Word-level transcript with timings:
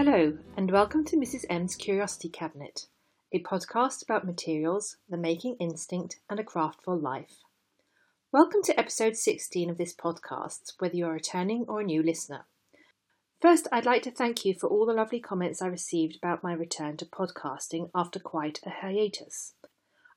Hello, 0.00 0.38
and 0.56 0.70
welcome 0.70 1.04
to 1.06 1.16
Mrs. 1.16 1.44
M's 1.50 1.74
Curiosity 1.74 2.28
Cabinet, 2.28 2.86
a 3.32 3.42
podcast 3.42 4.00
about 4.00 4.24
materials, 4.24 4.96
the 5.08 5.16
making 5.16 5.56
instinct, 5.58 6.20
and 6.30 6.38
a 6.38 6.44
craftful 6.44 7.02
life. 7.02 7.38
Welcome 8.30 8.62
to 8.62 8.78
episode 8.78 9.16
16 9.16 9.68
of 9.68 9.76
this 9.76 9.92
podcast, 9.92 10.74
whether 10.78 10.94
you're 10.94 11.10
a 11.10 11.14
returning 11.14 11.64
or 11.66 11.80
a 11.80 11.84
new 11.84 12.00
listener. 12.00 12.46
First, 13.42 13.66
I'd 13.72 13.86
like 13.86 14.02
to 14.02 14.12
thank 14.12 14.44
you 14.44 14.54
for 14.54 14.68
all 14.68 14.86
the 14.86 14.92
lovely 14.92 15.18
comments 15.18 15.60
I 15.60 15.66
received 15.66 16.16
about 16.22 16.44
my 16.44 16.52
return 16.52 16.96
to 16.98 17.04
podcasting 17.04 17.90
after 17.92 18.20
quite 18.20 18.60
a 18.64 18.70
hiatus. 18.70 19.54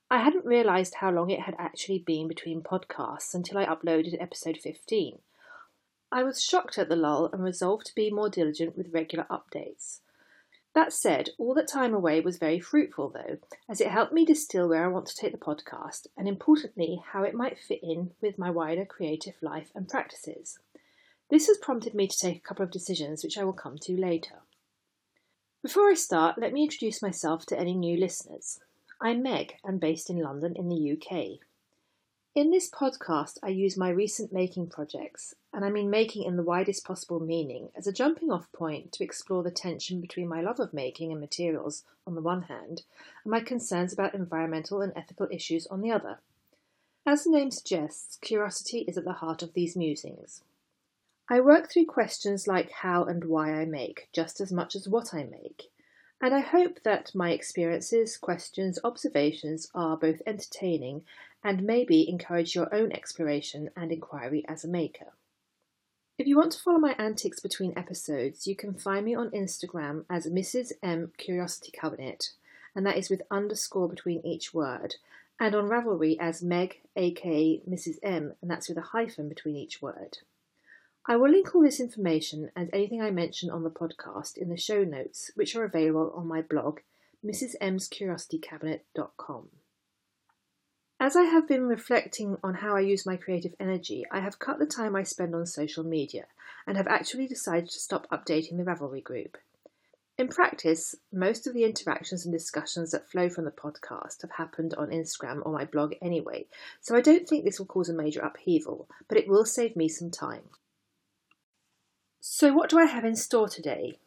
I 0.08 0.18
hadn't 0.18 0.44
realised 0.44 0.94
how 1.00 1.10
long 1.10 1.30
it 1.30 1.40
had 1.40 1.56
actually 1.58 1.98
been 1.98 2.28
between 2.28 2.62
podcasts 2.62 3.34
until 3.34 3.58
I 3.58 3.66
uploaded 3.66 4.22
episode 4.22 4.58
15 4.58 5.18
I 6.14 6.24
was 6.24 6.44
shocked 6.44 6.76
at 6.76 6.90
the 6.90 6.96
lull 6.96 7.30
and 7.32 7.42
resolved 7.42 7.86
to 7.86 7.94
be 7.94 8.10
more 8.10 8.28
diligent 8.28 8.76
with 8.76 8.92
regular 8.92 9.26
updates. 9.30 10.00
That 10.74 10.92
said, 10.92 11.30
all 11.38 11.54
that 11.54 11.68
time 11.68 11.94
away 11.94 12.20
was 12.20 12.36
very 12.36 12.60
fruitful, 12.60 13.08
though, 13.08 13.38
as 13.66 13.80
it 13.80 13.88
helped 13.88 14.12
me 14.12 14.26
distill 14.26 14.68
where 14.68 14.84
I 14.84 14.88
want 14.88 15.06
to 15.06 15.16
take 15.16 15.32
the 15.32 15.38
podcast 15.38 16.08
and, 16.14 16.28
importantly, 16.28 17.02
how 17.12 17.22
it 17.22 17.34
might 17.34 17.58
fit 17.58 17.80
in 17.82 18.10
with 18.20 18.38
my 18.38 18.50
wider 18.50 18.84
creative 18.84 19.36
life 19.40 19.70
and 19.74 19.88
practices. 19.88 20.58
This 21.30 21.46
has 21.46 21.56
prompted 21.56 21.94
me 21.94 22.06
to 22.06 22.18
take 22.18 22.36
a 22.36 22.40
couple 22.40 22.62
of 22.62 22.70
decisions 22.70 23.24
which 23.24 23.38
I 23.38 23.44
will 23.44 23.54
come 23.54 23.78
to 23.78 23.96
later. 23.96 24.42
Before 25.62 25.88
I 25.88 25.94
start, 25.94 26.36
let 26.38 26.52
me 26.52 26.64
introduce 26.64 27.00
myself 27.00 27.46
to 27.46 27.58
any 27.58 27.74
new 27.74 27.96
listeners. 27.96 28.60
I'm 29.00 29.22
Meg 29.22 29.54
and 29.64 29.80
based 29.80 30.10
in 30.10 30.18
London 30.18 30.54
in 30.56 30.68
the 30.68 30.92
UK. 30.92 31.40
In 32.34 32.50
this 32.50 32.70
podcast, 32.70 33.36
I 33.42 33.48
use 33.48 33.76
my 33.76 33.90
recent 33.90 34.32
making 34.32 34.68
projects, 34.68 35.34
and 35.52 35.66
I 35.66 35.68
mean 35.68 35.90
making 35.90 36.22
in 36.22 36.38
the 36.38 36.42
widest 36.42 36.82
possible 36.82 37.20
meaning, 37.20 37.68
as 37.76 37.86
a 37.86 37.92
jumping 37.92 38.30
off 38.30 38.50
point 38.52 38.90
to 38.92 39.04
explore 39.04 39.42
the 39.42 39.50
tension 39.50 40.00
between 40.00 40.28
my 40.28 40.40
love 40.40 40.58
of 40.58 40.72
making 40.72 41.12
and 41.12 41.20
materials 41.20 41.84
on 42.06 42.14
the 42.14 42.22
one 42.22 42.44
hand, 42.44 42.84
and 43.22 43.30
my 43.30 43.40
concerns 43.40 43.92
about 43.92 44.14
environmental 44.14 44.80
and 44.80 44.94
ethical 44.96 45.28
issues 45.30 45.66
on 45.66 45.82
the 45.82 45.90
other. 45.90 46.20
As 47.04 47.24
the 47.24 47.30
name 47.30 47.50
suggests, 47.50 48.16
curiosity 48.22 48.86
is 48.88 48.96
at 48.96 49.04
the 49.04 49.12
heart 49.12 49.42
of 49.42 49.52
these 49.52 49.76
musings. 49.76 50.42
I 51.28 51.40
work 51.40 51.70
through 51.70 51.84
questions 51.84 52.48
like 52.48 52.70
how 52.70 53.04
and 53.04 53.26
why 53.26 53.52
I 53.52 53.66
make, 53.66 54.08
just 54.10 54.40
as 54.40 54.50
much 54.50 54.74
as 54.74 54.88
what 54.88 55.12
I 55.12 55.24
make, 55.24 55.70
and 56.18 56.32
I 56.32 56.40
hope 56.40 56.84
that 56.84 57.14
my 57.14 57.32
experiences, 57.32 58.16
questions, 58.16 58.78
observations 58.84 59.68
are 59.74 59.98
both 59.98 60.22
entertaining 60.24 61.02
and 61.44 61.64
maybe 61.64 62.08
encourage 62.08 62.54
your 62.54 62.72
own 62.74 62.92
exploration 62.92 63.70
and 63.76 63.90
inquiry 63.92 64.44
as 64.48 64.64
a 64.64 64.68
maker. 64.68 65.12
If 66.18 66.26
you 66.26 66.36
want 66.36 66.52
to 66.52 66.60
follow 66.60 66.78
my 66.78 66.94
antics 66.98 67.40
between 67.40 67.76
episodes, 67.76 68.46
you 68.46 68.54
can 68.54 68.74
find 68.74 69.04
me 69.04 69.14
on 69.14 69.30
Instagram 69.30 70.04
as 70.08 70.26
Mrs. 70.26 70.72
M 70.82 71.12
Curiosity 71.16 71.72
Cabinet, 71.72 72.32
and 72.76 72.86
that 72.86 72.96
is 72.96 73.10
with 73.10 73.22
underscore 73.30 73.88
between 73.88 74.24
each 74.24 74.54
word, 74.54 74.96
and 75.40 75.54
on 75.54 75.68
Ravelry 75.68 76.16
as 76.20 76.42
Meg, 76.42 76.80
aka 76.94 77.60
Mrs. 77.68 77.96
M, 78.02 78.34
and 78.40 78.50
that's 78.50 78.68
with 78.68 78.78
a 78.78 78.92
hyphen 78.92 79.28
between 79.28 79.56
each 79.56 79.82
word. 79.82 80.18
I 81.06 81.16
will 81.16 81.30
link 81.30 81.54
all 81.54 81.62
this 81.62 81.80
information 81.80 82.52
and 82.54 82.70
anything 82.72 83.02
I 83.02 83.10
mention 83.10 83.50
on 83.50 83.64
the 83.64 83.70
podcast 83.70 84.36
in 84.36 84.50
the 84.50 84.56
show 84.56 84.84
notes, 84.84 85.32
which 85.34 85.56
are 85.56 85.64
available 85.64 86.12
on 86.14 86.28
my 86.28 86.42
blog, 86.42 86.80
Mrs. 87.24 87.54
M's 87.60 87.88
Curiosity 87.88 88.38
mrsmscuriositycabinet.com. 88.38 89.48
As 91.02 91.16
I 91.16 91.24
have 91.24 91.48
been 91.48 91.66
reflecting 91.66 92.36
on 92.44 92.54
how 92.54 92.76
I 92.76 92.80
use 92.80 93.04
my 93.04 93.16
creative 93.16 93.56
energy, 93.58 94.04
I 94.12 94.20
have 94.20 94.38
cut 94.38 94.60
the 94.60 94.66
time 94.66 94.94
I 94.94 95.02
spend 95.02 95.34
on 95.34 95.46
social 95.46 95.82
media 95.82 96.26
and 96.64 96.76
have 96.76 96.86
actually 96.86 97.26
decided 97.26 97.70
to 97.70 97.80
stop 97.80 98.06
updating 98.12 98.56
the 98.56 98.62
Ravelry 98.62 99.02
group. 99.02 99.36
In 100.16 100.28
practice, 100.28 100.94
most 101.12 101.48
of 101.48 101.54
the 101.54 101.64
interactions 101.64 102.24
and 102.24 102.32
discussions 102.32 102.92
that 102.92 103.10
flow 103.10 103.28
from 103.28 103.46
the 103.46 103.50
podcast 103.50 104.22
have 104.22 104.30
happened 104.30 104.74
on 104.74 104.90
Instagram 104.90 105.44
or 105.44 105.52
my 105.52 105.64
blog 105.64 105.94
anyway, 106.00 106.46
so 106.80 106.94
I 106.94 107.00
don't 107.00 107.28
think 107.28 107.44
this 107.44 107.58
will 107.58 107.66
cause 107.66 107.88
a 107.88 107.92
major 107.92 108.20
upheaval, 108.20 108.88
but 109.08 109.18
it 109.18 109.26
will 109.26 109.44
save 109.44 109.74
me 109.74 109.88
some 109.88 110.12
time. 110.12 110.50
So, 112.20 112.52
what 112.52 112.70
do 112.70 112.78
I 112.78 112.84
have 112.84 113.04
in 113.04 113.16
store 113.16 113.48
today? 113.48 113.98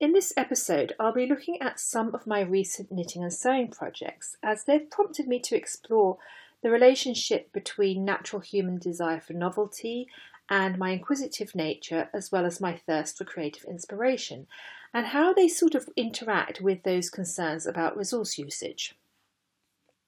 In 0.00 0.12
this 0.12 0.32
episode, 0.36 0.92
I'll 0.98 1.12
be 1.12 1.26
looking 1.26 1.62
at 1.62 1.78
some 1.78 2.14
of 2.16 2.26
my 2.26 2.40
recent 2.40 2.90
knitting 2.90 3.22
and 3.22 3.32
sewing 3.32 3.70
projects 3.70 4.36
as 4.42 4.64
they've 4.64 4.90
prompted 4.90 5.28
me 5.28 5.38
to 5.40 5.56
explore 5.56 6.18
the 6.62 6.70
relationship 6.70 7.52
between 7.52 8.04
natural 8.04 8.40
human 8.42 8.78
desire 8.78 9.20
for 9.20 9.34
novelty 9.34 10.08
and 10.50 10.78
my 10.78 10.90
inquisitive 10.90 11.54
nature, 11.54 12.10
as 12.12 12.32
well 12.32 12.44
as 12.44 12.60
my 12.60 12.76
thirst 12.76 13.16
for 13.16 13.24
creative 13.24 13.64
inspiration, 13.64 14.48
and 14.92 15.06
how 15.06 15.32
they 15.32 15.46
sort 15.46 15.76
of 15.76 15.88
interact 15.96 16.60
with 16.60 16.82
those 16.82 17.08
concerns 17.08 17.64
about 17.64 17.96
resource 17.96 18.36
usage. 18.36 18.96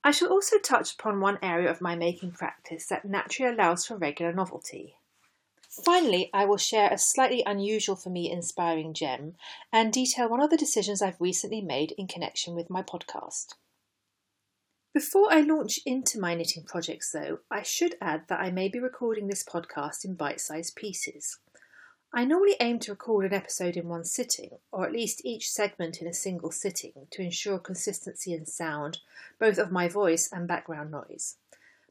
I 0.02 0.10
shall 0.10 0.28
also 0.28 0.58
touch 0.58 0.94
upon 0.94 1.20
one 1.20 1.38
area 1.42 1.70
of 1.70 1.80
my 1.80 1.94
making 1.94 2.32
practice 2.32 2.86
that 2.86 3.04
naturally 3.04 3.54
allows 3.54 3.86
for 3.86 3.96
regular 3.96 4.32
novelty 4.32 4.96
Finally, 5.84 6.30
I 6.32 6.46
will 6.46 6.56
share 6.56 6.90
a 6.90 6.98
slightly 6.98 7.42
unusual 7.44 7.96
for 7.96 8.08
me 8.08 8.30
inspiring 8.30 8.94
gem 8.94 9.34
and 9.72 9.92
detail 9.92 10.28
one 10.28 10.40
of 10.40 10.50
the 10.50 10.56
decisions 10.56 11.02
I've 11.02 11.20
recently 11.20 11.60
made 11.60 11.92
in 11.98 12.06
connection 12.06 12.54
with 12.54 12.70
my 12.70 12.82
podcast. 12.82 13.54
Before 14.94 15.30
I 15.30 15.40
launch 15.40 15.78
into 15.84 16.18
my 16.18 16.34
knitting 16.34 16.64
projects, 16.64 17.12
though, 17.12 17.40
I 17.50 17.62
should 17.62 17.96
add 18.00 18.22
that 18.28 18.40
I 18.40 18.50
may 18.50 18.68
be 18.68 18.78
recording 18.78 19.28
this 19.28 19.44
podcast 19.44 20.06
in 20.06 20.14
bite 20.14 20.40
sized 20.40 20.74
pieces. 20.74 21.38
I 22.14 22.24
normally 22.24 22.56
aim 22.60 22.78
to 22.78 22.92
record 22.92 23.26
an 23.26 23.34
episode 23.34 23.76
in 23.76 23.88
one 23.88 24.06
sitting, 24.06 24.52
or 24.72 24.86
at 24.86 24.92
least 24.92 25.20
each 25.22 25.50
segment 25.50 26.00
in 26.00 26.06
a 26.06 26.14
single 26.14 26.50
sitting, 26.50 27.08
to 27.10 27.20
ensure 27.20 27.58
consistency 27.58 28.32
in 28.32 28.46
sound, 28.46 29.00
both 29.38 29.58
of 29.58 29.70
my 29.70 29.86
voice 29.86 30.30
and 30.32 30.48
background 30.48 30.90
noise. 30.90 31.36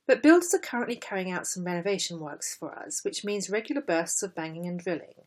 But 0.07 0.21
builders 0.21 0.53
are 0.53 0.59
currently 0.59 0.95
carrying 0.95 1.31
out 1.31 1.47
some 1.47 1.63
renovation 1.63 2.19
works 2.19 2.55
for 2.55 2.77
us, 2.77 3.03
which 3.03 3.25
means 3.25 3.49
regular 3.49 3.81
bursts 3.81 4.21
of 4.21 4.35
banging 4.35 4.67
and 4.67 4.79
drilling. 4.79 5.25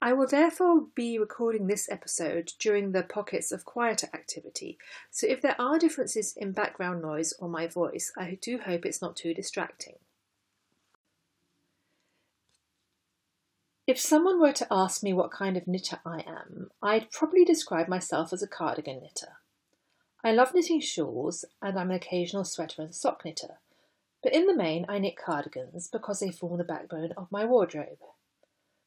I 0.00 0.12
will 0.12 0.26
therefore 0.26 0.86
be 0.94 1.18
recording 1.18 1.66
this 1.66 1.90
episode 1.90 2.52
during 2.58 2.92
the 2.92 3.02
pockets 3.02 3.50
of 3.50 3.64
quieter 3.64 4.08
activity, 4.12 4.78
so 5.10 5.26
if 5.26 5.40
there 5.40 5.58
are 5.58 5.78
differences 5.78 6.34
in 6.36 6.52
background 6.52 7.02
noise 7.02 7.32
or 7.38 7.48
my 7.48 7.66
voice, 7.66 8.12
I 8.16 8.38
do 8.40 8.58
hope 8.58 8.84
it's 8.84 9.00
not 9.00 9.16
too 9.16 9.32
distracting. 9.32 9.96
If 13.86 14.00
someone 14.00 14.40
were 14.40 14.52
to 14.52 14.66
ask 14.70 15.02
me 15.02 15.12
what 15.12 15.30
kind 15.30 15.56
of 15.56 15.66
knitter 15.66 16.00
I 16.04 16.24
am, 16.26 16.70
I'd 16.82 17.10
probably 17.10 17.44
describe 17.44 17.88
myself 17.88 18.32
as 18.32 18.42
a 18.42 18.48
cardigan 18.48 19.00
knitter. 19.00 19.38
I 20.24 20.32
love 20.32 20.54
knitting 20.54 20.80
shawls, 20.80 21.44
and 21.62 21.78
I'm 21.78 21.90
an 21.90 21.96
occasional 21.96 22.44
sweater 22.44 22.82
and 22.82 22.94
sock 22.94 23.24
knitter, 23.24 23.60
but 24.26 24.34
in 24.34 24.48
the 24.48 24.56
main 24.56 24.84
I 24.88 24.98
knit 24.98 25.16
cardigans 25.16 25.86
because 25.86 26.18
they 26.18 26.32
form 26.32 26.58
the 26.58 26.64
backbone 26.64 27.12
of 27.16 27.30
my 27.30 27.44
wardrobe. 27.44 28.00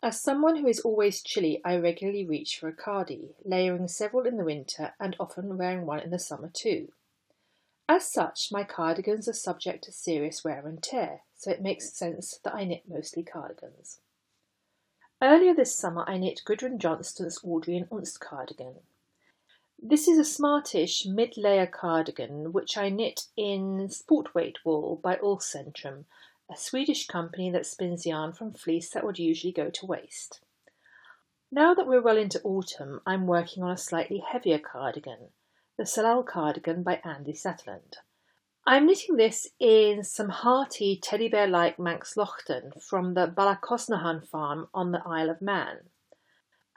As 0.03 0.19
someone 0.19 0.57
who 0.57 0.67
is 0.67 0.81
always 0.81 1.23
chilly, 1.23 1.61
I 1.63 1.77
regularly 1.77 2.25
reach 2.25 2.59
for 2.59 2.67
a 2.67 2.73
cardi, 2.73 3.35
layering 3.45 3.88
several 3.88 4.28
in 4.28 4.35
the 4.35 4.44
winter 4.44 4.95
and 4.99 5.16
often 5.17 5.57
wearing 5.57 5.85
one 5.85 6.01
in 6.01 6.09
the 6.09 6.19
summer 6.19 6.51
too. 6.53 6.89
As 7.88 8.03
such, 8.03 8.51
my 8.51 8.66
cardigans 8.66 9.29
are 9.29 9.33
subject 9.33 9.85
to 9.85 9.94
serious 9.94 10.44
wear 10.44 10.67
and 10.67 10.83
tear, 10.83 11.22
so 11.38 11.51
it 11.51 11.61
makes 11.61 11.94
sense 11.94 12.38
that 12.44 12.53
I 12.53 12.66
knit 12.66 12.83
mostly 12.85 13.23
cardigans. 13.23 14.01
Earlier 15.22 15.55
this 15.55 15.73
summer, 15.73 16.03
I 16.05 16.17
knit 16.17 16.41
Gudrun 16.44 16.79
Johnston's 16.79 17.40
Audrey 17.46 17.78
in 17.78 17.85
Unst 17.85 18.19
cardigan, 18.19 18.81
this 19.81 20.09
is 20.09 20.20
a 20.20 20.23
smartish 20.26 21.05
mid-layer 21.05 21.66
cardigan 21.66 22.52
which 22.52 22.78
I 22.78 22.90
knit 22.90 23.28
in 23.37 23.87
Sportweight 23.90 24.58
wool 24.66 24.99
by 25.02 25.16
Ullcentrum, 25.16 26.03
a 26.52 26.58
Swedish 26.58 27.08
company 27.08 27.49
that 27.52 27.66
spins 27.66 28.05
yarn 28.05 28.34
from 28.34 28.53
fleece 28.53 28.90
that 28.90 29.05
would 29.05 29.17
usually 29.17 29.53
go 29.53 29.70
to 29.70 29.85
waste. 29.85 30.41
Now 31.52 31.73
that 31.73 31.87
we're 31.87 32.02
well 32.02 32.17
into 32.17 32.41
autumn, 32.43 32.99
I'm 33.05 33.26
working 33.26 33.64
on 33.64 33.72
a 33.72 33.78
slightly 33.78 34.20
heavier 34.20 34.59
cardigan, 34.59 35.29
the 35.78 35.85
Salal 35.85 36.23
cardigan 36.23 36.84
by 36.84 37.02
Andy 37.05 37.34
Sutherland. 37.34 37.97
I'm 38.67 38.85
knitting 38.85 39.16
this 39.16 39.47
in 39.59 40.03
some 40.03 40.29
hearty 40.29 40.99
teddy 41.02 41.29
bear 41.29 41.47
like 41.47 41.79
Manx 41.79 42.16
Loaghtan 42.16 42.84
from 42.84 43.14
the 43.14 43.28
Ballacosnahan 43.28 44.28
farm 44.28 44.67
on 44.73 44.91
the 44.91 45.02
Isle 45.05 45.29
of 45.29 45.41
Man. 45.41 45.90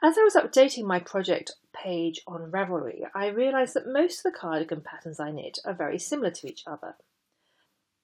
As 0.05 0.17
I 0.17 0.23
was 0.23 0.35
updating 0.35 0.83
my 0.83 0.99
project 0.99 1.53
page 1.71 2.19
on 2.27 2.51
Ravelry, 2.51 3.03
I 3.15 3.27
realised 3.27 3.73
that 3.73 3.87
most 3.87 4.17
of 4.17 4.23
the 4.33 4.37
cardigan 4.37 4.81
patterns 4.81 5.17
I 5.17 5.31
knit 5.31 5.59
are 5.63 5.73
very 5.73 5.97
similar 5.97 6.29
to 6.29 6.47
each 6.47 6.63
other. 6.67 6.95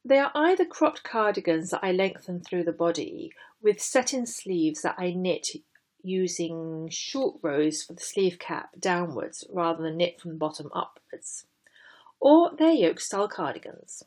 They 0.06 0.18
are 0.18 0.32
either 0.34 0.64
cropped 0.64 1.04
cardigans 1.04 1.72
that 1.72 1.84
I 1.84 1.92
lengthen 1.92 2.40
through 2.40 2.64
the 2.64 2.72
body 2.72 3.34
with 3.62 3.82
set-in 3.82 4.26
sleeves 4.28 4.82
that 4.84 4.96
I 4.98 5.12
knit 5.12 5.50
using 6.02 6.88
short 6.90 7.36
rows 7.42 7.84
for 7.84 7.92
the 7.92 8.02
sleeve 8.02 8.40
cap 8.40 8.70
downwards 8.80 9.44
rather 9.50 9.84
than 9.84 9.98
knit 9.98 10.22
from 10.22 10.32
the 10.32 10.38
bottom 10.38 10.72
upwards, 10.74 11.48
or 12.22 12.52
they're 12.58 12.72
yoke 12.72 13.02
style 13.02 13.28
cardigans. 13.28 14.04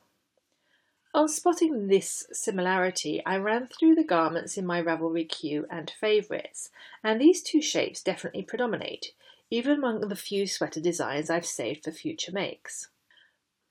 On 1.14 1.28
spotting 1.28 1.88
this 1.88 2.26
similarity, 2.32 3.22
I 3.26 3.36
ran 3.36 3.66
through 3.66 3.96
the 3.96 4.04
garments 4.04 4.56
in 4.56 4.64
my 4.64 4.80
Ravelry 4.80 5.28
queue 5.28 5.66
and 5.68 5.90
favourites, 5.90 6.70
and 7.04 7.20
these 7.20 7.42
two 7.42 7.60
shapes 7.60 8.02
definitely 8.02 8.44
predominate, 8.44 9.12
even 9.50 9.72
among 9.72 10.08
the 10.08 10.16
few 10.16 10.46
sweater 10.46 10.80
designs 10.80 11.28
I've 11.28 11.44
saved 11.44 11.84
for 11.84 11.92
future 11.92 12.32
makes. 12.32 12.88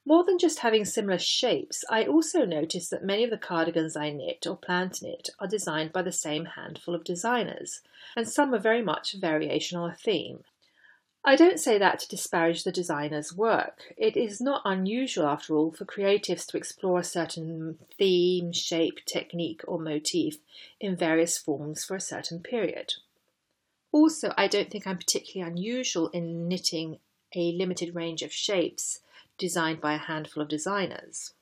More 0.05 0.23
than 0.23 0.37
just 0.37 0.59
having 0.59 0.85
similar 0.85 1.17
shapes, 1.17 1.83
I 1.89 2.05
also 2.05 2.45
noticed 2.45 2.91
that 2.91 3.03
many 3.03 3.23
of 3.23 3.31
the 3.31 3.39
cardigans 3.39 3.95
I 3.95 4.11
knit 4.11 4.45
or 4.45 4.55
plan 4.55 4.91
to 4.91 5.05
knit 5.05 5.31
are 5.39 5.47
designed 5.47 5.91
by 5.91 6.03
the 6.03 6.11
same 6.11 6.45
handful 6.45 6.93
of 6.93 7.03
designers, 7.03 7.81
and 8.15 8.29
some 8.29 8.53
are 8.53 8.59
very 8.59 8.83
much 8.83 9.15
a 9.15 9.19
variation 9.19 9.79
on 9.79 9.89
a 9.89 9.95
theme. 9.95 10.43
I 11.23 11.35
don't 11.35 11.59
say 11.59 11.77
that 11.77 11.99
to 11.99 12.09
disparage 12.09 12.63
the 12.63 12.71
designer's 12.71 13.31
work. 13.31 13.93
It 13.95 14.17
is 14.17 14.41
not 14.41 14.63
unusual, 14.65 15.27
after 15.27 15.55
all, 15.55 15.71
for 15.71 15.85
creatives 15.85 16.47
to 16.47 16.57
explore 16.57 16.99
a 16.99 17.03
certain 17.03 17.77
theme, 17.97 18.51
shape, 18.51 19.05
technique, 19.05 19.61
or 19.67 19.79
motif 19.79 20.37
in 20.79 20.95
various 20.95 21.37
forms 21.37 21.85
for 21.85 21.95
a 21.95 22.01
certain 22.01 22.39
period. 22.39 22.95
Also, 23.91 24.33
I 24.35 24.47
don't 24.47 24.71
think 24.71 24.87
I'm 24.87 24.97
particularly 24.97 25.51
unusual 25.51 26.07
in 26.09 26.47
knitting 26.47 26.97
a 27.35 27.51
limited 27.51 27.93
range 27.93 28.23
of 28.23 28.33
shapes 28.33 29.01
designed 29.37 29.79
by 29.79 29.93
a 29.93 29.99
handful 29.99 30.41
of 30.41 30.49
designers. 30.49 31.33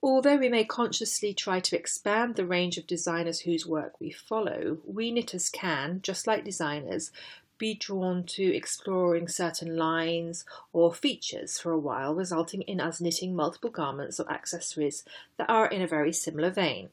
Although 0.00 0.36
we 0.36 0.48
may 0.48 0.64
consciously 0.64 1.34
try 1.34 1.58
to 1.58 1.76
expand 1.76 2.36
the 2.36 2.46
range 2.46 2.78
of 2.78 2.86
designers 2.86 3.40
whose 3.40 3.66
work 3.66 4.00
we 4.00 4.12
follow, 4.12 4.78
we 4.86 5.10
knitters 5.10 5.48
can, 5.48 6.00
just 6.02 6.26
like 6.26 6.44
designers, 6.44 7.10
be 7.58 7.74
drawn 7.74 8.24
to 8.24 8.54
exploring 8.54 9.28
certain 9.28 9.76
lines 9.76 10.44
or 10.72 10.94
features 10.94 11.58
for 11.58 11.72
a 11.72 11.78
while, 11.78 12.14
resulting 12.14 12.62
in 12.62 12.80
us 12.80 13.00
knitting 13.00 13.34
multiple 13.34 13.70
garments 13.70 14.18
or 14.20 14.30
accessories 14.30 15.04
that 15.36 15.50
are 15.50 15.66
in 15.66 15.82
a 15.82 15.86
very 15.86 16.12
similar 16.12 16.50
vein. 16.50 16.88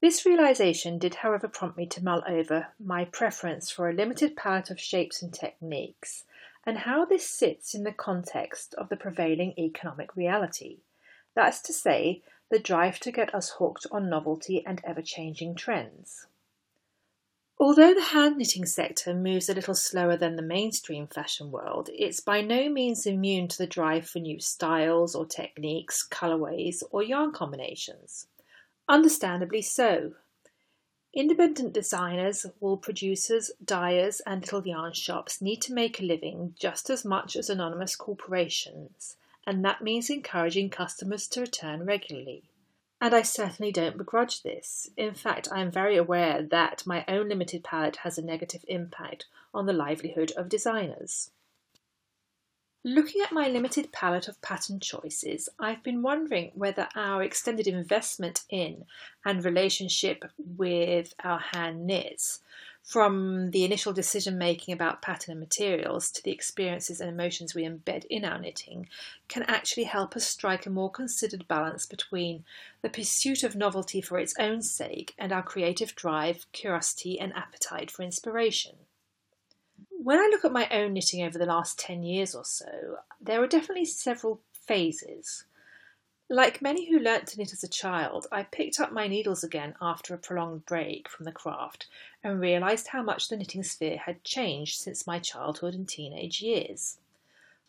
This 0.00 0.26
realization 0.26 0.98
did, 0.98 1.16
however, 1.16 1.46
prompt 1.46 1.76
me 1.76 1.86
to 1.86 2.02
mull 2.02 2.24
over 2.26 2.68
my 2.78 3.04
preference 3.04 3.70
for 3.70 3.88
a 3.88 3.94
limited 3.94 4.36
palette 4.36 4.70
of 4.70 4.80
shapes 4.80 5.22
and 5.22 5.32
techniques 5.32 6.24
and 6.66 6.78
how 6.78 7.04
this 7.04 7.28
sits 7.28 7.74
in 7.74 7.84
the 7.84 7.92
context 7.92 8.74
of 8.74 8.88
the 8.88 8.96
prevailing 8.96 9.54
economic 9.58 10.16
reality. 10.16 10.78
That's 11.34 11.60
to 11.62 11.72
say, 11.72 12.22
the 12.50 12.58
drive 12.58 12.98
to 13.00 13.12
get 13.12 13.34
us 13.34 13.50
hooked 13.58 13.86
on 13.90 14.10
novelty 14.10 14.64
and 14.66 14.80
ever 14.84 15.02
changing 15.02 15.54
trends. 15.54 16.26
Although 17.62 17.94
the 17.94 18.02
hand 18.02 18.38
knitting 18.38 18.66
sector 18.66 19.14
moves 19.14 19.48
a 19.48 19.54
little 19.54 19.76
slower 19.76 20.16
than 20.16 20.34
the 20.34 20.42
mainstream 20.42 21.06
fashion 21.06 21.52
world, 21.52 21.90
it's 21.92 22.18
by 22.18 22.40
no 22.40 22.68
means 22.68 23.06
immune 23.06 23.46
to 23.46 23.56
the 23.56 23.68
drive 23.68 24.08
for 24.08 24.18
new 24.18 24.40
styles 24.40 25.14
or 25.14 25.26
techniques, 25.26 26.02
colourways, 26.02 26.82
or 26.90 27.04
yarn 27.04 27.30
combinations. 27.30 28.26
Understandably 28.88 29.62
so, 29.62 30.14
Independent 31.14 31.72
designers, 31.72 32.46
wool 32.58 32.78
producers, 32.78 33.52
dyers, 33.64 34.20
and 34.26 34.42
little 34.42 34.66
yarn 34.66 34.92
shops 34.92 35.40
need 35.40 35.62
to 35.62 35.72
make 35.72 36.00
a 36.00 36.04
living 36.04 36.56
just 36.58 36.90
as 36.90 37.04
much 37.04 37.36
as 37.36 37.48
anonymous 37.48 37.94
corporations, 37.94 39.16
and 39.46 39.64
that 39.64 39.82
means 39.82 40.10
encouraging 40.10 40.68
customers 40.68 41.28
to 41.28 41.42
return 41.42 41.86
regularly. 41.86 42.42
And 43.02 43.16
I 43.16 43.22
certainly 43.22 43.72
don't 43.72 43.98
begrudge 43.98 44.44
this. 44.44 44.88
In 44.96 45.12
fact, 45.12 45.48
I 45.50 45.60
am 45.60 45.72
very 45.72 45.96
aware 45.96 46.40
that 46.40 46.86
my 46.86 47.04
own 47.08 47.30
limited 47.30 47.64
palette 47.64 47.96
has 47.96 48.16
a 48.16 48.22
negative 48.22 48.64
impact 48.68 49.26
on 49.52 49.66
the 49.66 49.72
livelihood 49.72 50.30
of 50.36 50.48
designers. 50.48 51.32
Looking 52.84 53.20
at 53.20 53.32
my 53.32 53.48
limited 53.48 53.90
palette 53.90 54.28
of 54.28 54.40
pattern 54.40 54.78
choices, 54.78 55.48
I've 55.58 55.82
been 55.82 56.02
wondering 56.02 56.52
whether 56.54 56.88
our 56.94 57.24
extended 57.24 57.66
investment 57.66 58.44
in 58.48 58.84
and 59.24 59.44
relationship 59.44 60.24
with 60.38 61.12
our 61.24 61.40
hand 61.40 61.84
knits, 61.84 62.38
from 62.82 63.50
the 63.52 63.64
initial 63.64 63.92
decision 63.92 64.36
making 64.36 64.74
about 64.74 65.02
pattern 65.02 65.32
and 65.32 65.40
materials 65.40 66.10
to 66.10 66.22
the 66.22 66.30
experiences 66.30 67.00
and 67.00 67.08
emotions 67.08 67.54
we 67.54 67.62
embed 67.62 68.04
in 68.10 68.24
our 68.24 68.38
knitting, 68.38 68.88
can 69.28 69.44
actually 69.44 69.84
help 69.84 70.16
us 70.16 70.26
strike 70.26 70.66
a 70.66 70.70
more 70.70 70.90
considered 70.90 71.46
balance 71.48 71.86
between 71.86 72.44
the 72.82 72.90
pursuit 72.90 73.42
of 73.42 73.54
novelty 73.54 74.00
for 74.00 74.18
its 74.18 74.34
own 74.38 74.62
sake 74.62 75.14
and 75.18 75.32
our 75.32 75.42
creative 75.42 75.94
drive, 75.94 76.46
curiosity, 76.52 77.18
and 77.18 77.32
appetite 77.34 77.90
for 77.90 78.02
inspiration 78.02 78.76
when 80.02 80.18
I 80.18 80.28
look 80.30 80.44
at 80.44 80.52
my 80.52 80.68
own 80.70 80.94
knitting 80.94 81.22
over 81.22 81.38
the 81.38 81.46
last 81.46 81.78
10 81.78 82.02
years 82.02 82.34
or 82.34 82.44
so, 82.44 82.98
there 83.20 83.42
are 83.42 83.46
definitely 83.46 83.84
several 83.84 84.40
phases. 84.52 85.44
Like 86.32 86.62
many 86.62 86.88
who 86.88 86.98
learnt 86.98 87.26
to 87.28 87.36
knit 87.36 87.52
as 87.52 87.62
a 87.62 87.68
child, 87.68 88.26
I 88.32 88.44
picked 88.44 88.80
up 88.80 88.90
my 88.90 89.06
needles 89.06 89.44
again 89.44 89.74
after 89.82 90.14
a 90.14 90.18
prolonged 90.18 90.64
break 90.64 91.06
from 91.06 91.26
the 91.26 91.30
craft 91.30 91.88
and 92.24 92.40
realised 92.40 92.86
how 92.86 93.02
much 93.02 93.28
the 93.28 93.36
knitting 93.36 93.62
sphere 93.62 93.98
had 93.98 94.24
changed 94.24 94.80
since 94.80 95.06
my 95.06 95.18
childhood 95.18 95.74
and 95.74 95.86
teenage 95.86 96.40
years. 96.40 96.96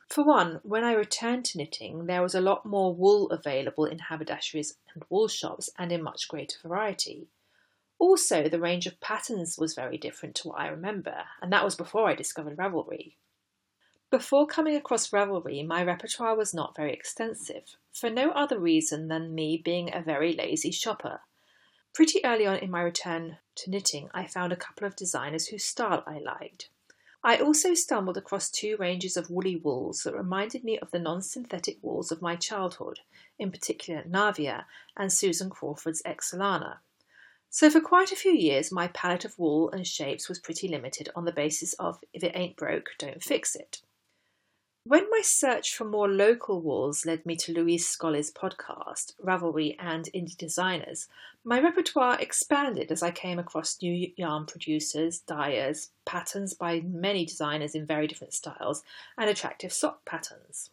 For 0.07 0.23
one, 0.23 0.61
when 0.63 0.85
I 0.85 0.93
returned 0.93 1.43
to 1.47 1.57
knitting, 1.57 2.05
there 2.05 2.21
was 2.21 2.35
a 2.35 2.39
lot 2.39 2.65
more 2.65 2.95
wool 2.95 3.29
available 3.31 3.83
in 3.83 3.99
haberdasheries 3.99 4.77
and 4.93 5.03
wool 5.09 5.27
shops 5.27 5.69
and 5.77 5.91
in 5.91 6.01
much 6.01 6.29
greater 6.29 6.57
variety. 6.65 7.27
Also, 7.99 8.47
the 8.47 8.61
range 8.61 8.87
of 8.87 9.01
patterns 9.01 9.57
was 9.57 9.75
very 9.75 9.97
different 9.97 10.35
to 10.35 10.47
what 10.47 10.61
I 10.61 10.69
remember, 10.69 11.25
and 11.41 11.51
that 11.51 11.65
was 11.65 11.75
before 11.75 12.07
I 12.07 12.15
discovered 12.15 12.55
Ravelry. 12.55 13.15
Before 14.13 14.45
coming 14.45 14.75
across 14.75 15.09
Ravelry, 15.09 15.65
my 15.65 15.83
repertoire 15.83 16.35
was 16.35 16.53
not 16.53 16.75
very 16.75 16.93
extensive, 16.93 17.77
for 17.91 18.11
no 18.11 18.29
other 18.29 18.59
reason 18.59 19.07
than 19.07 19.33
me 19.33 19.57
being 19.57 19.89
a 19.91 20.03
very 20.03 20.33
lazy 20.33 20.69
shopper. 20.69 21.21
Pretty 21.95 22.23
early 22.23 22.45
on 22.45 22.57
in 22.57 22.69
my 22.69 22.83
return 22.83 23.39
to 23.55 23.71
knitting, 23.71 24.11
I 24.13 24.27
found 24.27 24.53
a 24.53 24.55
couple 24.55 24.85
of 24.85 24.95
designers 24.95 25.47
whose 25.47 25.63
style 25.63 26.03
I 26.05 26.19
liked. 26.19 26.69
I 27.23 27.37
also 27.37 27.73
stumbled 27.73 28.15
across 28.15 28.51
two 28.51 28.77
ranges 28.77 29.17
of 29.17 29.31
woolly 29.31 29.55
wools 29.55 30.03
that 30.03 30.15
reminded 30.15 30.63
me 30.63 30.77
of 30.77 30.91
the 30.91 30.99
non 30.99 31.23
synthetic 31.23 31.79
wools 31.81 32.11
of 32.11 32.21
my 32.21 32.35
childhood, 32.35 32.99
in 33.39 33.49
particular 33.49 34.03
Navia 34.03 34.65
and 34.95 35.11
Susan 35.11 35.49
Crawford's 35.49 36.03
Excelana. 36.03 36.77
So 37.49 37.67
for 37.67 37.81
quite 37.81 38.11
a 38.11 38.15
few 38.15 38.33
years, 38.33 38.71
my 38.71 38.89
palette 38.89 39.25
of 39.25 39.39
wool 39.39 39.71
and 39.71 39.87
shapes 39.87 40.29
was 40.29 40.37
pretty 40.37 40.67
limited 40.67 41.09
on 41.15 41.25
the 41.25 41.31
basis 41.31 41.73
of 41.79 42.03
if 42.13 42.23
it 42.23 42.35
ain't 42.35 42.57
broke, 42.57 42.91
don't 42.99 43.23
fix 43.23 43.55
it. 43.55 43.81
When 44.85 45.09
my 45.09 45.21
search 45.23 45.73
for 45.73 45.85
more 45.85 46.09
local 46.09 46.59
walls 46.59 47.05
led 47.05 47.25
me 47.25 47.37
to 47.37 47.53
Louise 47.53 47.87
Scollay's 47.87 48.29
podcast, 48.29 49.13
Ravelry 49.23 49.77
and 49.79 50.09
Indie 50.13 50.35
Designers, 50.35 51.07
my 51.45 51.57
repertoire 51.61 52.19
expanded 52.19 52.91
as 52.91 53.01
I 53.01 53.11
came 53.11 53.39
across 53.39 53.81
new 53.81 54.11
yarn 54.17 54.45
producers, 54.45 55.19
dyers, 55.19 55.91
patterns 56.03 56.53
by 56.53 56.81
many 56.81 57.25
designers 57.25 57.75
in 57.75 57.85
very 57.85 58.07
different 58.07 58.33
styles, 58.33 58.83
and 59.17 59.29
attractive 59.29 59.71
sock 59.71 60.03
patterns. 60.03 60.69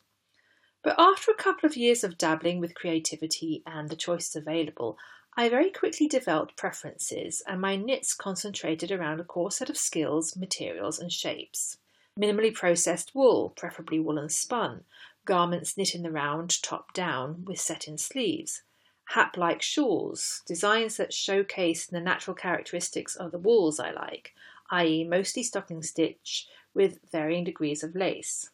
But 0.82 0.96
after 0.98 1.30
a 1.30 1.36
couple 1.36 1.68
of 1.68 1.76
years 1.76 2.02
of 2.02 2.18
dabbling 2.18 2.58
with 2.58 2.74
creativity 2.74 3.62
and 3.64 3.88
the 3.88 3.96
choices 3.96 4.34
available, 4.34 4.98
I 5.36 5.48
very 5.48 5.70
quickly 5.70 6.08
developed 6.08 6.56
preferences, 6.56 7.44
and 7.46 7.60
my 7.60 7.76
knits 7.76 8.14
concentrated 8.14 8.90
around 8.90 9.20
a 9.20 9.24
core 9.24 9.52
set 9.52 9.70
of 9.70 9.78
skills, 9.78 10.34
materials, 10.34 10.98
and 10.98 11.12
shapes. 11.12 11.78
Minimally 12.20 12.52
processed 12.52 13.14
wool, 13.14 13.54
preferably 13.56 13.98
woolen 13.98 14.28
spun, 14.28 14.84
garments 15.24 15.78
knit 15.78 15.94
in 15.94 16.02
the 16.02 16.10
round, 16.10 16.62
top 16.62 16.92
down, 16.92 17.46
with 17.46 17.58
set 17.58 17.88
in 17.88 17.96
sleeves, 17.96 18.62
hat 19.06 19.38
like 19.38 19.62
shawls, 19.62 20.42
designs 20.46 20.98
that 20.98 21.14
showcase 21.14 21.86
the 21.86 22.00
natural 22.00 22.34
characteristics 22.34 23.16
of 23.16 23.32
the 23.32 23.38
wools 23.38 23.80
I 23.80 23.92
like, 23.92 24.34
i.e., 24.70 25.02
mostly 25.04 25.42
stocking 25.42 25.82
stitch 25.82 26.46
with 26.74 26.98
varying 27.10 27.44
degrees 27.44 27.82
of 27.82 27.94
lace. 27.94 28.50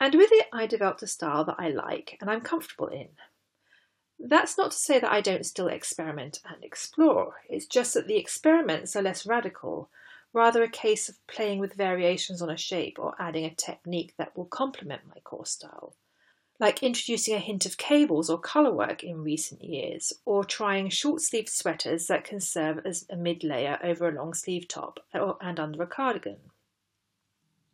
And 0.00 0.14
with 0.14 0.30
it, 0.32 0.46
I 0.50 0.66
developed 0.66 1.02
a 1.02 1.06
style 1.06 1.44
that 1.44 1.56
I 1.58 1.68
like 1.68 2.16
and 2.22 2.30
I'm 2.30 2.40
comfortable 2.40 2.88
in. 2.88 3.08
That's 4.18 4.56
not 4.56 4.70
to 4.70 4.76
say 4.78 4.98
that 4.98 5.12
I 5.12 5.20
don't 5.20 5.44
still 5.44 5.68
experiment 5.68 6.40
and 6.48 6.64
explore, 6.64 7.34
it's 7.50 7.66
just 7.66 7.92
that 7.94 8.06
the 8.06 8.16
experiments 8.16 8.96
are 8.96 9.02
less 9.02 9.26
radical, 9.26 9.90
rather 10.32 10.62
a 10.62 10.68
case 10.68 11.08
of 11.08 11.26
playing 11.26 11.58
with 11.58 11.74
variations 11.74 12.40
on 12.40 12.50
a 12.50 12.56
shape 12.56 12.98
or 12.98 13.14
adding 13.18 13.44
a 13.44 13.54
technique 13.54 14.14
that 14.16 14.36
will 14.36 14.46
complement 14.46 15.02
my 15.08 15.20
core 15.20 15.46
style. 15.46 15.94
Like 16.58 16.82
introducing 16.82 17.34
a 17.34 17.38
hint 17.38 17.66
of 17.66 17.76
cables 17.76 18.30
or 18.30 18.40
colourwork 18.40 19.02
in 19.02 19.24
recent 19.24 19.64
years, 19.64 20.12
or 20.24 20.44
trying 20.44 20.90
short 20.90 21.20
sleeved 21.20 21.48
sweaters 21.48 22.06
that 22.06 22.24
can 22.24 22.40
serve 22.40 22.86
as 22.86 23.04
a 23.10 23.16
mid 23.16 23.42
layer 23.42 23.78
over 23.82 24.08
a 24.08 24.12
long 24.12 24.32
sleeve 24.32 24.68
top 24.68 25.00
and 25.12 25.58
under 25.58 25.82
a 25.82 25.86
cardigan. 25.86 26.38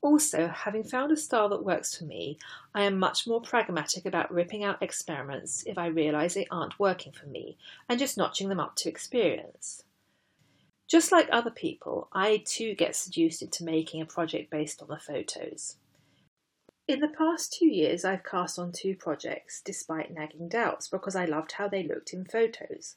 Also, 0.00 0.46
having 0.46 0.84
found 0.84 1.10
a 1.10 1.16
style 1.16 1.48
that 1.48 1.64
works 1.64 1.96
for 1.96 2.04
me, 2.04 2.38
I 2.72 2.84
am 2.84 2.98
much 2.98 3.26
more 3.26 3.40
pragmatic 3.40 4.06
about 4.06 4.32
ripping 4.32 4.62
out 4.62 4.80
experiments 4.80 5.64
if 5.66 5.76
I 5.76 5.86
realise 5.88 6.34
they 6.34 6.46
aren't 6.50 6.78
working 6.78 7.12
for 7.12 7.26
me 7.26 7.58
and 7.88 7.98
just 7.98 8.16
notching 8.16 8.48
them 8.48 8.60
up 8.60 8.76
to 8.76 8.88
experience. 8.88 9.82
Just 10.88 11.12
like 11.12 11.28
other 11.30 11.50
people, 11.50 12.08
I 12.12 12.42
too 12.46 12.74
get 12.74 12.96
seduced 12.96 13.42
into 13.42 13.62
making 13.62 14.00
a 14.00 14.06
project 14.06 14.50
based 14.50 14.80
on 14.80 14.88
the 14.88 14.98
photos. 14.98 15.76
In 16.88 17.00
the 17.00 17.08
past 17.08 17.52
two 17.52 17.66
years, 17.66 18.06
I've 18.06 18.24
cast 18.24 18.58
on 18.58 18.72
two 18.72 18.96
projects 18.96 19.60
despite 19.62 20.14
nagging 20.14 20.48
doubts 20.48 20.88
because 20.88 21.14
I 21.14 21.26
loved 21.26 21.52
how 21.52 21.68
they 21.68 21.82
looked 21.82 22.14
in 22.14 22.24
photos. 22.24 22.96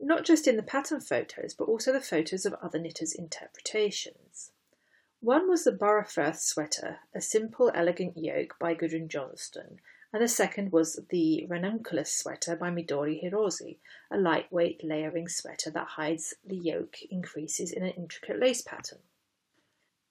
Not 0.00 0.24
just 0.24 0.48
in 0.48 0.56
the 0.56 0.62
pattern 0.62 1.02
photos, 1.02 1.52
but 1.52 1.68
also 1.68 1.92
the 1.92 2.00
photos 2.00 2.46
of 2.46 2.54
other 2.54 2.78
knitters' 2.78 3.12
interpretations. 3.12 4.52
One 5.20 5.48
was 5.50 5.64
the 5.64 5.72
Boroughfirth 5.72 6.38
sweater, 6.40 7.00
a 7.14 7.20
simple, 7.20 7.70
elegant 7.74 8.16
yoke 8.16 8.56
by 8.58 8.74
Gudrun 8.74 9.08
Johnston, 9.08 9.80
and 10.12 10.22
the 10.22 10.28
second 10.28 10.72
was 10.72 11.00
the 11.10 11.46
Ranunculus 11.48 12.12
sweater 12.12 12.56
by 12.56 12.70
Midori 12.70 13.22
Hirose, 13.22 13.76
a 14.10 14.16
lightweight 14.16 14.82
layering 14.84 15.28
sweater 15.28 15.70
that 15.70 15.88
hides 15.88 16.34
the 16.44 16.56
yoke 16.56 17.02
increases 17.10 17.72
in 17.72 17.82
an 17.82 17.90
intricate 17.90 18.38
lace 18.38 18.62
pattern. 18.62 19.00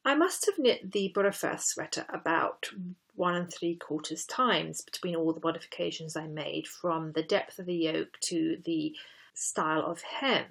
I 0.04 0.14
must 0.14 0.46
have 0.46 0.60
knit 0.60 0.92
the 0.92 1.12
Boroughfirth 1.16 1.62
sweater 1.62 2.06
about 2.10 2.70
one 3.16 3.36
and 3.36 3.52
three 3.52 3.75
quarters 3.75 4.25
times 4.25 4.82
between 4.82 5.16
all 5.16 5.34
the 5.34 5.42
modifications 5.42 6.16
I 6.16 6.28
made 6.28 6.68
from 6.68 7.14
the 7.14 7.24
depth 7.24 7.58
of 7.58 7.66
the 7.66 7.75
yoke 7.75 8.20
to 8.25 8.62
the 8.64 8.96
style 9.34 9.86
of 9.86 10.02
hem 10.02 10.46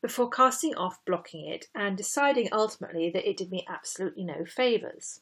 before 0.00 0.28
casting 0.28 0.74
off 0.76 1.04
blocking 1.04 1.46
it 1.46 1.66
and 1.74 1.96
deciding 1.96 2.48
ultimately 2.52 3.10
that 3.10 3.28
it 3.28 3.36
did 3.36 3.50
me 3.50 3.66
absolutely 3.68 4.22
no 4.22 4.44
favours. 4.44 5.20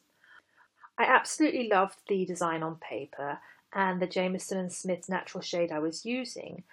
I 0.97 1.05
absolutely 1.05 1.67
loved 1.69 1.99
the 2.07 2.25
design 2.25 2.61
on 2.61 2.75
paper 2.75 3.39
and 3.73 4.01
the 4.01 4.07
Jamieson 4.07 4.57
and 4.57 4.71
Smith 4.71 5.09
natural 5.09 5.41
shade 5.41 5.71
I 5.71 5.79
was 5.79 6.05
using, 6.05 6.63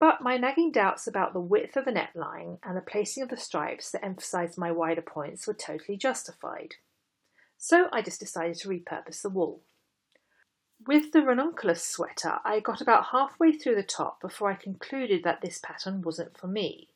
but 0.00 0.20
my 0.20 0.36
nagging 0.36 0.72
doubts 0.72 1.06
about 1.06 1.32
the 1.32 1.40
width 1.40 1.76
of 1.76 1.84
the 1.84 1.92
neckline 1.92 2.58
and 2.62 2.76
the 2.76 2.82
placing 2.82 3.22
of 3.22 3.28
the 3.28 3.36
stripes 3.36 3.90
that 3.90 4.04
emphasised 4.04 4.58
my 4.58 4.70
wider 4.70 5.02
points 5.02 5.46
were 5.46 5.54
totally 5.54 5.96
justified 5.96 6.74
so 7.64 7.88
I 7.92 8.02
just 8.02 8.20
decided 8.20 8.56
to 8.58 8.68
repurpose 8.68 9.22
the 9.22 9.30
wool. 9.30 9.62
With 10.86 11.12
the 11.12 11.22
ranunculus 11.22 11.82
sweater, 11.82 12.38
I 12.44 12.60
got 12.60 12.82
about 12.82 13.06
halfway 13.06 13.52
through 13.52 13.76
the 13.76 13.82
top 13.82 14.20
before 14.20 14.50
I 14.50 14.54
concluded 14.54 15.24
that 15.24 15.40
this 15.40 15.60
pattern 15.64 16.02
wasn't 16.02 16.36
for 16.36 16.46
me. 16.46 16.90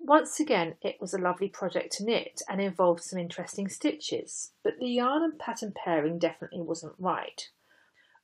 Once 0.00 0.40
again, 0.40 0.74
it 0.82 0.96
was 1.00 1.14
a 1.14 1.18
lovely 1.18 1.48
project 1.48 1.92
to 1.92 2.04
knit 2.04 2.42
and 2.48 2.60
involved 2.60 3.04
some 3.04 3.20
interesting 3.20 3.68
stitches, 3.68 4.50
but 4.64 4.78
the 4.80 4.88
yarn 4.88 5.22
and 5.22 5.38
pattern 5.38 5.72
pairing 5.76 6.18
definitely 6.18 6.62
wasn't 6.62 6.94
right. 6.98 7.50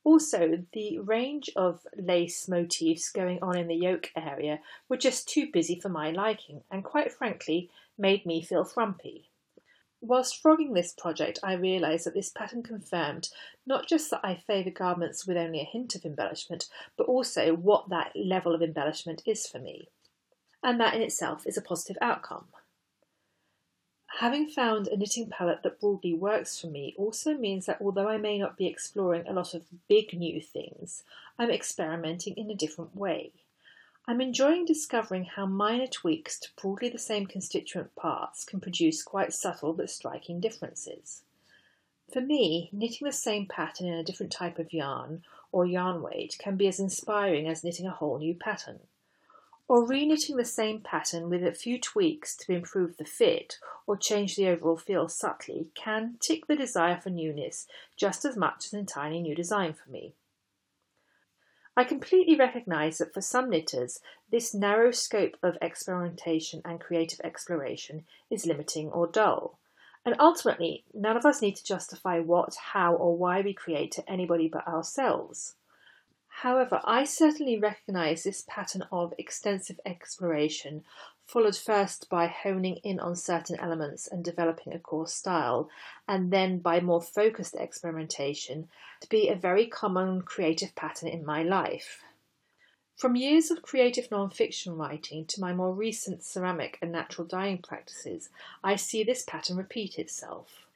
Also, 0.07 0.63
the 0.71 0.99
range 0.99 1.49
of 1.57 1.85
lace 1.97 2.47
motifs 2.47 3.09
going 3.09 3.39
on 3.41 3.57
in 3.57 3.67
the 3.67 3.75
yoke 3.75 4.09
area 4.15 4.57
were 4.87 4.95
just 4.95 5.27
too 5.27 5.51
busy 5.51 5.77
for 5.81 5.89
my 5.89 6.11
liking 6.11 6.61
and 6.71 6.85
quite 6.85 7.11
frankly 7.11 7.69
made 7.97 8.25
me 8.25 8.41
feel 8.41 8.63
frumpy. 8.63 9.29
Whilst 9.99 10.41
frogging 10.41 10.71
this 10.71 10.93
project, 10.93 11.39
I 11.43 11.55
realised 11.55 12.05
that 12.05 12.13
this 12.13 12.29
pattern 12.29 12.63
confirmed 12.63 13.27
not 13.65 13.85
just 13.85 14.09
that 14.11 14.21
I 14.23 14.41
favour 14.47 14.69
garments 14.69 15.27
with 15.27 15.35
only 15.35 15.59
a 15.59 15.65
hint 15.65 15.93
of 15.93 16.05
embellishment, 16.05 16.69
but 16.95 17.07
also 17.07 17.53
what 17.53 17.89
that 17.89 18.13
level 18.15 18.55
of 18.55 18.61
embellishment 18.61 19.23
is 19.25 19.45
for 19.45 19.59
me. 19.59 19.89
And 20.63 20.79
that 20.79 20.93
in 20.93 21.01
itself 21.01 21.45
is 21.45 21.57
a 21.57 21.61
positive 21.61 21.97
outcome. 22.01 22.45
Having 24.19 24.49
found 24.49 24.87
a 24.87 24.97
knitting 24.97 25.29
palette 25.29 25.61
that 25.63 25.79
broadly 25.79 26.13
works 26.13 26.59
for 26.59 26.67
me 26.67 26.95
also 26.97 27.37
means 27.37 27.65
that 27.65 27.79
although 27.79 28.07
I 28.07 28.17
may 28.17 28.39
not 28.39 28.57
be 28.57 28.65
exploring 28.65 29.27
a 29.27 29.33
lot 29.33 29.53
of 29.53 29.65
big 29.87 30.13
new 30.17 30.41
things, 30.41 31.03
I'm 31.37 31.51
experimenting 31.51 32.35
in 32.35 32.49
a 32.49 32.55
different 32.55 32.95
way. 32.95 33.31
I'm 34.07 34.21
enjoying 34.21 34.65
discovering 34.65 35.25
how 35.25 35.45
minor 35.45 35.85
tweaks 35.85 36.39
to 36.39 36.49
broadly 36.59 36.89
the 36.89 36.97
same 36.97 37.27
constituent 37.27 37.93
parts 37.95 38.45
can 38.45 38.61
produce 38.61 39.03
quite 39.03 39.33
subtle 39.33 39.73
but 39.73 39.89
striking 39.89 40.39
differences. 40.39 41.23
For 42.11 42.21
me, 42.21 42.69
knitting 42.71 43.05
the 43.05 43.11
same 43.11 43.45
pattern 43.45 43.87
in 43.87 43.93
a 43.95 44.03
different 44.03 44.31
type 44.31 44.59
of 44.59 44.71
yarn 44.71 45.23
or 45.51 45.65
yarn 45.65 46.01
weight 46.01 46.37
can 46.39 46.55
be 46.55 46.67
as 46.67 46.79
inspiring 46.79 47.47
as 47.47 47.63
knitting 47.63 47.85
a 47.85 47.91
whole 47.91 48.17
new 48.17 48.33
pattern. 48.33 48.79
Or 49.69 49.85
reknitting 49.85 50.37
the 50.37 50.45
same 50.45 50.79
pattern 50.79 51.29
with 51.29 51.43
a 51.43 51.51
few 51.51 51.79
tweaks 51.79 52.37
to 52.37 52.53
improve 52.53 52.97
the 52.97 53.05
fit 53.05 53.59
or 53.85 53.97
change 53.97 54.35
the 54.35 54.47
overall 54.47 54.77
feel 54.77 55.09
subtly 55.09 55.71
can 55.75 56.15
tick 56.21 56.47
the 56.47 56.55
desire 56.55 56.99
for 57.01 57.09
newness 57.09 57.67
just 57.97 58.23
as 58.23 58.37
much 58.37 58.67
as 58.67 58.73
an 58.73 58.79
entirely 58.79 59.21
new 59.21 59.35
design 59.35 59.73
for 59.73 59.89
me. 59.89 60.13
I 61.75 61.83
completely 61.83 62.35
recognise 62.35 62.97
that 62.97 63.13
for 63.13 63.21
some 63.21 63.51
knitters, 63.51 63.99
this 64.31 64.51
narrow 64.51 64.89
scope 64.89 65.37
of 65.43 65.59
experimentation 65.61 66.61
and 66.65 66.81
creative 66.81 67.21
exploration 67.23 68.05
is 68.31 68.47
limiting 68.47 68.89
or 68.89 69.05
dull. 69.05 69.59
And 70.03 70.15
ultimately, 70.17 70.85
none 70.93 71.15
of 71.15 71.25
us 71.25 71.39
need 71.39 71.55
to 71.57 71.63
justify 71.63 72.19
what, 72.19 72.55
how, 72.73 72.95
or 72.95 73.15
why 73.15 73.41
we 73.41 73.53
create 73.53 73.91
to 73.91 74.09
anybody 74.09 74.47
but 74.47 74.67
ourselves. 74.67 75.53
However, 76.41 76.81
I 76.83 77.03
certainly 77.03 77.57
recognise 77.57 78.23
this 78.23 78.45
pattern 78.47 78.83
of 78.91 79.11
extensive 79.17 79.79
exploration 79.83 80.85
followed 81.25 81.55
first 81.57 82.11
by 82.11 82.27
honing 82.27 82.75
in 82.83 82.99
on 82.99 83.15
certain 83.15 83.59
elements 83.59 84.07
and 84.07 84.23
developing 84.23 84.71
a 84.71 84.77
core 84.77 85.07
style, 85.07 85.67
and 86.07 86.31
then 86.31 86.59
by 86.59 86.79
more 86.79 87.01
focused 87.01 87.55
experimentation, 87.55 88.69
to 89.01 89.09
be 89.09 89.29
a 89.29 89.35
very 89.35 89.65
common 89.65 90.21
creative 90.21 90.75
pattern 90.75 91.09
in 91.09 91.25
my 91.25 91.41
life. 91.41 92.03
From 92.95 93.15
years 93.15 93.49
of 93.49 93.63
creative 93.63 94.11
non-fiction 94.11 94.77
writing 94.77 95.25
to 95.25 95.41
my 95.41 95.53
more 95.53 95.73
recent 95.73 96.23
ceramic 96.23 96.77
and 96.83 96.91
natural 96.91 97.27
dyeing 97.27 97.63
practices, 97.63 98.29
I 98.63 98.75
see 98.75 99.03
this 99.03 99.23
pattern 99.23 99.57
repeat 99.57 99.97
itself. 99.97 100.66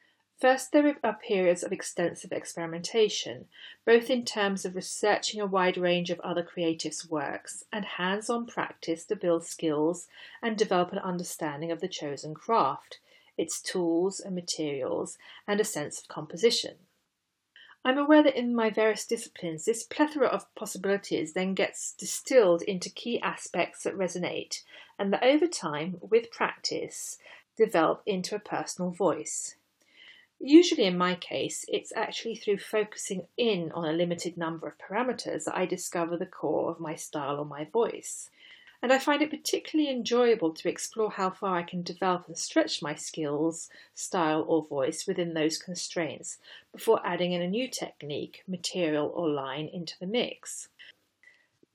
First, 0.42 0.72
there 0.72 0.98
are 1.04 1.14
periods 1.14 1.62
of 1.62 1.72
extensive 1.72 2.32
experimentation, 2.32 3.48
both 3.86 4.10
in 4.10 4.26
terms 4.26 4.66
of 4.66 4.74
researching 4.74 5.40
a 5.40 5.46
wide 5.46 5.78
range 5.78 6.10
of 6.10 6.20
other 6.22 6.42
creatives' 6.42 7.08
works 7.08 7.64
and 7.72 7.86
hands 7.86 8.28
on 8.28 8.48
practice 8.48 9.06
to 9.06 9.16
build 9.16 9.46
skills 9.46 10.08
and 10.42 10.58
develop 10.58 10.94
an 10.94 10.98
understanding 10.98 11.72
of 11.72 11.80
the 11.80 11.88
chosen 11.88 12.34
craft, 12.34 13.00
its 13.38 13.62
tools 13.62 14.20
and 14.20 14.34
materials, 14.34 15.20
and 15.48 15.62
a 15.62 15.64
sense 15.64 16.02
of 16.02 16.08
composition. 16.08 16.78
I'm 17.86 18.00
aware 18.00 18.24
that 18.24 18.36
in 18.36 18.56
my 18.56 18.72
various 18.72 19.06
disciplines, 19.06 19.66
this 19.66 19.84
plethora 19.84 20.26
of 20.26 20.54
possibilities 20.56 21.34
then 21.34 21.54
gets 21.54 21.94
distilled 21.94 22.64
into 22.64 22.90
key 22.90 23.22
aspects 23.22 23.84
that 23.84 23.96
resonate, 23.96 24.64
and 24.98 25.14
that 25.14 25.22
over 25.24 25.46
time, 25.46 26.00
with 26.02 26.32
practice, 26.32 27.20
develop 27.56 28.02
into 28.08 28.36
a 28.36 28.40
personal 28.40 28.90
voice. 28.90 29.56
Usually, 30.44 30.86
in 30.86 30.98
my 30.98 31.14
case, 31.14 31.66
it's 31.68 31.94
actually 31.96 32.36
through 32.36 32.58
focusing 32.58 33.28
in 33.38 33.72
on 33.74 33.86
a 33.86 33.94
limited 33.94 34.38
number 34.38 34.68
of 34.68 34.78
parameters 34.80 35.44
that 35.44 35.56
I 35.56 35.68
discover 35.68 36.18
the 36.18 36.26
core 36.26 36.72
of 36.72 36.80
my 36.80 36.96
style 36.96 37.38
or 37.38 37.46
my 37.46 37.66
voice. 37.66 38.32
And 38.82 38.92
I 38.92 38.98
find 38.98 39.22
it 39.22 39.30
particularly 39.30 39.92
enjoyable 39.92 40.52
to 40.56 40.68
explore 40.68 41.12
how 41.12 41.30
far 41.30 41.58
I 41.58 41.62
can 41.62 41.84
develop 41.84 42.26
and 42.26 42.36
stretch 42.36 42.82
my 42.82 42.96
skills, 42.96 43.70
style, 43.94 44.44
or 44.48 44.66
voice 44.66 45.06
within 45.06 45.36
those 45.36 45.60
constraints 45.60 46.40
before 46.74 47.06
adding 47.06 47.34
in 47.34 47.44
a 47.44 47.48
new 47.48 47.68
technique, 47.68 48.42
material, 48.48 49.12
or 49.14 49.30
line 49.30 49.68
into 49.68 49.94
the 50.00 50.08
mix. 50.08 50.70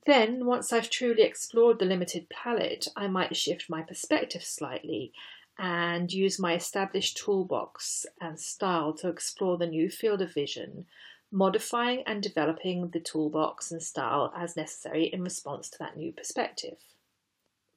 Then, 0.05 0.45
once 0.45 0.73
I've 0.73 0.89
truly 0.89 1.23
explored 1.23 1.79
the 1.79 1.85
limited 1.85 2.27
palette, 2.27 2.89
I 2.97 3.07
might 3.07 3.37
shift 3.37 3.69
my 3.69 3.81
perspective 3.81 4.43
slightly 4.43 5.13
and 5.59 6.11
use 6.11 6.39
my 6.39 6.53
established 6.53 7.17
toolbox 7.17 8.05
and 8.21 8.39
style 8.39 8.93
to 8.93 9.09
explore 9.09 9.57
the 9.57 9.67
new 9.67 9.89
field 9.89 10.21
of 10.21 10.33
vision, 10.33 10.85
modifying 11.31 12.03
and 12.05 12.21
developing 12.21 12.89
the 12.89 12.99
toolbox 12.99 13.71
and 13.71 13.81
style 13.81 14.31
as 14.35 14.55
necessary 14.55 15.05
in 15.05 15.23
response 15.23 15.69
to 15.69 15.77
that 15.79 15.97
new 15.97 16.11
perspective. 16.11 16.77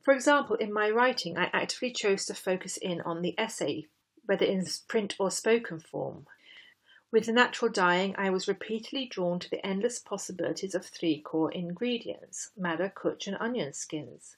For 0.03 0.15
example, 0.15 0.57
in 0.57 0.73
my 0.73 0.91
writing, 0.91 1.37
I 1.37 1.51
actively 1.53 1.93
chose 1.93 2.27
to 2.27 2.35
focus 2.35 2.77
in 2.77 3.01
on 3.03 3.23
the 3.23 3.35
essay, 3.39 3.87
whether 4.25 4.47
in 4.47 4.67
print 4.89 5.17
or 5.19 5.31
spoken 5.31 5.79
form. 5.79 6.27
With 7.13 7.27
the 7.27 7.33
natural 7.33 7.71
dyeing, 7.71 8.15
I 8.17 8.31
was 8.31 8.47
repeatedly 8.47 9.07
drawn 9.07 9.41
to 9.41 9.51
the 9.51 9.65
endless 9.67 9.99
possibilities 9.99 10.75
of 10.75 10.87
three 10.87 11.21
core 11.21 11.51
ingredients 11.51 12.51
madder, 12.57 12.89
cutch, 12.89 13.27
and 13.27 13.37
onion 13.41 13.73
skins. 13.73 14.37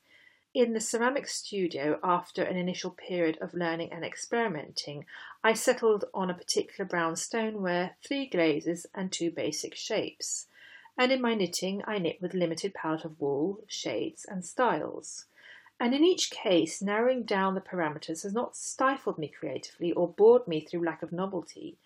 In 0.54 0.74
the 0.74 0.80
ceramic 0.80 1.28
studio, 1.28 1.98
after 2.04 2.42
an 2.42 2.58
initial 2.58 2.90
period 2.90 3.38
of 3.40 3.54
learning 3.54 3.90
and 3.90 4.04
experimenting, 4.04 5.06
I 5.42 5.54
settled 5.54 6.04
on 6.12 6.28
a 6.28 6.34
particular 6.34 6.86
brown 6.86 7.16
stoneware, 7.16 7.96
three 8.06 8.26
glazes, 8.26 8.86
and 8.94 9.10
two 9.10 9.30
basic 9.30 9.74
shapes. 9.74 10.48
And 10.98 11.10
in 11.10 11.22
my 11.22 11.34
knitting, 11.34 11.82
I 11.86 11.96
knit 11.96 12.20
with 12.20 12.34
limited 12.34 12.74
palette 12.74 13.06
of 13.06 13.18
wool, 13.18 13.64
shades, 13.66 14.26
and 14.28 14.44
styles. 14.44 15.24
And 15.80 15.94
in 15.94 16.04
each 16.04 16.30
case, 16.30 16.82
narrowing 16.82 17.22
down 17.22 17.54
the 17.54 17.62
parameters 17.62 18.22
has 18.22 18.34
not 18.34 18.54
stifled 18.54 19.16
me 19.16 19.28
creatively 19.28 19.90
or 19.92 20.06
bored 20.06 20.46
me 20.46 20.60
through 20.60 20.84
lack 20.84 21.02
of 21.02 21.12
novelty. 21.12 21.78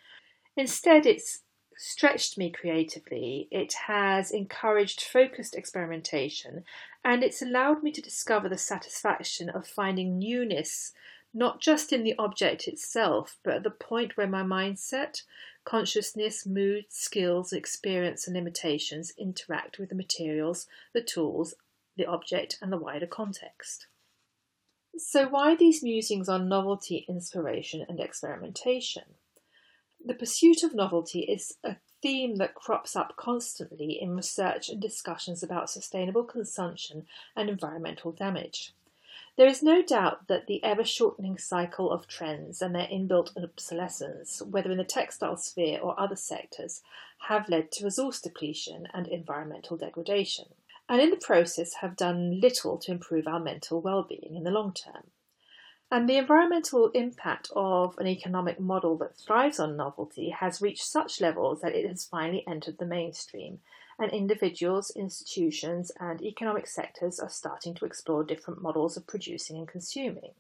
Instead, 0.57 1.07
it's 1.07 1.45
stretched 1.77 2.39
me 2.39 2.51
creatively, 2.51 3.49
it 3.51 3.73
has 3.87 4.31
encouraged 4.31 5.03
focused 5.03 5.55
experimentation, 5.55 6.65
and 7.05 7.23
it's 7.23 7.43
allowed 7.43 7.83
me 7.83 7.93
to 7.93 8.01
discover 8.01 8.49
the 8.49 8.59
satisfaction 8.59 9.49
of 9.49 9.67
finding 9.67 10.19
newness 10.19 10.93
not 11.37 11.61
just 11.61 11.93
in 11.93 12.03
the 12.03 12.15
object 12.19 12.67
itself, 12.67 13.39
but 13.43 13.57
at 13.57 13.63
the 13.63 13.71
point 13.71 14.17
where 14.17 14.27
my 14.27 14.43
mindset, 14.43 15.23
consciousness, 15.67 16.47
mood, 16.47 16.87
skills, 16.89 17.53
experience, 17.53 18.27
and 18.27 18.35
limitations 18.35 19.13
interact 19.19 19.79
with 19.79 19.91
the 19.91 19.95
materials, 19.95 20.67
the 20.95 21.03
tools, 21.03 21.55
the 21.95 22.07
object, 22.07 22.57
and 22.63 22.73
the 22.73 22.79
wider 22.79 23.07
context. 23.07 23.87
So, 24.97 25.29
why 25.29 25.55
these 25.55 25.83
musings 25.83 26.27
on 26.27 26.49
novelty, 26.49 27.05
inspiration, 27.07 27.85
and 27.87 28.01
experimentation? 28.01 29.05
The 30.07 30.15
pursuit 30.15 30.63
of 30.63 30.73
novelty 30.73 31.23
is 31.23 31.57
a 31.65 31.79
theme 32.01 32.37
that 32.37 32.55
crops 32.55 32.95
up 32.95 33.17
constantly 33.17 34.01
in 34.01 34.15
research 34.15 34.69
and 34.69 34.81
discussions 34.81 35.43
about 35.43 35.69
sustainable 35.69 36.23
consumption 36.23 37.09
and 37.35 37.51
environmental 37.51 38.13
damage. 38.13 38.73
There 39.37 39.49
is 39.49 39.65
no 39.65 39.83
doubt 39.83 40.29
that 40.29 40.47
the 40.47 40.63
ever 40.63 40.85
shortening 40.85 41.39
cycle 41.39 41.91
of 41.91 42.07
trends 42.07 42.63
and 42.63 42.73
their 42.73 42.87
inbuilt 42.87 43.37
obsolescence, 43.37 44.41
whether 44.43 44.71
in 44.71 44.79
the 44.79 44.85
textile 44.85 45.37
sphere 45.37 45.81
or 45.81 45.99
other 45.99 46.15
sectors, 46.15 46.83
have 47.27 47.49
led 47.49 47.73
to 47.73 47.85
resource 47.85 48.21
depletion 48.21 48.87
and 48.95 49.09
environmental 49.09 49.77
degradation, 49.77 50.55
and 50.89 51.01
in 51.01 51.11
the 51.11 51.17
process 51.17 51.75
have 51.81 51.97
done 51.97 52.41
little 52.41 52.79
to 52.79 52.93
improve 52.93 53.27
our 53.27 53.41
mental 53.41 53.81
well 53.81 54.05
being 54.05 54.37
in 54.37 54.45
the 54.45 54.53
long 54.53 54.73
term. 54.73 55.11
And 55.91 56.09
the 56.09 56.17
environmental 56.17 56.89
impact 56.95 57.49
of 57.55 57.97
an 57.99 58.09
economic 58.09 58.59
model 58.59 58.97
that 58.99 59.17
thrives 59.17 59.61
on 59.61 59.77
novelty 59.77 60.31
has 60.31 60.61
reached 60.61 60.85
such 60.85 61.21
levels 61.21 61.61
that 61.61 61.77
it 61.77 61.89
has 61.89 62.05
finally 62.05 62.45
entered 62.49 62.79
the 62.79 62.87
mainstream, 62.87 63.61
and 63.99 64.13
individuals, 64.13 64.91
institutions, 64.97 65.93
and 66.01 66.21
economic 66.21 66.67
sectors 66.67 67.21
are 67.21 67.31
starting 67.31 67.73
to 67.75 67.85
explore 67.85 68.25
different 68.25 68.61
models 68.61 68.97
of 68.97 69.07
producing 69.07 69.57
and 69.57 69.69
consuming. 69.69 70.33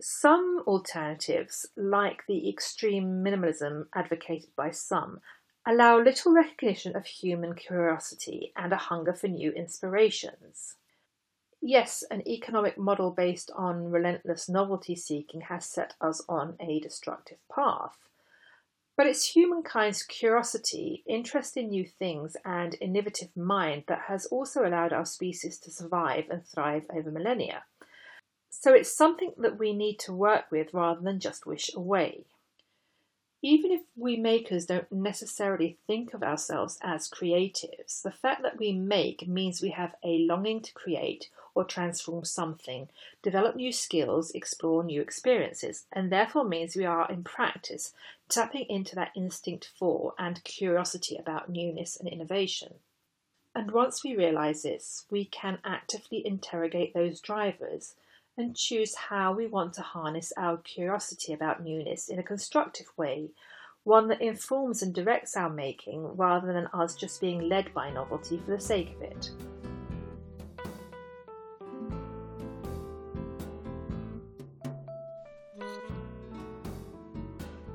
Some 0.00 0.62
alternatives, 0.66 1.66
like 1.76 2.24
the 2.28 2.48
extreme 2.48 3.24
minimalism 3.24 3.86
advocated 3.94 4.54
by 4.54 4.70
some, 4.70 5.20
allow 5.66 5.98
little 5.98 6.32
recognition 6.32 6.94
of 6.94 7.06
human 7.06 7.54
curiosity 7.54 8.52
and 8.54 8.72
a 8.72 8.76
hunger 8.76 9.12
for 9.12 9.26
new 9.26 9.50
inspirations. 9.52 10.76
Yes, 11.60 12.04
an 12.10 12.26
economic 12.28 12.78
model 12.78 13.10
based 13.10 13.50
on 13.56 13.90
relentless 13.90 14.48
novelty 14.48 14.94
seeking 14.94 15.42
has 15.42 15.64
set 15.64 15.94
us 16.00 16.22
on 16.28 16.56
a 16.60 16.80
destructive 16.80 17.38
path. 17.52 17.96
But 18.96 19.06
it's 19.06 19.34
humankind's 19.34 20.02
curiosity, 20.02 21.02
interest 21.06 21.56
in 21.56 21.68
new 21.68 21.84
things, 21.84 22.36
and 22.44 22.76
innovative 22.80 23.36
mind 23.36 23.84
that 23.88 24.02
has 24.08 24.26
also 24.26 24.64
allowed 24.64 24.92
our 24.92 25.04
species 25.04 25.58
to 25.60 25.70
survive 25.70 26.24
and 26.30 26.46
thrive 26.46 26.86
over 26.94 27.10
millennia. 27.10 27.64
So 28.48 28.72
it's 28.72 28.96
something 28.96 29.32
that 29.36 29.58
we 29.58 29.74
need 29.74 29.98
to 30.00 30.14
work 30.14 30.50
with 30.50 30.72
rather 30.72 31.00
than 31.02 31.20
just 31.20 31.46
wish 31.46 31.70
away. 31.74 32.24
Even 33.42 33.70
if 33.70 33.82
we 33.96 34.16
makers 34.16 34.66
don't 34.66 34.90
necessarily 34.90 35.76
think 35.86 36.14
of 36.14 36.22
ourselves 36.22 36.78
as 36.80 37.08
creatives, 37.08 38.02
the 38.02 38.10
fact 38.10 38.42
that 38.42 38.58
we 38.58 38.72
make 38.72 39.28
means 39.28 39.60
we 39.60 39.70
have 39.70 39.94
a 40.02 40.18
longing 40.18 40.60
to 40.62 40.72
create 40.72 41.28
or 41.54 41.64
transform 41.64 42.24
something, 42.24 42.88
develop 43.22 43.56
new 43.56 43.72
skills, 43.72 44.30
explore 44.32 44.84
new 44.84 45.00
experiences, 45.00 45.86
and 45.92 46.12
therefore 46.12 46.44
means 46.44 46.76
we 46.76 46.84
are 46.84 47.10
in 47.10 47.24
practice 47.24 47.94
tapping 48.28 48.66
into 48.68 48.94
that 48.94 49.12
instinct 49.16 49.70
for 49.78 50.14
and 50.18 50.42
curiosity 50.44 51.16
about 51.16 51.48
newness 51.48 51.96
and 51.96 52.08
innovation. 52.08 52.74
And 53.54 53.70
once 53.70 54.04
we 54.04 54.14
realize 54.14 54.62
this, 54.62 55.06
we 55.10 55.24
can 55.24 55.58
actively 55.64 56.26
interrogate 56.26 56.92
those 56.92 57.20
drivers 57.20 57.94
and 58.36 58.54
choose 58.54 58.94
how 58.94 59.32
we 59.32 59.46
want 59.46 59.72
to 59.74 59.82
harness 59.82 60.32
our 60.36 60.58
curiosity 60.58 61.32
about 61.32 61.62
newness 61.62 62.08
in 62.08 62.18
a 62.18 62.22
constructive 62.22 62.86
way, 62.96 63.30
one 63.84 64.08
that 64.08 64.20
informs 64.20 64.82
and 64.82 64.94
directs 64.94 65.36
our 65.36 65.48
making 65.48 66.16
rather 66.16 66.52
than 66.52 66.68
us 66.74 66.94
just 66.94 67.20
being 67.20 67.48
led 67.48 67.72
by 67.72 67.90
novelty 67.90 68.36
for 68.44 68.50
the 68.50 68.60
sake 68.60 68.94
of 68.96 69.02
it. 69.02 69.30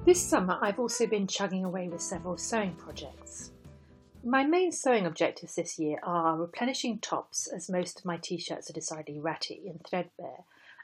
This 0.03 0.21
summer, 0.21 0.57
I've 0.61 0.79
also 0.79 1.07
been 1.07 1.27
chugging 1.27 1.63
away 1.63 1.87
with 1.87 2.01
several 2.01 2.35
sewing 2.35 2.73
projects. 2.73 3.50
My 4.23 4.43
main 4.43 4.71
sewing 4.71 5.07
objectives 5.07 5.55
this 5.55 5.79
year 5.79 5.99
are 6.03 6.37
replenishing 6.37 6.99
tops, 6.99 7.47
as 7.47 7.69
most 7.69 7.99
of 7.99 8.05
my 8.05 8.17
t 8.17 8.37
shirts 8.37 8.69
are 8.69 8.73
decidedly 8.73 9.19
ratty 9.19 9.67
and 9.67 9.83
threadbare, 9.83 10.43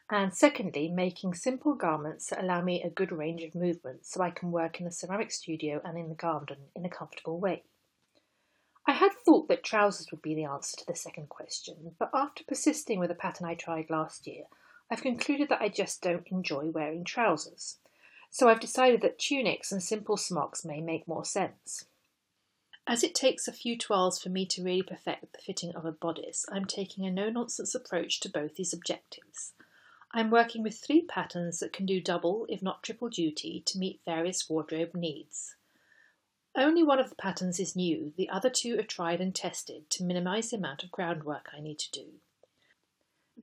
and 0.09 0.33
secondly, 0.33 0.89
making 0.89 1.35
simple 1.35 1.75
garments 1.75 2.27
that 2.27 2.41
allow 2.41 2.61
me 2.61 2.81
a 2.81 2.89
good 2.89 3.11
range 3.11 3.43
of 3.43 3.53
movement 3.53 4.05
so 4.05 4.21
I 4.21 4.31
can 4.31 4.51
work 4.51 4.79
in 4.79 4.85
the 4.85 4.91
ceramic 4.91 5.31
studio 5.31 5.79
and 5.85 5.97
in 5.97 6.09
the 6.09 6.15
garden 6.15 6.69
in 6.75 6.83
a 6.83 6.89
comfortable 6.89 7.39
way. 7.39 7.63
I 8.87 8.93
had 8.93 9.11
thought 9.13 9.47
that 9.49 9.63
trousers 9.63 10.09
would 10.09 10.21
be 10.21 10.33
the 10.33 10.45
answer 10.45 10.77
to 10.77 10.85
the 10.85 10.95
second 10.95 11.29
question, 11.29 11.95
but 11.99 12.09
after 12.13 12.43
persisting 12.43 12.97
with 12.97 13.11
a 13.11 13.15
pattern 13.15 13.45
I 13.45 13.53
tried 13.53 13.91
last 13.91 14.25
year, 14.25 14.45
I've 14.89 15.01
concluded 15.01 15.49
that 15.49 15.61
I 15.61 15.69
just 15.69 16.01
don't 16.01 16.27
enjoy 16.27 16.71
wearing 16.71 17.03
trousers 17.03 17.77
so 18.29 18.49
I've 18.49 18.59
decided 18.59 19.01
that 19.01 19.19
tunics 19.19 19.71
and 19.71 19.81
simple 19.81 20.17
smocks 20.17 20.65
may 20.65 20.81
make 20.81 21.07
more 21.07 21.25
sense. 21.25 21.85
As 22.89 23.03
it 23.03 23.13
takes 23.13 23.49
a 23.49 23.51
few 23.51 23.77
twirls 23.77 24.17
for 24.17 24.29
me 24.29 24.45
to 24.45 24.63
really 24.63 24.81
perfect 24.81 25.33
the 25.33 25.39
fitting 25.39 25.75
of 25.75 25.83
a 25.83 25.91
bodice, 25.91 26.45
I'm 26.49 26.63
taking 26.63 27.05
a 27.05 27.11
no 27.11 27.29
nonsense 27.29 27.75
approach 27.75 28.21
to 28.21 28.29
both 28.29 28.55
these 28.55 28.73
objectives. 28.73 29.51
I'm 30.13 30.31
working 30.31 30.63
with 30.63 30.79
three 30.79 31.01
patterns 31.01 31.59
that 31.59 31.73
can 31.73 31.85
do 31.85 31.99
double, 31.99 32.45
if 32.47 32.61
not 32.61 32.83
triple 32.83 33.09
duty, 33.09 33.61
to 33.65 33.77
meet 33.77 33.99
various 34.05 34.49
wardrobe 34.49 34.95
needs. 34.95 35.57
Only 36.55 36.81
one 36.81 36.97
of 36.97 37.09
the 37.09 37.15
patterns 37.15 37.59
is 37.59 37.75
new, 37.75 38.13
the 38.15 38.29
other 38.29 38.49
two 38.49 38.79
are 38.79 38.83
tried 38.83 39.19
and 39.19 39.35
tested 39.35 39.89
to 39.89 40.05
minimise 40.05 40.51
the 40.51 40.57
amount 40.57 40.83
of 40.83 40.89
groundwork 40.89 41.49
I 41.53 41.59
need 41.59 41.79
to 41.79 41.91
do. 41.91 42.05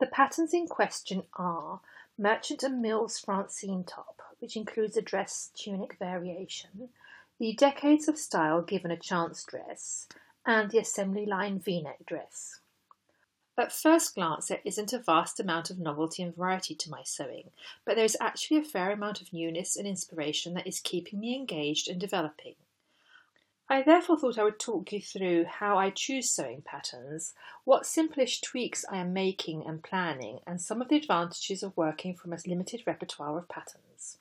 The 0.01 0.07
patterns 0.07 0.55
in 0.55 0.69
question 0.69 1.25
are 1.35 1.81
Merchant 2.17 2.63
and 2.63 2.81
Mills 2.81 3.19
Francine 3.19 3.85
top, 3.85 4.23
which 4.39 4.57
includes 4.57 4.97
a 4.97 5.03
dress 5.03 5.51
tunic 5.55 5.99
variation, 5.99 6.89
the 7.40 7.53
Decades 7.53 8.07
of 8.07 8.16
Style 8.16 8.62
Given 8.62 8.92
a 8.92 8.97
Chance 8.97 9.42
dress, 9.42 10.07
and 10.47 10.70
the 10.70 10.79
Assembly 10.79 11.27
Line 11.27 11.59
v 11.59 11.83
neck 11.83 12.07
dress. 12.07 12.61
At 13.59 13.73
first 13.73 14.14
glance, 14.14 14.47
there 14.47 14.61
isn't 14.64 14.92
a 14.92 15.01
vast 15.01 15.40
amount 15.40 15.68
of 15.68 15.81
novelty 15.81 16.23
and 16.23 16.35
variety 16.35 16.77
to 16.77 16.90
my 16.90 17.03
sewing, 17.03 17.51
but 17.85 17.97
there 17.97 18.05
is 18.05 18.16
actually 18.20 18.59
a 18.59 18.62
fair 18.62 18.92
amount 18.92 19.20
of 19.20 19.33
newness 19.33 19.75
and 19.75 19.85
inspiration 19.85 20.55
that 20.55 20.66
is 20.68 20.79
keeping 20.79 21.18
me 21.18 21.35
engaged 21.35 21.88
and 21.88 22.01
developing. 22.01 22.55
I 23.68 23.83
therefore 23.83 24.16
thought 24.16 24.38
I 24.38 24.44
would 24.44 24.61
talk 24.61 24.92
you 24.92 25.01
through 25.01 25.47
how 25.47 25.77
I 25.77 25.90
choose 25.90 26.31
sewing 26.31 26.62
patterns, 26.62 27.35
what 27.64 27.85
simplish 27.85 28.42
tweaks 28.42 28.85
I 28.88 28.99
am 28.99 29.12
making 29.12 29.66
and 29.66 29.83
planning, 29.83 30.38
and 30.47 30.61
some 30.61 30.81
of 30.81 30.88
the 30.88 30.97
advantages 30.97 31.64
of 31.64 31.77
working 31.77 32.14
from 32.14 32.33
a 32.33 32.38
limited 32.47 32.85
repertoire 32.87 33.38
of 33.38 33.49
patterns. 33.49 34.18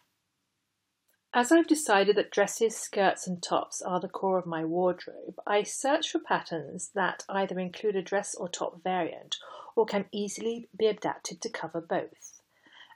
As 1.36 1.52
I've 1.52 1.65
decided 1.65 2.15
that 2.17 2.30
dresses, 2.30 2.78
skirts, 2.78 3.26
and 3.26 3.41
tops 3.41 3.82
are 3.82 4.00
the 4.00 4.08
core 4.08 4.38
of 4.38 4.46
my 4.46 4.63
wardrobe, 4.63 5.41
I 5.48 5.63
search 5.63 6.12
for 6.12 6.19
patterns 6.19 6.91
that 6.93 7.26
either 7.28 7.60
include 7.60 7.96
a 7.96 8.04
dress 8.04 8.36
or 8.36 8.48
top 8.48 8.84
variant 8.84 9.38
or 9.76 9.88
can 9.88 10.06
easily 10.12 10.69
be 10.78 10.86
adapted 10.86 11.41
to 11.41 11.50
cover 11.50 11.82
both. 11.82 12.43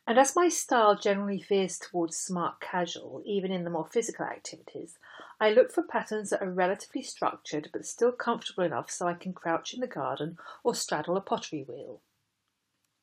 And 0.05 0.19
as 0.19 0.35
my 0.35 0.49
style 0.49 0.95
generally 0.95 1.41
veers 1.41 1.79
towards 1.79 2.15
smart 2.15 2.61
casual, 2.61 3.23
even 3.25 3.51
in 3.51 3.63
the 3.63 3.71
more 3.71 3.87
physical 3.87 4.27
activities, 4.27 4.99
I 5.39 5.49
look 5.49 5.71
for 5.71 5.81
patterns 5.81 6.29
that 6.29 6.43
are 6.43 6.51
relatively 6.51 7.01
structured 7.01 7.71
but 7.73 7.87
still 7.87 8.11
comfortable 8.11 8.63
enough 8.63 8.91
so 8.91 9.07
I 9.07 9.15
can 9.15 9.33
crouch 9.33 9.73
in 9.73 9.79
the 9.79 9.87
garden 9.87 10.37
or 10.63 10.75
straddle 10.75 11.17
a 11.17 11.21
pottery 11.21 11.63
wheel. 11.63 12.01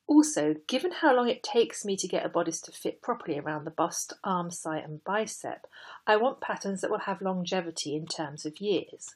Also, 0.06 0.56
given 0.66 0.92
how 0.92 1.14
long 1.14 1.28
it 1.28 1.42
takes 1.42 1.84
me 1.84 1.96
to 1.96 2.06
get 2.06 2.26
a 2.26 2.28
bodice 2.28 2.60
to 2.60 2.70
fit 2.70 3.00
properly 3.00 3.38
around 3.38 3.64
the 3.64 3.70
bust, 3.70 4.12
arm 4.22 4.50
side, 4.50 4.84
and 4.84 5.02
bicep, 5.02 5.66
I 6.06 6.16
want 6.16 6.42
patterns 6.42 6.82
that 6.82 6.90
will 6.90 7.00
have 7.00 7.22
longevity 7.22 7.96
in 7.96 8.06
terms 8.06 8.44
of 8.44 8.60
years. 8.60 9.14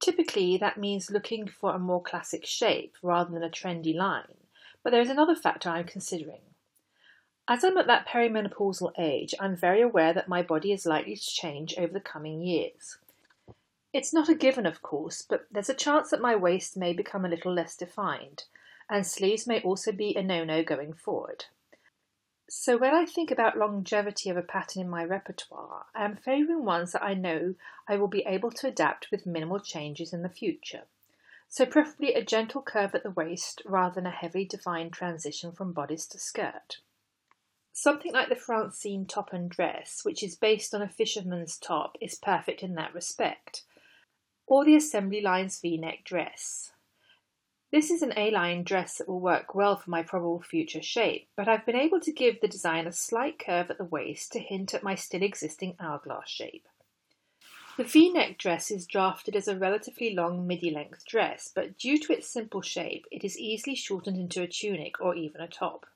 Typically, 0.00 0.56
that 0.56 0.78
means 0.78 1.10
looking 1.10 1.48
for 1.48 1.74
a 1.74 1.78
more 1.78 2.02
classic 2.02 2.46
shape 2.46 2.94
rather 3.02 3.32
than 3.32 3.42
a 3.42 3.50
trendy 3.50 3.94
line, 3.94 4.36
but 4.82 4.90
there 4.90 5.02
is 5.02 5.10
another 5.10 5.34
factor 5.34 5.68
I'm 5.68 5.84
considering. 5.86 6.40
As 7.48 7.64
I'm 7.64 7.76
at 7.76 7.88
that 7.88 8.06
perimenopausal 8.06 8.92
age, 8.96 9.34
I'm 9.40 9.56
very 9.56 9.80
aware 9.80 10.12
that 10.12 10.28
my 10.28 10.40
body 10.40 10.70
is 10.72 10.86
likely 10.86 11.16
to 11.16 11.20
change 11.20 11.74
over 11.76 11.92
the 11.92 12.00
coming 12.00 12.42
years. 12.42 12.98
It's 13.92 14.14
not 14.14 14.28
a 14.28 14.36
given, 14.36 14.66
of 14.66 14.82
course, 14.82 15.20
but 15.28 15.46
there's 15.50 15.68
a 15.68 15.74
chance 15.74 16.10
that 16.10 16.20
my 16.20 16.36
waist 16.36 16.76
may 16.76 16.92
become 16.92 17.24
a 17.24 17.28
little 17.28 17.52
less 17.52 17.76
defined 17.76 18.44
and 18.90 19.06
sleeves 19.06 19.46
may 19.46 19.60
also 19.62 19.92
be 19.92 20.14
a 20.16 20.22
no-no 20.22 20.64
going 20.64 20.92
forward. 20.92 21.44
So 22.48 22.76
when 22.76 22.92
I 22.92 23.06
think 23.06 23.30
about 23.30 23.56
longevity 23.56 24.28
of 24.28 24.36
a 24.36 24.42
pattern 24.42 24.82
in 24.82 24.90
my 24.90 25.04
repertoire, 25.04 25.86
I 25.94 26.04
am 26.04 26.16
favouring 26.16 26.64
ones 26.64 26.90
that 26.92 27.02
I 27.02 27.14
know 27.14 27.54
I 27.86 27.96
will 27.96 28.08
be 28.08 28.24
able 28.26 28.50
to 28.50 28.66
adapt 28.66 29.12
with 29.12 29.24
minimal 29.24 29.60
changes 29.60 30.12
in 30.12 30.22
the 30.22 30.28
future. 30.28 30.82
So 31.48 31.64
preferably 31.64 32.14
a 32.14 32.24
gentle 32.24 32.60
curve 32.60 32.92
at 32.96 33.04
the 33.04 33.10
waist 33.12 33.62
rather 33.64 33.94
than 33.94 34.06
a 34.06 34.10
heavily 34.10 34.44
defined 34.44 34.92
transition 34.92 35.52
from 35.52 35.72
bodice 35.72 36.06
to 36.08 36.18
skirt. 36.18 36.78
Something 37.72 38.12
like 38.12 38.28
the 38.28 38.34
Francine 38.34 39.06
top 39.06 39.32
and 39.32 39.48
dress, 39.48 40.00
which 40.04 40.24
is 40.24 40.34
based 40.34 40.74
on 40.74 40.82
a 40.82 40.88
fisherman's 40.88 41.56
top, 41.56 41.96
is 42.00 42.16
perfect 42.16 42.64
in 42.64 42.74
that 42.74 42.92
respect, 42.92 43.62
or 44.48 44.64
the 44.64 44.74
assembly 44.74 45.20
line's 45.20 45.60
v 45.60 45.76
neck 45.76 46.02
dress. 46.04 46.72
This 47.72 47.92
is 47.92 48.02
an 48.02 48.12
A-line 48.16 48.64
dress 48.64 48.98
that 48.98 49.08
will 49.08 49.20
work 49.20 49.54
well 49.54 49.76
for 49.76 49.90
my 49.90 50.02
probable 50.02 50.42
future 50.42 50.82
shape, 50.82 51.28
but 51.36 51.46
I've 51.46 51.64
been 51.64 51.76
able 51.76 52.00
to 52.00 52.12
give 52.12 52.40
the 52.40 52.48
design 52.48 52.88
a 52.88 52.92
slight 52.92 53.38
curve 53.38 53.70
at 53.70 53.78
the 53.78 53.84
waist 53.84 54.32
to 54.32 54.40
hint 54.40 54.74
at 54.74 54.82
my 54.82 54.96
still 54.96 55.22
existing 55.22 55.76
hourglass 55.78 56.28
shape. 56.28 56.66
The 57.76 57.84
V-neck 57.84 58.38
dress 58.38 58.72
is 58.72 58.86
drafted 58.86 59.36
as 59.36 59.46
a 59.46 59.56
relatively 59.56 60.12
long 60.12 60.48
midi-length 60.48 61.06
dress, 61.06 61.48
but 61.54 61.78
due 61.78 61.96
to 62.00 62.12
its 62.12 62.28
simple 62.28 62.60
shape, 62.60 63.06
it 63.12 63.22
is 63.22 63.38
easily 63.38 63.76
shortened 63.76 64.18
into 64.18 64.42
a 64.42 64.48
tunic 64.48 65.00
or 65.00 65.14
even 65.14 65.40
a 65.40 65.46
top. 65.46 65.86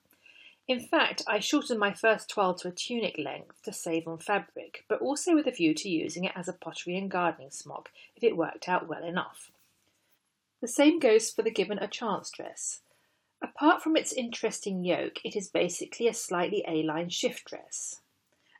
In 0.69 0.79
fact, 0.79 1.23
I 1.27 1.39
shortened 1.39 1.79
my 1.79 1.91
first 1.91 2.29
toile 2.29 2.55
to 2.55 2.69
a 2.69 2.71
tunic 2.71 3.17
length 3.17 3.61
to 3.63 3.73
save 3.73 4.07
on 4.07 4.17
fabric, 4.17 4.85
but 4.87 5.01
also 5.01 5.35
with 5.35 5.45
a 5.45 5.51
view 5.51 5.73
to 5.73 5.89
using 5.89 6.23
it 6.23 6.31
as 6.35 6.47
a 6.47 6.53
pottery 6.53 6.97
and 6.97 7.11
gardening 7.11 7.51
smock 7.51 7.91
if 8.15 8.23
it 8.23 8.37
worked 8.37 8.69
out 8.69 8.87
well 8.87 9.03
enough. 9.03 9.51
The 10.61 10.67
same 10.67 10.99
goes 10.99 11.31
for 11.31 11.41
the 11.41 11.51
Given 11.51 11.79
a 11.79 11.87
Chance 11.87 12.31
dress. 12.31 12.81
Apart 13.41 13.83
from 13.83 13.95
its 13.95 14.13
interesting 14.13 14.83
yoke, 14.83 15.19
it 15.23 15.35
is 15.35 15.49
basically 15.49 16.07
a 16.07 16.13
slightly 16.13 16.63
A-line 16.67 17.09
shift 17.09 17.45
dress. 17.45 18.01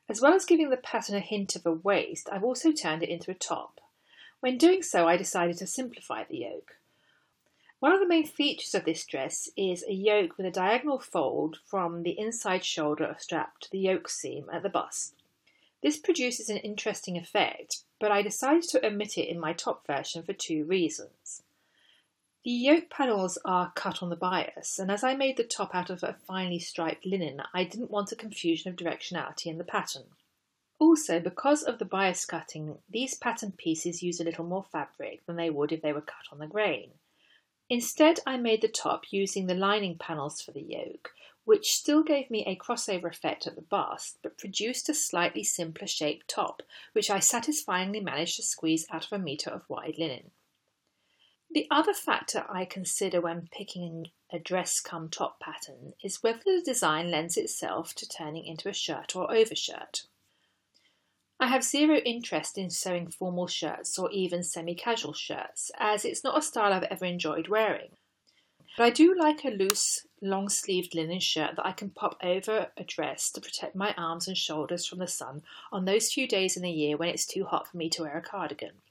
As 0.08 0.20
well 0.20 0.34
as 0.34 0.44
giving 0.44 0.70
the 0.70 0.76
pattern 0.76 1.16
a 1.16 1.20
hint 1.20 1.56
of 1.56 1.66
a 1.66 1.72
waist, 1.72 2.28
I've 2.30 2.44
also 2.44 2.70
turned 2.70 3.02
it 3.02 3.08
into 3.08 3.30
a 3.30 3.34
top. 3.34 3.80
When 4.40 4.58
doing 4.58 4.82
so, 4.82 5.08
I 5.08 5.16
decided 5.16 5.56
to 5.58 5.66
simplify 5.66 6.24
the 6.24 6.38
yoke. 6.38 6.76
One 7.80 7.92
of 7.92 8.00
the 8.00 8.06
main 8.06 8.26
features 8.26 8.74
of 8.74 8.84
this 8.84 9.04
dress 9.04 9.50
is 9.56 9.82
a 9.82 9.92
yoke 9.92 10.36
with 10.36 10.46
a 10.46 10.50
diagonal 10.50 10.98
fold 10.98 11.58
from 11.64 12.02
the 12.02 12.18
inside 12.18 12.64
shoulder 12.64 13.16
strap 13.18 13.58
to 13.60 13.70
the 13.70 13.78
yoke 13.78 14.08
seam 14.08 14.48
at 14.52 14.62
the 14.62 14.68
bust. 14.68 15.14
This 15.82 15.98
produces 15.98 16.48
an 16.48 16.56
interesting 16.58 17.18
effect, 17.18 17.84
but 17.98 18.10
I 18.10 18.22
decided 18.22 18.62
to 18.70 18.86
omit 18.86 19.18
it 19.18 19.28
in 19.28 19.40
my 19.40 19.52
top 19.52 19.86
version 19.86 20.22
for 20.22 20.32
two 20.32 20.64
reasons. 20.64 21.42
The 22.46 22.52
yoke 22.52 22.90
panels 22.90 23.38
are 23.44 23.72
cut 23.74 24.04
on 24.04 24.08
the 24.08 24.14
bias, 24.14 24.78
and 24.78 24.88
as 24.88 25.02
I 25.02 25.16
made 25.16 25.36
the 25.36 25.42
top 25.42 25.74
out 25.74 25.90
of 25.90 26.04
a 26.04 26.12
finely 26.28 26.60
striped 26.60 27.04
linen, 27.04 27.42
I 27.52 27.64
didn't 27.64 27.90
want 27.90 28.12
a 28.12 28.14
confusion 28.14 28.70
of 28.70 28.76
directionality 28.76 29.46
in 29.46 29.58
the 29.58 29.64
pattern. 29.64 30.14
Also, 30.78 31.18
because 31.18 31.64
of 31.64 31.80
the 31.80 31.84
bias 31.84 32.24
cutting, 32.24 32.78
these 32.88 33.16
pattern 33.16 33.50
pieces 33.50 34.00
use 34.00 34.20
a 34.20 34.22
little 34.24 34.44
more 34.44 34.62
fabric 34.62 35.26
than 35.26 35.34
they 35.34 35.50
would 35.50 35.72
if 35.72 35.82
they 35.82 35.92
were 35.92 36.00
cut 36.00 36.26
on 36.30 36.38
the 36.38 36.46
grain. 36.46 36.92
Instead, 37.68 38.20
I 38.24 38.36
made 38.36 38.62
the 38.62 38.68
top 38.68 39.06
using 39.10 39.48
the 39.48 39.56
lining 39.56 39.98
panels 39.98 40.40
for 40.40 40.52
the 40.52 40.62
yoke, 40.62 41.14
which 41.46 41.72
still 41.72 42.04
gave 42.04 42.30
me 42.30 42.44
a 42.44 42.54
crossover 42.54 43.10
effect 43.10 43.48
at 43.48 43.56
the 43.56 43.62
bust, 43.62 44.20
but 44.22 44.38
produced 44.38 44.88
a 44.88 44.94
slightly 44.94 45.42
simpler 45.42 45.88
shaped 45.88 46.28
top, 46.28 46.62
which 46.92 47.10
I 47.10 47.18
satisfyingly 47.18 47.98
managed 47.98 48.36
to 48.36 48.44
squeeze 48.44 48.86
out 48.92 49.04
of 49.06 49.12
a 49.12 49.18
metre 49.18 49.50
of 49.50 49.68
wide 49.68 49.98
linen. 49.98 50.30
The 51.56 51.66
other 51.70 51.94
factor 51.94 52.44
I 52.50 52.66
consider 52.66 53.22
when 53.22 53.48
picking 53.50 54.10
a 54.30 54.38
dress 54.38 54.78
come 54.78 55.08
top 55.08 55.40
pattern 55.40 55.94
is 56.04 56.22
whether 56.22 56.42
the 56.44 56.60
design 56.62 57.10
lends 57.10 57.38
itself 57.38 57.94
to 57.94 58.06
turning 58.06 58.44
into 58.44 58.68
a 58.68 58.74
shirt 58.74 59.16
or 59.16 59.34
overshirt. 59.34 60.02
I 61.40 61.46
have 61.46 61.64
zero 61.64 61.96
interest 61.96 62.58
in 62.58 62.68
sewing 62.68 63.10
formal 63.10 63.46
shirts 63.46 63.98
or 63.98 64.10
even 64.10 64.42
semi 64.42 64.74
casual 64.74 65.14
shirts, 65.14 65.70
as 65.78 66.04
it's 66.04 66.22
not 66.22 66.36
a 66.36 66.42
style 66.42 66.74
I've 66.74 66.82
ever 66.82 67.06
enjoyed 67.06 67.48
wearing. 67.48 67.96
But 68.76 68.84
I 68.84 68.90
do 68.90 69.16
like 69.18 69.42
a 69.46 69.48
loose, 69.48 70.06
long 70.20 70.50
sleeved 70.50 70.94
linen 70.94 71.20
shirt 71.20 71.56
that 71.56 71.66
I 71.66 71.72
can 71.72 71.88
pop 71.88 72.18
over 72.22 72.70
a 72.76 72.84
dress 72.84 73.30
to 73.30 73.40
protect 73.40 73.74
my 73.74 73.94
arms 73.96 74.28
and 74.28 74.36
shoulders 74.36 74.84
from 74.84 74.98
the 74.98 75.06
sun 75.06 75.42
on 75.72 75.86
those 75.86 76.12
few 76.12 76.28
days 76.28 76.58
in 76.58 76.64
the 76.64 76.70
year 76.70 76.98
when 76.98 77.08
it's 77.08 77.24
too 77.24 77.46
hot 77.46 77.66
for 77.66 77.78
me 77.78 77.88
to 77.88 78.02
wear 78.02 78.18
a 78.18 78.20
cardigan. 78.20 78.82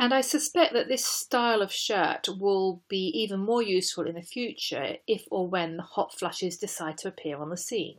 And 0.00 0.14
I 0.14 0.22
suspect 0.22 0.72
that 0.72 0.88
this 0.88 1.04
style 1.04 1.60
of 1.60 1.70
shirt 1.70 2.26
will 2.26 2.82
be 2.88 3.12
even 3.14 3.38
more 3.38 3.62
useful 3.62 4.06
in 4.06 4.14
the 4.14 4.22
future 4.22 4.96
if 5.06 5.26
or 5.30 5.46
when 5.46 5.76
the 5.76 5.82
hot 5.82 6.18
flushes 6.18 6.56
decide 6.56 6.96
to 6.98 7.08
appear 7.08 7.36
on 7.36 7.50
the 7.50 7.58
scene. 7.58 7.98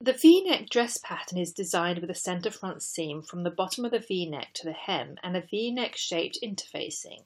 The 0.00 0.14
V-neck 0.14 0.70
dress 0.70 0.96
pattern 0.96 1.36
is 1.36 1.52
designed 1.52 1.98
with 1.98 2.08
a 2.08 2.14
centre 2.14 2.50
front 2.50 2.82
seam 2.82 3.20
from 3.20 3.42
the 3.42 3.50
bottom 3.50 3.84
of 3.84 3.90
the 3.90 3.98
V-neck 3.98 4.54
to 4.54 4.64
the 4.64 4.72
hem 4.72 5.16
and 5.22 5.36
a 5.36 5.42
V-neck 5.42 5.98
shaped 5.98 6.38
interfacing. 6.42 7.24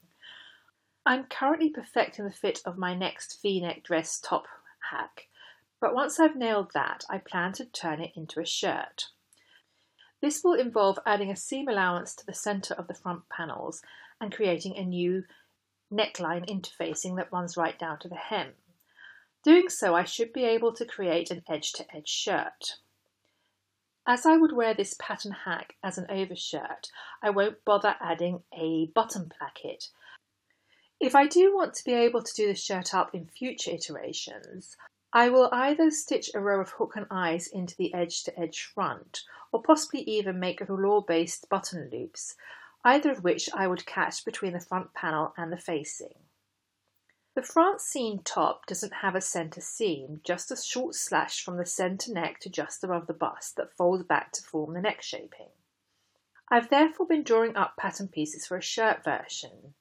I'm 1.05 1.23
currently 1.23 1.69
perfecting 1.69 2.25
the 2.25 2.31
fit 2.31 2.59
of 2.65 2.77
my 2.77 2.93
next 2.93 3.41
V-neck 3.41 3.83
dress 3.85 4.19
top 4.19 4.47
hack, 4.91 5.29
but 5.79 5.95
once 5.95 6.19
I've 6.19 6.35
nailed 6.35 6.71
that, 6.73 7.05
I 7.09 7.19
plan 7.19 7.53
to 7.53 7.65
turn 7.65 8.01
it 8.01 8.11
into 8.17 8.41
a 8.41 8.45
shirt. 8.45 9.12
This 10.23 10.41
will 10.41 10.53
involve 10.53 10.99
adding 11.05 11.29
a 11.29 11.35
seam 11.35 11.67
allowance 11.67 12.15
to 12.15 12.25
the 12.25 12.33
centre 12.33 12.73
of 12.75 12.87
the 12.87 12.93
front 12.93 13.27
panels 13.27 13.81
and 14.21 14.33
creating 14.33 14.77
a 14.77 14.85
new 14.85 15.25
neckline 15.91 16.47
interfacing 16.49 17.17
that 17.17 17.33
runs 17.33 17.57
right 17.57 17.77
down 17.77 17.99
to 17.99 18.07
the 18.07 18.15
hem. 18.15 18.53
Doing 19.43 19.67
so, 19.67 19.93
I 19.93 20.05
should 20.05 20.31
be 20.31 20.45
able 20.45 20.71
to 20.75 20.85
create 20.85 21.29
an 21.29 21.43
edge-to-edge 21.49 22.07
shirt. 22.07 22.77
As 24.07 24.25
I 24.25 24.37
would 24.37 24.53
wear 24.53 24.73
this 24.73 24.95
pattern 24.97 25.33
hack 25.43 25.75
as 25.83 25.97
an 25.97 26.05
overshirt, 26.09 26.87
I 27.21 27.29
won't 27.29 27.65
bother 27.65 27.97
adding 27.99 28.43
a 28.57 28.85
bottom 28.95 29.27
placket. 29.27 29.89
If 31.01 31.15
I 31.15 31.27
do 31.27 31.53
want 31.53 31.73
to 31.73 31.83
be 31.83 31.95
able 31.95 32.23
to 32.23 32.33
do 32.33 32.47
the 32.47 32.55
shirt 32.55 32.93
up 32.93 33.13
in 33.13 33.27
future 33.27 33.71
iterations, 33.71 34.77
I 35.15 35.29
will 35.29 35.47
either 35.51 35.91
stitch 35.91 36.31
a 36.33 36.39
row 36.39 36.59
of 36.59 36.71
hook 36.71 36.93
and 36.95 37.05
eyes 37.11 37.45
into 37.45 37.75
the 37.77 37.93
edge-to-edge 37.93 38.63
front, 38.73 39.21
or 39.51 39.61
possibly 39.61 40.01
even 40.01 40.39
make 40.39 40.59
rouleau-based 40.59 41.47
button 41.49 41.89
loops, 41.91 42.35
either 42.83 43.11
of 43.11 43.23
which 43.23 43.47
I 43.53 43.67
would 43.67 43.85
catch 43.85 44.25
between 44.25 44.53
the 44.53 44.59
front 44.59 44.95
panel 44.95 45.33
and 45.37 45.53
the 45.53 45.57
facing. 45.57 46.15
The 47.35 47.43
Francine 47.43 48.23
top 48.23 48.65
doesn't 48.65 48.93
have 49.01 49.13
a 49.13 49.21
centre 49.21 49.61
seam, 49.61 50.21
just 50.23 50.51
a 50.51 50.55
short 50.55 50.95
slash 50.95 51.43
from 51.43 51.57
the 51.57 51.65
centre 51.65 52.11
neck 52.11 52.39
to 52.41 52.49
just 52.49 52.83
above 52.83 53.05
the 53.05 53.13
bust 53.13 53.55
that 53.55 53.73
folds 53.73 54.03
back 54.03 54.31
to 54.33 54.41
form 54.41 54.73
the 54.73 54.81
neck 54.81 55.03
shaping. 55.03 55.49
I've 56.49 56.69
therefore 56.69 57.05
been 57.05 57.23
drawing 57.23 57.55
up 57.55 57.77
pattern 57.77 58.07
pieces 58.07 58.47
for 58.47 58.57
a 58.57 58.61
shirt 58.61 59.03
version. 59.03 59.75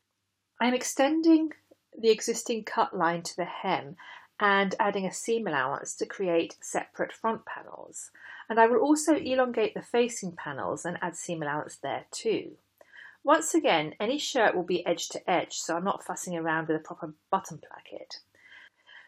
I 0.60 0.68
am 0.68 0.74
extending 0.74 1.52
the 1.98 2.10
existing 2.10 2.64
cut 2.64 2.96
line 2.96 3.22
to 3.22 3.36
the 3.36 3.44
hem 3.44 3.96
and 4.42 4.74
adding 4.80 5.06
a 5.06 5.12
seam 5.12 5.46
allowance 5.46 5.94
to 5.94 6.04
create 6.04 6.56
separate 6.60 7.12
front 7.12 7.46
panels. 7.46 8.10
And 8.50 8.58
I 8.58 8.66
will 8.66 8.80
also 8.80 9.14
elongate 9.14 9.72
the 9.72 9.82
facing 9.82 10.32
panels 10.32 10.84
and 10.84 10.98
add 11.00 11.16
seam 11.16 11.42
allowance 11.42 11.76
there 11.76 12.06
too. 12.10 12.56
Once 13.22 13.54
again, 13.54 13.94
any 14.00 14.18
shirt 14.18 14.56
will 14.56 14.64
be 14.64 14.84
edge 14.84 15.08
to 15.10 15.30
edge, 15.30 15.60
so 15.60 15.76
I'm 15.76 15.84
not 15.84 16.02
fussing 16.02 16.36
around 16.36 16.66
with 16.66 16.76
a 16.76 16.80
proper 16.80 17.14
button 17.30 17.58
placket. 17.58 18.16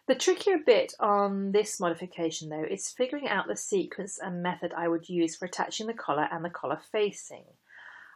The 0.07 0.15
trickier 0.15 0.59
bit 0.65 0.95
on 1.01 1.51
this 1.51 1.81
modification 1.81 2.49
though 2.49 2.63
is 2.71 2.91
figuring 2.91 3.27
out 3.27 3.49
the 3.49 3.57
sequence 3.57 4.21
and 4.23 4.41
method 4.41 4.73
I 4.73 4.87
would 4.87 5.09
use 5.09 5.35
for 5.35 5.47
attaching 5.47 5.89
the 5.89 5.95
collar 5.95 6.29
and 6.31 6.45
the 6.45 6.51
collar 6.51 6.79
facing. 6.93 7.45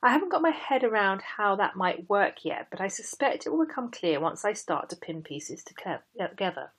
I 0.04 0.12
haven't 0.12 0.30
got 0.30 0.42
my 0.42 0.50
head 0.50 0.84
around 0.84 1.22
how 1.22 1.56
that 1.56 1.74
might 1.74 2.08
work 2.08 2.44
yet, 2.44 2.68
but 2.70 2.80
I 2.80 2.86
suspect 2.86 3.44
it 3.44 3.50
will 3.50 3.66
become 3.66 3.90
clear 3.90 4.20
once 4.20 4.44
I 4.44 4.52
start 4.52 4.88
to 4.90 4.96
pin 4.96 5.22
pieces 5.22 5.64
together. 5.64 6.70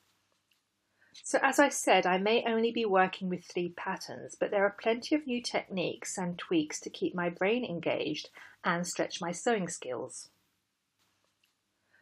So 1.14 1.40
as 1.42 1.60
I 1.60 1.70
said, 1.70 2.06
I 2.06 2.18
may 2.18 2.44
only 2.46 2.72
be 2.72 2.86
working 2.86 3.30
with 3.30 3.46
three 3.46 3.70
patterns, 3.70 4.36
but 4.40 4.52
there 4.52 4.66
are 4.66 4.76
plenty 4.82 5.16
of 5.16 5.28
new 5.28 5.42
techniques 5.42 6.18
and 6.18 6.38
tweaks 6.38 6.80
to 6.82 6.90
keep 6.90 7.14
my 7.14 7.30
brain 7.30 7.64
engaged 7.64 8.30
and 8.64 8.86
stretch 8.86 9.22
my 9.22 9.32
sewing 9.32 9.68
skills. 9.68 10.30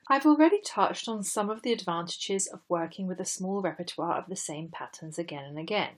I've 0.10 0.26
already 0.26 0.62
touched 0.62 1.10
on 1.10 1.24
some 1.24 1.50
of 1.50 1.63
the 1.63 1.74
advantages 1.74 2.48
of 2.48 2.62
working 2.70 3.08
with 3.08 3.20
a 3.20 3.26
small 3.26 3.62
repertoire 3.62 4.17
of 4.17 4.28
the 4.28 4.38
same 4.38 4.70
patterns 4.70 5.20
again 5.20 5.43
and 5.43 5.60
again. 5.60 5.96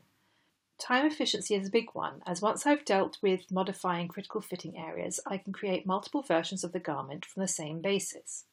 Time 0.80 1.06
efficiency 1.06 1.54
is 1.54 1.68
a 1.68 1.72
big 1.72 1.90
one, 1.94 2.24
as 2.26 2.42
once 2.42 2.66
I've 2.66 2.86
dealt 2.86 3.18
with 3.22 3.52
modifying 3.52 4.08
critical 4.08 4.42
fitting 4.42 4.78
areas, 4.78 5.20
I 5.28 5.38
can 5.38 5.54
create 5.54 5.86
multiple 5.86 6.24
versions 6.24 6.64
of 6.64 6.72
the 6.72 6.80
garment 6.80 7.26
from 7.26 7.42
the 7.42 7.48
same 7.48 7.82
basis. 7.82 8.46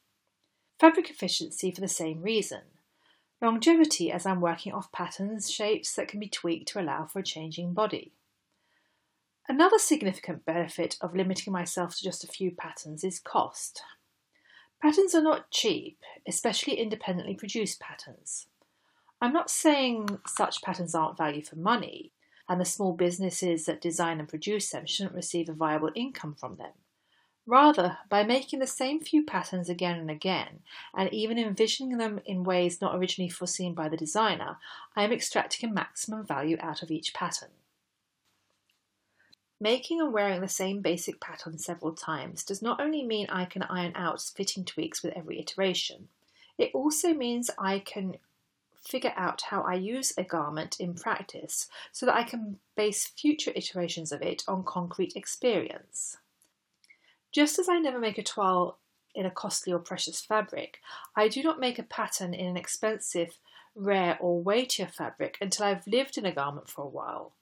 Fabric 0.77 1.09
efficiency 1.09 1.71
for 1.71 1.81
the 1.81 1.87
same 1.87 2.21
reason. 2.21 2.61
Longevity 3.41 4.11
as 4.11 4.25
I'm 4.25 4.41
working 4.41 4.73
off 4.73 4.91
patterns, 4.91 5.51
shapes 5.51 5.93
that 5.93 6.07
can 6.07 6.19
be 6.19 6.27
tweaked 6.27 6.69
to 6.69 6.81
allow 6.81 7.05
for 7.05 7.19
a 7.19 7.23
changing 7.23 7.73
body. 7.73 8.13
Another 9.47 9.77
significant 9.77 10.43
benefit 10.45 10.97
of 11.01 11.15
limiting 11.15 11.53
myself 11.53 11.95
to 11.95 12.03
just 12.03 12.23
a 12.23 12.27
few 12.27 12.51
patterns 12.51 13.03
is 13.03 13.19
cost. 13.19 13.81
Patterns 14.81 15.15
are 15.15 15.21
not 15.21 15.51
cheap, 15.51 15.99
especially 16.27 16.75
independently 16.75 17.35
produced 17.35 17.79
patterns. 17.79 18.47
I'm 19.21 19.33
not 19.33 19.49
saying 19.49 20.19
such 20.27 20.61
patterns 20.61 20.93
aren't 20.93 21.17
value 21.17 21.43
for 21.43 21.55
money, 21.55 22.11
and 22.49 22.59
the 22.59 22.65
small 22.65 22.93
businesses 22.93 23.65
that 23.65 23.81
design 23.81 24.19
and 24.19 24.27
produce 24.27 24.69
them 24.69 24.85
shouldn't 24.85 25.15
receive 25.15 25.47
a 25.47 25.53
viable 25.53 25.91
income 25.95 26.35
from 26.35 26.57
them. 26.57 26.73
Rather, 27.49 27.99
by 28.09 28.25
making 28.25 28.59
the 28.59 28.67
same 28.67 28.99
few 28.99 29.23
patterns 29.23 29.69
again 29.69 29.97
and 29.97 30.11
again, 30.11 30.59
and 30.93 31.11
even 31.13 31.39
envisioning 31.39 31.97
them 31.97 32.19
in 32.25 32.43
ways 32.43 32.81
not 32.81 32.93
originally 32.93 33.29
foreseen 33.29 33.73
by 33.73 33.87
the 33.87 33.95
designer, 33.95 34.57
I 34.97 35.05
am 35.05 35.13
extracting 35.13 35.69
a 35.69 35.73
maximum 35.73 36.25
value 36.25 36.57
out 36.59 36.83
of 36.83 36.91
each 36.91 37.13
pattern. 37.13 37.51
Making 39.61 40.01
and 40.01 40.11
wearing 40.11 40.41
the 40.41 40.49
same 40.49 40.81
basic 40.81 41.21
pattern 41.21 41.57
several 41.57 41.93
times 41.93 42.43
does 42.43 42.61
not 42.61 42.81
only 42.81 43.05
mean 43.05 43.27
I 43.29 43.45
can 43.45 43.63
iron 43.63 43.93
out 43.95 44.21
fitting 44.35 44.65
tweaks 44.65 45.01
with 45.01 45.13
every 45.15 45.39
iteration, 45.39 46.09
it 46.57 46.71
also 46.73 47.13
means 47.13 47.49
I 47.57 47.79
can 47.79 48.17
figure 48.75 49.13
out 49.15 49.43
how 49.43 49.61
I 49.61 49.75
use 49.75 50.13
a 50.17 50.23
garment 50.23 50.81
in 50.81 50.95
practice 50.95 51.69
so 51.93 52.05
that 52.05 52.15
I 52.15 52.23
can 52.23 52.59
base 52.75 53.07
future 53.07 53.53
iterations 53.55 54.11
of 54.11 54.21
it 54.21 54.43
on 54.49 54.65
concrete 54.65 55.13
experience. 55.15 56.17
Just 57.37 57.59
as 57.59 57.69
I 57.69 57.77
never 57.77 57.99
make 57.99 58.17
a 58.17 58.23
toile 58.23 58.79
in 59.13 59.27
a 59.27 59.29
costly 59.29 59.71
or 59.71 59.77
precious 59.77 60.19
fabric, 60.21 60.79
I 61.15 61.27
do 61.27 61.43
not 61.43 61.59
make 61.59 61.77
a 61.77 61.83
pattern 61.83 62.33
in 62.33 62.47
an 62.47 62.57
expensive, 62.57 63.37
rare, 63.75 64.17
or 64.19 64.41
weightier 64.41 64.87
fabric 64.87 65.37
until 65.39 65.67
I've 65.67 65.85
lived 65.85 66.17
in 66.17 66.25
a 66.25 66.31
garment 66.31 66.67
for 66.67 66.83
a 66.83 66.89
while. 66.89 67.33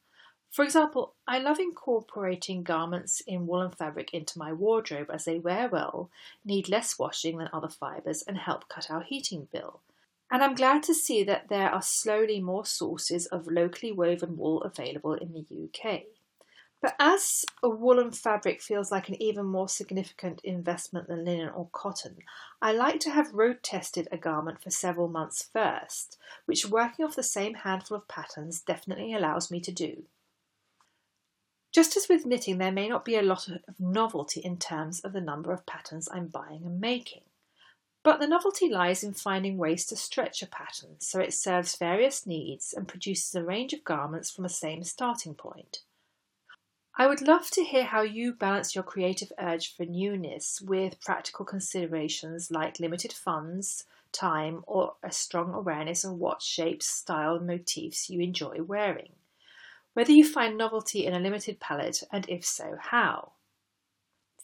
For 0.51 0.65
example, 0.65 1.13
I 1.25 1.39
love 1.39 1.59
incorporating 1.59 2.61
garments 2.61 3.21
in 3.25 3.47
woolen 3.47 3.71
fabric 3.71 4.13
into 4.13 4.37
my 4.37 4.51
wardrobe 4.51 5.09
as 5.13 5.23
they 5.23 5.39
wear 5.39 5.69
well, 5.69 6.09
need 6.43 6.67
less 6.67 6.99
washing 6.99 7.37
than 7.37 7.47
other 7.53 7.69
fibres, 7.69 8.21
and 8.21 8.37
help 8.37 8.67
cut 8.67 8.91
our 8.91 9.01
heating 9.01 9.47
bill. 9.49 9.79
And 10.29 10.43
I'm 10.43 10.55
glad 10.55 10.83
to 10.83 10.93
see 10.93 11.23
that 11.23 11.47
there 11.47 11.69
are 11.69 11.81
slowly 11.81 12.41
more 12.41 12.65
sources 12.65 13.27
of 13.27 13.47
locally 13.47 13.93
woven 13.93 14.35
wool 14.35 14.61
available 14.63 15.13
in 15.13 15.31
the 15.31 15.69
UK. 15.69 16.01
But 16.85 16.97
as 16.99 17.45
a 17.63 17.67
woolen 17.67 18.11
fabric 18.11 18.61
feels 18.61 18.91
like 18.91 19.09
an 19.09 19.19
even 19.19 19.47
more 19.47 19.67
significant 19.67 20.39
investment 20.43 21.07
than 21.07 21.25
linen 21.25 21.49
or 21.49 21.67
cotton, 21.71 22.17
I 22.61 22.73
like 22.73 22.99
to 22.99 23.09
have 23.09 23.33
road 23.33 23.63
tested 23.63 24.07
a 24.11 24.17
garment 24.17 24.61
for 24.61 24.69
several 24.69 25.07
months 25.07 25.49
first, 25.51 26.19
which 26.45 26.69
working 26.69 27.03
off 27.03 27.15
the 27.15 27.23
same 27.23 27.55
handful 27.55 27.97
of 27.97 28.07
patterns 28.07 28.61
definitely 28.61 29.15
allows 29.15 29.49
me 29.49 29.59
to 29.61 29.71
do. 29.71 30.03
Just 31.71 31.97
as 31.97 32.07
with 32.07 32.27
knitting, 32.27 32.59
there 32.59 32.71
may 32.71 32.87
not 32.87 33.03
be 33.03 33.15
a 33.15 33.23
lot 33.23 33.47
of 33.47 33.79
novelty 33.79 34.41
in 34.41 34.57
terms 34.57 34.99
of 34.99 35.11
the 35.11 35.21
number 35.21 35.51
of 35.51 35.65
patterns 35.65 36.07
I'm 36.11 36.27
buying 36.27 36.67
and 36.67 36.79
making. 36.79 37.23
But 38.03 38.19
the 38.19 38.27
novelty 38.27 38.69
lies 38.69 39.03
in 39.03 39.15
finding 39.15 39.57
ways 39.57 39.87
to 39.87 39.95
stretch 39.95 40.43
a 40.43 40.45
pattern 40.45 40.97
so 40.99 41.19
it 41.19 41.33
serves 41.33 41.77
various 41.77 42.27
needs 42.27 42.73
and 42.73 42.87
produces 42.87 43.33
a 43.33 43.43
range 43.43 43.73
of 43.73 43.83
garments 43.83 44.29
from 44.29 44.43
the 44.43 44.49
same 44.49 44.83
starting 44.83 45.33
point. 45.33 45.79
I 46.97 47.07
would 47.07 47.21
love 47.21 47.51
to 47.51 47.63
hear 47.63 47.83
how 47.83 48.03
you 48.03 48.31
balance 48.33 48.73
your 48.73 48.83
creative 48.85 49.33
urge 49.37 49.75
for 49.75 49.85
newness 49.85 50.61
with 50.61 51.01
practical 51.01 51.43
considerations 51.43 52.51
like 52.51 52.79
limited 52.79 53.11
funds, 53.11 53.83
time, 54.13 54.63
or 54.65 54.95
a 55.03 55.11
strong 55.11 55.53
awareness 55.53 56.05
of 56.05 56.13
what 56.13 56.41
shapes, 56.41 56.85
style, 56.85 57.35
and 57.35 57.47
motifs 57.47 58.09
you 58.09 58.21
enjoy 58.21 58.61
wearing. 58.61 59.11
Whether 59.93 60.13
you 60.13 60.25
find 60.25 60.57
novelty 60.57 61.05
in 61.05 61.13
a 61.13 61.19
limited 61.19 61.59
palette, 61.59 62.01
and 62.13 62.29
if 62.29 62.45
so, 62.45 62.77
how. 62.79 63.33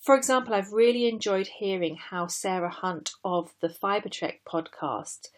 For 0.01 0.17
example, 0.17 0.53
I've 0.53 0.73
really 0.73 1.07
enjoyed 1.07 1.47
hearing 1.47 1.95
how 1.95 2.27
Sarah 2.27 2.69
Hunt 2.69 3.13
of 3.23 3.53
the 3.61 3.69
Fibretrek 3.69 4.39
podcast 4.45 5.29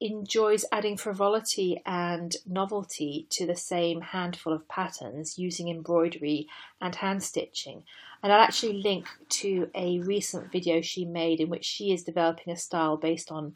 enjoys 0.00 0.64
adding 0.70 0.96
frivolity 0.96 1.80
and 1.86 2.36
novelty 2.46 3.26
to 3.30 3.46
the 3.46 3.56
same 3.56 4.00
handful 4.00 4.52
of 4.52 4.68
patterns 4.68 5.38
using 5.38 5.68
embroidery 5.68 6.46
and 6.80 6.94
hand 6.94 7.22
stitching. 7.22 7.82
And 8.22 8.32
I'll 8.32 8.40
actually 8.42 8.82
link 8.82 9.06
to 9.40 9.70
a 9.74 10.00
recent 10.00 10.52
video 10.52 10.80
she 10.80 11.04
made 11.04 11.40
in 11.40 11.48
which 11.48 11.64
she 11.64 11.92
is 11.92 12.04
developing 12.04 12.52
a 12.52 12.56
style 12.56 12.96
based 12.96 13.32
on 13.32 13.54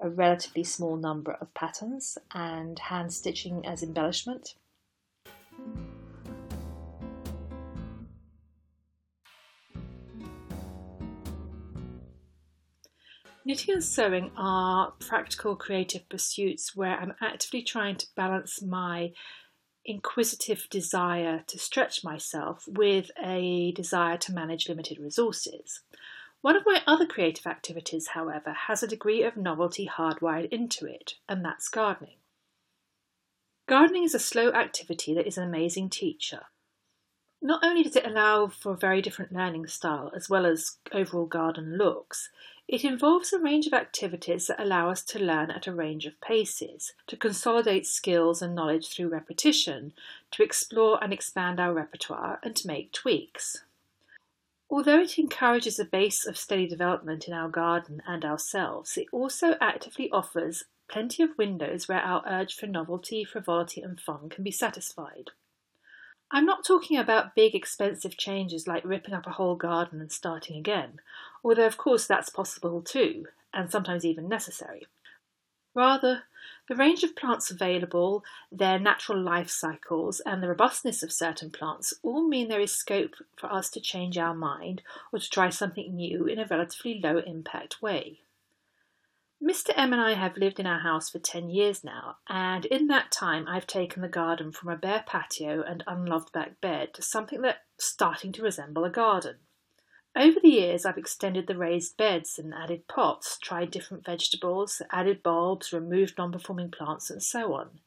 a 0.00 0.08
relatively 0.08 0.64
small 0.64 0.96
number 0.96 1.32
of 1.40 1.52
patterns 1.54 2.16
and 2.32 2.78
hand 2.78 3.12
stitching 3.12 3.66
as 3.66 3.82
embellishment. 3.82 4.54
Knitting 13.50 13.74
and 13.74 13.82
sewing 13.82 14.30
are 14.36 14.92
practical 15.00 15.56
creative 15.56 16.08
pursuits 16.08 16.76
where 16.76 16.96
I'm 16.96 17.14
actively 17.20 17.62
trying 17.62 17.96
to 17.96 18.06
balance 18.14 18.62
my 18.62 19.10
inquisitive 19.84 20.68
desire 20.70 21.42
to 21.48 21.58
stretch 21.58 22.04
myself 22.04 22.68
with 22.68 23.10
a 23.20 23.72
desire 23.72 24.16
to 24.18 24.32
manage 24.32 24.68
limited 24.68 25.00
resources. 25.00 25.80
One 26.42 26.54
of 26.54 26.62
my 26.64 26.80
other 26.86 27.06
creative 27.06 27.44
activities, 27.44 28.10
however, 28.14 28.52
has 28.52 28.84
a 28.84 28.86
degree 28.86 29.24
of 29.24 29.36
novelty 29.36 29.90
hardwired 29.92 30.48
into 30.52 30.86
it, 30.86 31.14
and 31.28 31.44
that's 31.44 31.68
gardening. 31.68 32.18
Gardening 33.66 34.04
is 34.04 34.14
a 34.14 34.20
slow 34.20 34.52
activity 34.52 35.12
that 35.14 35.26
is 35.26 35.36
an 35.36 35.48
amazing 35.48 35.90
teacher. 35.90 36.42
Not 37.42 37.64
only 37.64 37.82
does 37.82 37.96
it 37.96 38.06
allow 38.06 38.48
for 38.48 38.74
a 38.74 38.76
very 38.76 39.00
different 39.00 39.32
learning 39.32 39.66
style 39.66 40.12
as 40.14 40.28
well 40.28 40.44
as 40.44 40.76
overall 40.92 41.24
garden 41.24 41.78
looks, 41.78 42.28
it 42.70 42.84
involves 42.84 43.32
a 43.32 43.38
range 43.38 43.66
of 43.66 43.72
activities 43.72 44.46
that 44.46 44.62
allow 44.62 44.90
us 44.90 45.02
to 45.02 45.18
learn 45.18 45.50
at 45.50 45.66
a 45.66 45.74
range 45.74 46.06
of 46.06 46.20
paces, 46.20 46.92
to 47.08 47.16
consolidate 47.16 47.84
skills 47.84 48.40
and 48.40 48.54
knowledge 48.54 48.86
through 48.86 49.08
repetition, 49.08 49.92
to 50.30 50.44
explore 50.44 51.02
and 51.02 51.12
expand 51.12 51.58
our 51.58 51.74
repertoire, 51.74 52.38
and 52.44 52.54
to 52.54 52.68
make 52.68 52.92
tweaks. 52.92 53.64
Although 54.70 55.00
it 55.00 55.18
encourages 55.18 55.80
a 55.80 55.84
base 55.84 56.24
of 56.24 56.38
steady 56.38 56.68
development 56.68 57.26
in 57.26 57.34
our 57.34 57.48
garden 57.48 58.02
and 58.06 58.24
ourselves, 58.24 58.96
it 58.96 59.08
also 59.10 59.56
actively 59.60 60.08
offers 60.12 60.62
plenty 60.88 61.24
of 61.24 61.36
windows 61.36 61.88
where 61.88 61.98
our 61.98 62.22
urge 62.24 62.54
for 62.54 62.68
novelty, 62.68 63.24
frivolity, 63.24 63.80
and 63.80 64.00
fun 64.00 64.28
can 64.28 64.44
be 64.44 64.52
satisfied. 64.52 65.32
I'm 66.32 66.46
not 66.46 66.64
talking 66.64 66.96
about 66.96 67.34
big 67.34 67.56
expensive 67.56 68.16
changes 68.16 68.68
like 68.68 68.84
ripping 68.84 69.14
up 69.14 69.26
a 69.26 69.32
whole 69.32 69.56
garden 69.56 70.00
and 70.00 70.12
starting 70.12 70.56
again, 70.56 71.00
although 71.42 71.66
of 71.66 71.76
course 71.76 72.06
that's 72.06 72.30
possible 72.30 72.82
too, 72.82 73.26
and 73.52 73.70
sometimes 73.70 74.04
even 74.04 74.28
necessary. 74.28 74.86
Rather, 75.74 76.24
the 76.68 76.76
range 76.76 77.02
of 77.02 77.16
plants 77.16 77.50
available, 77.50 78.24
their 78.52 78.78
natural 78.78 79.20
life 79.20 79.50
cycles, 79.50 80.20
and 80.20 80.40
the 80.40 80.48
robustness 80.48 81.02
of 81.02 81.12
certain 81.12 81.50
plants 81.50 81.94
all 82.02 82.22
mean 82.22 82.48
there 82.48 82.60
is 82.60 82.72
scope 82.72 83.16
for 83.36 83.52
us 83.52 83.68
to 83.70 83.80
change 83.80 84.16
our 84.16 84.34
mind 84.34 84.82
or 85.12 85.18
to 85.18 85.30
try 85.30 85.48
something 85.48 85.96
new 85.96 86.26
in 86.26 86.38
a 86.38 86.46
relatively 86.46 87.00
low 87.00 87.18
impact 87.18 87.82
way. 87.82 88.20
Mr. 89.42 89.72
M 89.74 89.94
and 89.94 90.02
I 90.02 90.12
have 90.12 90.36
lived 90.36 90.60
in 90.60 90.66
our 90.66 90.80
house 90.80 91.08
for 91.08 91.18
10 91.18 91.48
years 91.48 91.82
now, 91.82 92.18
and 92.28 92.66
in 92.66 92.88
that 92.88 93.10
time 93.10 93.48
I've 93.48 93.66
taken 93.66 94.02
the 94.02 94.08
garden 94.08 94.52
from 94.52 94.68
a 94.68 94.76
bare 94.76 95.02
patio 95.06 95.62
and 95.62 95.82
unloved 95.86 96.30
back 96.30 96.60
bed 96.60 96.92
to 96.94 97.02
something 97.02 97.40
that's 97.40 97.58
starting 97.78 98.32
to 98.32 98.42
resemble 98.42 98.84
a 98.84 98.90
garden. 98.90 99.36
Over 100.14 100.40
the 100.40 100.50
years, 100.50 100.84
I've 100.84 100.98
extended 100.98 101.46
the 101.46 101.56
raised 101.56 101.96
beds 101.96 102.38
and 102.38 102.52
added 102.52 102.86
pots, 102.86 103.38
tried 103.38 103.70
different 103.70 104.04
vegetables, 104.04 104.82
added 104.90 105.22
bulbs, 105.22 105.72
removed 105.72 106.18
non 106.18 106.32
performing 106.32 106.70
plants, 106.70 107.08
and 107.08 107.22
so 107.22 107.54
on. 107.54 107.80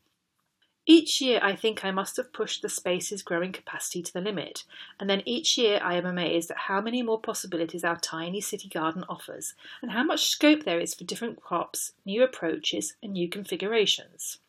Each 0.85 1.21
year, 1.21 1.39
I 1.41 1.55
think 1.55 1.85
I 1.85 1.91
must 1.91 2.17
have 2.17 2.33
pushed 2.33 2.61
the 2.61 2.67
space's 2.67 3.21
growing 3.21 3.53
capacity 3.53 4.03
to 4.03 4.11
the 4.11 4.19
limit, 4.19 4.65
and 4.99 5.09
then 5.09 5.23
each 5.25 5.57
year 5.57 5.79
I 5.81 5.95
am 5.95 6.05
amazed 6.05 6.51
at 6.51 6.57
how 6.57 6.81
many 6.81 7.01
more 7.01 7.21
possibilities 7.21 7.85
our 7.85 7.97
tiny 7.97 8.41
city 8.41 8.67
garden 8.67 9.05
offers, 9.07 9.55
and 9.81 9.91
how 9.91 10.03
much 10.03 10.27
scope 10.27 10.65
there 10.65 10.81
is 10.81 10.93
for 10.93 11.05
different 11.05 11.41
crops, 11.41 11.93
new 12.05 12.21
approaches, 12.21 12.97
and 13.01 13.13
new 13.13 13.29
configurations. 13.29 14.39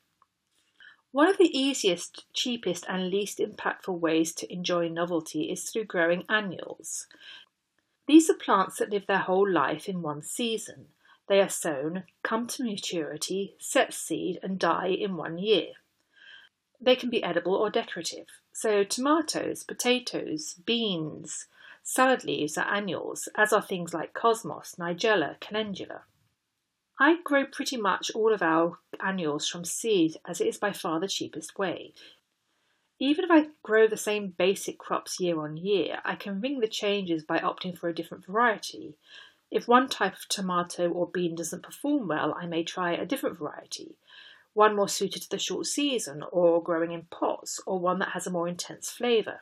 One 1.13 1.29
of 1.29 1.39
the 1.39 1.57
easiest, 1.57 2.25
cheapest, 2.33 2.85
and 2.89 3.11
least 3.11 3.39
impactful 3.39 4.01
ways 4.01 4.35
to 4.35 4.53
enjoy 4.53 4.89
novelty 4.89 5.53
is 5.53 5.71
through 5.71 5.85
growing 5.85 6.25
annuals. 6.29 7.07
These 8.09 8.29
are 8.29 8.35
plants 8.35 8.79
that 8.79 8.91
live 8.91 9.07
their 9.07 9.19
whole 9.19 9.49
life 9.49 9.89
in 9.89 10.03
one 10.03 10.25
season. 10.25 10.89
They 11.29 11.41
are 11.41 11.49
sown, 11.49 12.03
come 12.25 12.49
to 12.49 12.65
maturity, 12.65 13.55
set 13.61 13.95
seed, 13.95 14.41
and 14.43 14.59
die 14.59 14.89
in 14.89 15.17
one 15.17 15.39
year. 15.39 15.75
They 16.85 16.97
can 16.97 17.09
be 17.09 17.23
edible 17.23 17.55
or 17.55 17.71
decorative. 17.71 18.27
So, 18.53 18.85
tomatoes, 18.85 19.65
potatoes, 19.65 20.53
beans, 20.67 21.47
salad 21.83 22.25
leaves 22.25 22.59
are 22.59 22.71
annuals, 22.71 23.27
as 23.37 23.55
are 23.55 23.63
things 23.63 23.95
like 23.95 24.13
cosmos, 24.13 24.75
nigella, 24.79 25.41
calendula. 25.41 26.03
I 27.01 27.23
grow 27.25 27.47
pretty 27.47 27.79
much 27.79 28.11
all 28.15 28.35
of 28.35 28.43
our 28.43 28.81
annuals 29.01 29.49
from 29.49 29.65
seed 29.65 30.19
as 30.27 30.43
it 30.43 30.47
is 30.47 30.59
by 30.59 30.73
far 30.73 31.01
the 31.01 31.09
cheapest 31.09 31.59
way. 31.59 31.95
Even 32.99 33.25
if 33.25 33.31
I 33.31 33.49
grow 33.63 33.87
the 33.87 33.97
same 33.97 34.35
basic 34.37 34.79
crops 34.79 35.19
year 35.19 35.41
on 35.41 35.57
year, 35.57 36.03
I 36.05 36.17
can 36.17 36.43
ring 36.43 36.61
the 36.61 36.69
changes 36.69 37.25
by 37.25 37.39
opting 37.39 37.79
for 37.79 37.89
a 37.89 37.95
different 37.95 38.27
variety. 38.27 38.99
If 39.51 39.67
one 39.67 39.89
type 39.89 40.13
of 40.13 40.29
tomato 40.29 40.91
or 40.91 41.11
bean 41.11 41.35
doesn't 41.35 41.63
perform 41.63 42.09
well, 42.09 42.35
I 42.39 42.45
may 42.45 42.63
try 42.63 42.93
a 42.93 43.07
different 43.07 43.39
variety 43.39 43.97
one 44.55 44.75
more 44.75 44.89
suited 44.89 45.23
to 45.23 45.29
the 45.29 45.39
short 45.39 45.67
season 45.67 46.23
or 46.33 46.63
growing 46.63 46.93
in 46.93 47.03
pots, 47.11 47.61
or 47.67 47.79
one 47.79 47.99
that 47.99 48.11
has 48.11 48.27
a 48.27 48.31
more 48.31 48.49
intense 48.49 48.91
flavour. 48.91 49.41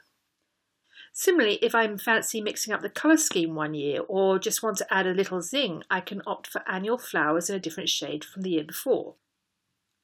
Similarly, 1.12 1.58
if 1.62 1.74
I'm 1.74 1.98
fancy 1.98 2.40
mixing 2.40 2.72
up 2.72 2.80
the 2.80 2.88
colour 2.88 3.18
scheme 3.18 3.54
one 3.54 3.74
year 3.74 4.00
or 4.08 4.38
just 4.38 4.62
want 4.62 4.78
to 4.78 4.92
add 4.92 5.06
a 5.06 5.12
little 5.12 5.42
zing, 5.42 5.82
I 5.90 6.00
can 6.00 6.22
opt 6.26 6.46
for 6.46 6.66
annual 6.66 6.96
flowers 6.96 7.50
in 7.50 7.56
a 7.56 7.60
different 7.60 7.90
shade 7.90 8.24
from 8.24 8.42
the 8.42 8.50
year 8.50 8.64
before. 8.64 9.16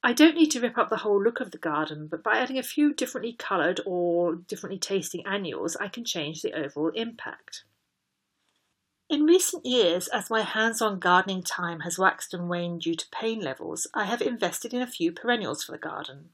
I 0.03 0.13
don't 0.13 0.37
need 0.37 0.51
to 0.51 0.61
rip 0.61 0.77
up 0.79 0.91
the 0.91 0.99
whole 0.99 1.23
look 1.23 1.41
of 1.41 1.51
the 1.51 1.59
garden, 1.59 2.07
but 2.07 2.23
by 2.23 2.39
adding 2.39 2.59
a 2.59 2.63
few 2.63 2.93
differently 2.93 3.33
coloured 3.33 3.81
or 3.87 4.37
differently 4.37 4.79
tasting 4.79 5.27
annuals, 5.27 5.77
I 5.77 5.89
can 5.89 6.05
change 6.05 6.43
the 6.43 6.53
overall 6.53 6.91
impact. 6.95 7.65
In 9.09 9.25
recent 9.25 9.65
years, 9.65 10.07
as 10.09 10.29
my 10.29 10.43
hands 10.43 10.83
on 10.83 10.99
gardening 10.99 11.43
time 11.43 11.81
has 11.81 11.99
waxed 11.99 12.35
and 12.35 12.51
waned 12.51 12.83
due 12.83 12.95
to 12.95 13.09
pain 13.11 13.41
levels, 13.41 13.87
I 13.95 14.05
have 14.05 14.21
invested 14.21 14.75
in 14.75 14.83
a 14.83 14.87
few 14.87 15.13
perennials 15.13 15.65
for 15.65 15.73
the 15.73 15.79
garden. 15.79 16.31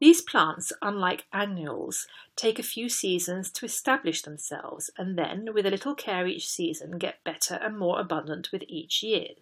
These 0.00 0.22
plants, 0.22 0.72
unlike 0.80 1.26
annuals, 1.34 2.06
take 2.34 2.58
a 2.58 2.62
few 2.62 2.88
seasons 2.88 3.50
to 3.52 3.66
establish 3.66 4.22
themselves 4.22 4.90
and 4.96 5.18
then, 5.18 5.52
with 5.52 5.66
a 5.66 5.70
little 5.70 5.94
care 5.94 6.26
each 6.26 6.48
season, 6.48 6.96
get 6.96 7.24
better 7.24 7.56
and 7.56 7.76
more 7.76 8.00
abundant 8.00 8.52
with 8.52 8.62
each 8.68 9.02
year. 9.02 9.34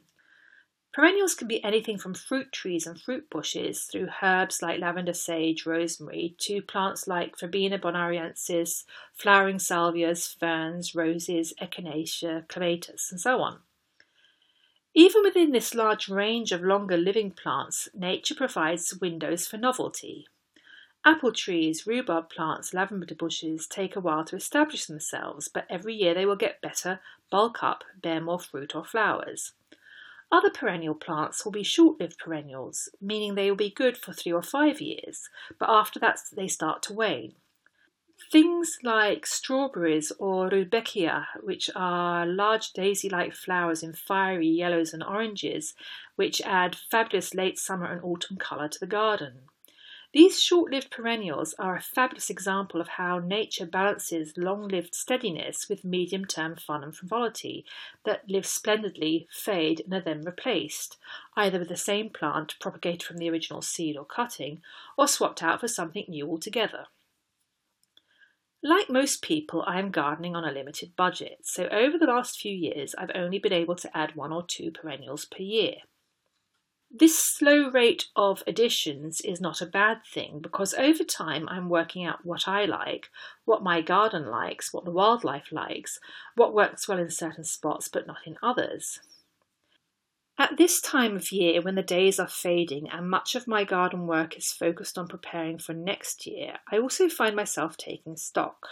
Perennials 0.96 1.34
can 1.34 1.46
be 1.46 1.62
anything 1.62 1.98
from 1.98 2.14
fruit 2.14 2.50
trees 2.52 2.86
and 2.86 2.98
fruit 2.98 3.28
bushes 3.28 3.82
through 3.82 4.08
herbs 4.22 4.62
like 4.62 4.80
lavender, 4.80 5.12
sage, 5.12 5.66
rosemary 5.66 6.34
to 6.38 6.62
plants 6.62 7.06
like 7.06 7.38
Verbena 7.38 7.78
bonariensis, 7.78 8.86
flowering 9.12 9.58
salvias, 9.58 10.34
ferns, 10.40 10.94
roses, 10.94 11.52
echinacea, 11.60 12.48
clematis, 12.48 13.10
and 13.12 13.20
so 13.20 13.42
on. 13.42 13.58
Even 14.94 15.22
within 15.22 15.52
this 15.52 15.74
large 15.74 16.08
range 16.08 16.50
of 16.50 16.62
longer 16.62 16.96
living 16.96 17.30
plants, 17.30 17.90
nature 17.92 18.34
provides 18.34 18.98
windows 18.98 19.46
for 19.46 19.58
novelty. 19.58 20.26
Apple 21.04 21.32
trees, 21.32 21.86
rhubarb 21.86 22.30
plants, 22.30 22.72
lavender 22.72 23.14
bushes 23.14 23.66
take 23.66 23.96
a 23.96 24.00
while 24.00 24.24
to 24.24 24.34
establish 24.34 24.86
themselves, 24.86 25.46
but 25.46 25.66
every 25.68 25.94
year 25.94 26.14
they 26.14 26.24
will 26.24 26.36
get 26.36 26.62
better, 26.62 27.00
bulk 27.30 27.62
up, 27.62 27.84
bear 28.00 28.18
more 28.18 28.40
fruit 28.40 28.74
or 28.74 28.82
flowers. 28.82 29.52
Other 30.30 30.50
perennial 30.50 30.94
plants 30.94 31.44
will 31.44 31.52
be 31.52 31.62
short 31.62 32.00
lived 32.00 32.18
perennials, 32.18 32.88
meaning 33.00 33.34
they 33.34 33.48
will 33.48 33.56
be 33.56 33.70
good 33.70 33.96
for 33.96 34.12
three 34.12 34.32
or 34.32 34.42
five 34.42 34.80
years, 34.80 35.28
but 35.58 35.70
after 35.70 36.00
that 36.00 36.18
they 36.32 36.48
start 36.48 36.82
to 36.84 36.92
wane. 36.92 37.34
Things 38.32 38.78
like 38.82 39.24
strawberries 39.24 40.10
or 40.18 40.48
rudbeckia, 40.48 41.28
which 41.42 41.70
are 41.76 42.26
large 42.26 42.72
daisy 42.72 43.08
like 43.08 43.34
flowers 43.34 43.82
in 43.82 43.92
fiery 43.92 44.48
yellows 44.48 44.92
and 44.92 45.02
oranges, 45.02 45.74
which 46.16 46.40
add 46.42 46.74
fabulous 46.74 47.34
late 47.34 47.58
summer 47.58 47.86
and 47.86 48.02
autumn 48.02 48.36
colour 48.36 48.68
to 48.68 48.80
the 48.80 48.86
garden. 48.86 49.42
These 50.16 50.42
short 50.42 50.72
lived 50.72 50.90
perennials 50.90 51.52
are 51.58 51.76
a 51.76 51.80
fabulous 51.82 52.30
example 52.30 52.80
of 52.80 52.88
how 52.88 53.18
nature 53.18 53.66
balances 53.66 54.32
long 54.38 54.66
lived 54.66 54.94
steadiness 54.94 55.68
with 55.68 55.84
medium 55.84 56.24
term 56.24 56.56
fun 56.56 56.82
and 56.82 56.96
frivolity 56.96 57.66
that 58.06 58.26
live 58.26 58.46
splendidly, 58.46 59.28
fade, 59.30 59.82
and 59.84 59.92
are 59.92 60.00
then 60.00 60.22
replaced, 60.22 60.96
either 61.36 61.58
with 61.58 61.68
the 61.68 61.76
same 61.76 62.08
plant 62.08 62.58
propagated 62.58 63.02
from 63.02 63.18
the 63.18 63.28
original 63.28 63.60
seed 63.60 63.94
or 63.94 64.06
cutting, 64.06 64.62
or 64.96 65.06
swapped 65.06 65.42
out 65.42 65.60
for 65.60 65.68
something 65.68 66.06
new 66.08 66.26
altogether. 66.26 66.86
Like 68.62 68.88
most 68.88 69.20
people, 69.20 69.64
I 69.66 69.78
am 69.78 69.90
gardening 69.90 70.34
on 70.34 70.46
a 70.46 70.50
limited 70.50 70.96
budget, 70.96 71.40
so 71.42 71.68
over 71.68 71.98
the 71.98 72.06
last 72.06 72.40
few 72.40 72.54
years 72.54 72.94
I've 72.96 73.12
only 73.14 73.38
been 73.38 73.52
able 73.52 73.76
to 73.76 73.94
add 73.94 74.16
one 74.16 74.32
or 74.32 74.46
two 74.46 74.70
perennials 74.70 75.26
per 75.26 75.42
year. 75.42 75.74
This 76.90 77.18
slow 77.18 77.68
rate 77.70 78.06
of 78.16 78.42
additions 78.46 79.20
is 79.20 79.40
not 79.40 79.60
a 79.60 79.66
bad 79.66 79.98
thing 80.04 80.38
because 80.40 80.72
over 80.74 81.04
time 81.04 81.48
I'm 81.48 81.68
working 81.68 82.04
out 82.04 82.24
what 82.24 82.48
I 82.48 82.64
like, 82.64 83.10
what 83.44 83.62
my 83.62 83.82
garden 83.82 84.26
likes, 84.26 84.72
what 84.72 84.84
the 84.84 84.90
wildlife 84.90 85.52
likes, 85.52 85.98
what 86.36 86.54
works 86.54 86.88
well 86.88 86.98
in 86.98 87.10
certain 87.10 87.44
spots 87.44 87.88
but 87.88 88.06
not 88.06 88.26
in 88.26 88.38
others. 88.42 89.00
At 90.38 90.58
this 90.58 90.80
time 90.80 91.16
of 91.16 91.32
year, 91.32 91.62
when 91.62 91.74
the 91.74 91.82
days 91.82 92.20
are 92.20 92.28
fading 92.28 92.88
and 92.90 93.10
much 93.10 93.34
of 93.34 93.48
my 93.48 93.64
garden 93.64 94.06
work 94.06 94.36
is 94.36 94.52
focused 94.52 94.98
on 94.98 95.08
preparing 95.08 95.58
for 95.58 95.72
next 95.72 96.26
year, 96.26 96.58
I 96.70 96.78
also 96.78 97.08
find 97.08 97.34
myself 97.34 97.76
taking 97.76 98.16
stock 98.16 98.66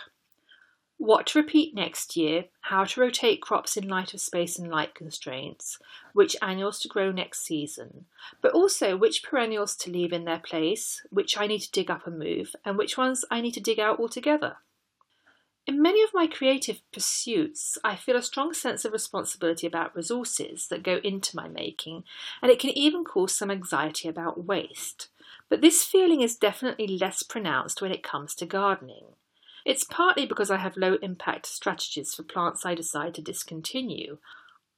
what 1.05 1.27
to 1.27 1.39
repeat 1.39 1.75
next 1.75 2.17
year, 2.17 2.47
how 2.63 2.85
to 2.85 3.01
rotate 3.01 3.43
crops 3.43 3.77
in 3.77 3.87
light 3.87 4.15
of 4.15 4.21
space 4.21 4.59
and 4.59 4.71
light 4.71 4.95
constraints, 4.95 5.79
which 6.15 6.37
annuals 6.41 6.81
to 6.81 6.89
grow 6.89 7.13
next 7.13 7.45
season, 7.45 8.07
but 8.41 8.53
also 8.53 8.97
which 8.97 9.23
perennials 9.23 9.77
to 9.77 9.91
leave 9.91 10.13
in 10.13 10.25
their 10.25 10.39
place, 10.39 11.03
which 11.11 11.39
I 11.39 11.47
need 11.47 11.61
to 11.61 11.71
dig 11.71 11.91
up 11.91 12.07
and 12.07 12.19
move, 12.19 12.57
and 12.65 12.79
which 12.79 12.97
ones 12.97 13.25
I 13.31 13.43
need 13.43 13.53
to 13.55 13.61
dig 13.61 13.79
out 13.79 14.01
altogether. 14.01 14.57
In 15.67 15.81
many 15.81 16.03
of 16.03 16.11
my 16.15 16.27
creative 16.27 16.81
pursuits, 16.91 17.77
I 17.85 17.97
feel 17.97 18.17
a 18.17 18.23
strong 18.23 18.55
sense 18.55 18.85
of 18.85 18.93
responsibility 18.93 19.67
about 19.67 19.97
resources 19.97 20.69
that 20.69 20.83
go 20.83 21.01
into 21.05 21.37
my 21.37 21.49
making, 21.49 22.05
and 22.41 22.51
it 22.51 22.59
can 22.59 22.71
even 22.71 23.05
cause 23.05 23.37
some 23.37 23.51
anxiety 23.51 24.09
about 24.09 24.45
waste. 24.45 25.09
But 25.49 25.61
this 25.61 25.85
feeling 25.85 26.23
is 26.23 26.37
definitely 26.37 26.87
less 26.87 27.23
pronounced 27.23 27.83
when 27.83 27.93
it 27.93 28.03
comes 28.03 28.35
to 28.37 28.47
gardening. 28.47 29.05
It's 29.65 29.85
partly 29.85 30.27
because 30.27 30.51
I 30.51 30.59
have 30.59 30.77
low 30.77 30.97
impact 31.01 31.47
strategies 31.47 32.15
for 32.15 32.23
plants 32.23 32.67
I 32.67 32.75
decide 32.75 33.15
to 33.15 33.23
discontinue. 33.23 34.19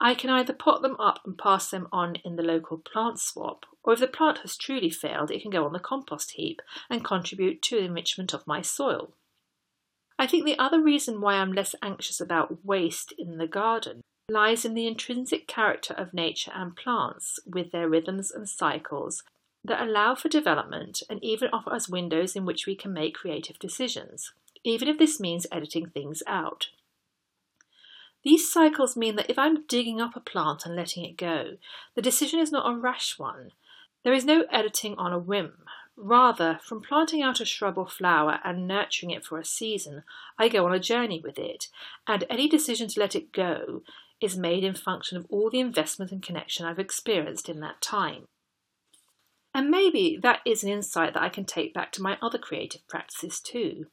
I 0.01 0.15
can 0.15 0.31
either 0.31 0.53
pot 0.53 0.83
them 0.83 0.97
up 1.01 1.21
and 1.25 1.37
pass 1.37 1.71
them 1.71 1.89
on 1.91 2.17
in 2.17 2.37
the 2.37 2.43
local 2.43 2.79
plant 2.79 3.19
swap, 3.19 3.67
or 3.83 3.95
if 3.95 4.01
the 4.01 4.07
plant 4.07 4.39
has 4.39 4.57
truly 4.57 4.91
failed, 4.91 5.31
it 5.31 5.43
can 5.43 5.51
go 5.51 5.65
on 5.65 5.73
the 5.73 5.81
compost 5.81 6.33
heap 6.33 6.63
and 6.89 7.05
contribute 7.05 7.63
to 7.63 7.77
the 7.77 7.87
enrichment 7.87 8.33
of 8.33 8.47
my 8.47 8.63
soil. 8.63 9.13
I 10.19 10.27
think 10.27 10.45
the 10.45 10.59
other 10.59 10.81
reason 10.81 11.21
why 11.21 11.35
I'm 11.35 11.53
less 11.53 11.75
anxious 11.83 12.21
about 12.21 12.65
waste 12.65 13.13
in 13.19 13.39
the 13.39 13.47
garden 13.47 14.03
lies 14.29 14.65
in 14.65 14.75
the 14.75 14.87
intrinsic 14.87 15.49
character 15.49 15.95
of 15.95 16.15
nature 16.15 16.53
and 16.55 16.77
plants, 16.77 17.41
with 17.45 17.73
their 17.73 17.89
rhythms 17.89 18.31
and 18.31 18.49
cycles 18.49 19.25
that 19.65 19.83
allow 19.83 20.15
for 20.15 20.29
development 20.29 21.03
and 21.11 21.23
even 21.25 21.49
offer 21.53 21.73
us 21.73 21.89
windows 21.89 22.37
in 22.37 22.45
which 22.45 22.67
we 22.67 22.77
can 22.77 22.93
make 22.93 23.15
creative 23.15 23.59
decisions 23.59 24.33
even 24.67 24.89
if 24.89 24.99
this 24.99 25.21
means 25.21 25.47
editing 25.53 25.89
things 25.89 26.23
out. 26.27 26.69
These 28.25 28.51
cycles 28.51 28.97
mean 28.97 29.15
that 29.17 29.31
if 29.31 29.39
I'm 29.39 29.65
digging 29.67 30.01
up 30.01 30.17
a 30.17 30.21
plant 30.21 30.67
and 30.67 30.75
letting 30.75 31.05
it 31.05 31.17
go, 31.17 31.59
the 31.95 32.03
decision 32.03 32.41
is 32.41 32.51
not 32.51 32.69
a 32.69 32.77
rash 32.77 33.19
one. 33.19 33.53
There 34.03 34.13
is 34.13 34.25
no 34.25 34.45
editing 34.51 34.97
on 34.97 35.13
a 35.13 35.19
whim. 35.19 35.59
Rather, 35.97 36.59
from 36.63 36.83
planting 36.83 37.23
out 37.23 37.41
a 37.41 37.45
shrub 37.45 37.79
or 37.79 37.87
flower 37.87 38.41
and 38.45 38.67
nurturing 38.67 39.13
it 39.13 39.25
for 39.25 39.39
a 39.39 39.45
season, 39.45 40.03
I 40.39 40.49
go 40.49 40.67
on 40.67 40.75
a 40.75 40.81
journey 40.81 41.21
with 41.21 41.39
it, 41.39 41.69
and 42.07 42.25
any 42.29 42.49
decision 42.49 42.89
to 42.89 43.01
let 43.01 43.15
it 43.15 43.33
go 43.33 43.83
is 44.21 44.37
made 44.37 44.65
in 44.65 44.75
function 44.75 45.17
of 45.17 45.27
all 45.31 45.49
the 45.49 45.61
investment 45.61 46.11
and 46.11 46.23
connection 46.23 46.67
I've 46.67 46.79
experienced 46.79 47.49
in 47.49 47.61
that 47.61 47.81
time. 47.81 48.27
And 49.55 49.71
maybe 49.71 50.19
that 50.23 50.41
is 50.45 50.65
an 50.65 50.71
insight 50.71 51.15
that 51.15 51.23
I 51.23 51.29
can 51.29 51.45
take 51.45 51.73
back 51.73 51.93
to 51.93 52.03
my 52.03 52.19
other 52.21 52.39
creative 52.39 52.87
practices 52.89 53.41
too. 53.41 53.87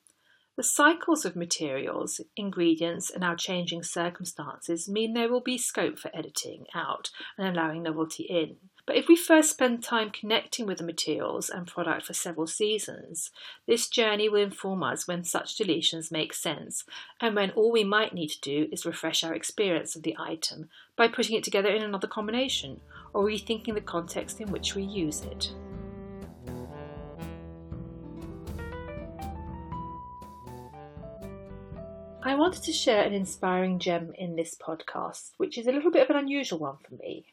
The 0.55 0.63
cycles 0.63 1.25
of 1.25 1.35
materials, 1.35 2.21
ingredients, 2.37 3.09
and 3.09 3.23
our 3.23 3.35
changing 3.35 3.81
circumstances 3.81 4.87
mean 4.87 5.13
there 5.13 5.29
will 5.29 5.41
be 5.41 5.57
scope 5.57 5.97
for 5.97 6.15
editing 6.15 6.65
out 6.75 7.09
and 7.39 7.47
allowing 7.47 7.81
novelty 7.81 8.23
in. 8.23 8.57
But 8.85 8.97
if 8.97 9.07
we 9.07 9.15
first 9.15 9.49
spend 9.49 9.81
time 9.81 10.11
connecting 10.11 10.67
with 10.67 10.77
the 10.77 10.83
materials 10.83 11.49
and 11.49 11.65
product 11.65 12.05
for 12.05 12.13
several 12.13 12.45
seasons, 12.45 13.31
this 13.65 13.87
journey 13.87 14.29
will 14.29 14.43
inform 14.43 14.83
us 14.83 15.07
when 15.07 15.23
such 15.23 15.57
deletions 15.57 16.11
make 16.11 16.33
sense 16.33 16.83
and 17.19 17.35
when 17.35 17.51
all 17.51 17.71
we 17.71 17.83
might 17.83 18.13
need 18.13 18.27
to 18.29 18.41
do 18.41 18.67
is 18.71 18.85
refresh 18.85 19.23
our 19.23 19.33
experience 19.33 19.95
of 19.95 20.03
the 20.03 20.15
item 20.19 20.69
by 20.95 21.07
putting 21.07 21.35
it 21.35 21.43
together 21.43 21.69
in 21.69 21.81
another 21.81 22.07
combination 22.07 22.79
or 23.13 23.25
rethinking 23.25 23.73
the 23.73 23.81
context 23.81 24.39
in 24.39 24.51
which 24.51 24.75
we 24.75 24.83
use 24.83 25.21
it. 25.21 25.51
I 32.25 32.35
wanted 32.35 32.63
to 32.63 32.71
share 32.71 33.03
an 33.03 33.11
inspiring 33.11 33.79
gem 33.79 34.13
in 34.17 34.37
this 34.37 34.55
podcast, 34.55 35.31
which 35.35 35.57
is 35.57 35.67
a 35.67 35.73
little 35.73 35.91
bit 35.91 36.03
of 36.03 36.09
an 36.09 36.15
unusual 36.15 36.57
one 36.57 36.77
for 36.77 36.95
me. 36.95 37.25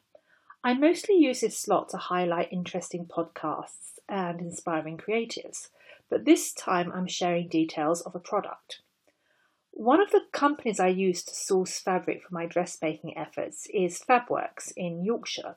I 0.64 0.74
mostly 0.74 1.14
use 1.14 1.42
this 1.42 1.56
slot 1.56 1.90
to 1.90 1.96
highlight 1.96 2.52
interesting 2.52 3.06
podcasts 3.06 4.00
and 4.08 4.40
inspiring 4.40 4.98
creatives, 4.98 5.68
but 6.08 6.24
this 6.24 6.52
time 6.52 6.90
I'm 6.92 7.06
sharing 7.06 7.46
details 7.46 8.00
of 8.00 8.16
a 8.16 8.18
product. 8.18 8.80
One 9.70 10.00
of 10.00 10.10
the 10.10 10.22
companies 10.32 10.80
I 10.80 10.88
use 10.88 11.22
to 11.22 11.34
source 11.36 11.78
fabric 11.78 12.24
for 12.24 12.34
my 12.34 12.46
dressmaking 12.46 13.16
efforts 13.16 13.68
is 13.72 14.00
Fabworks 14.00 14.72
in 14.76 15.04
Yorkshire. 15.04 15.54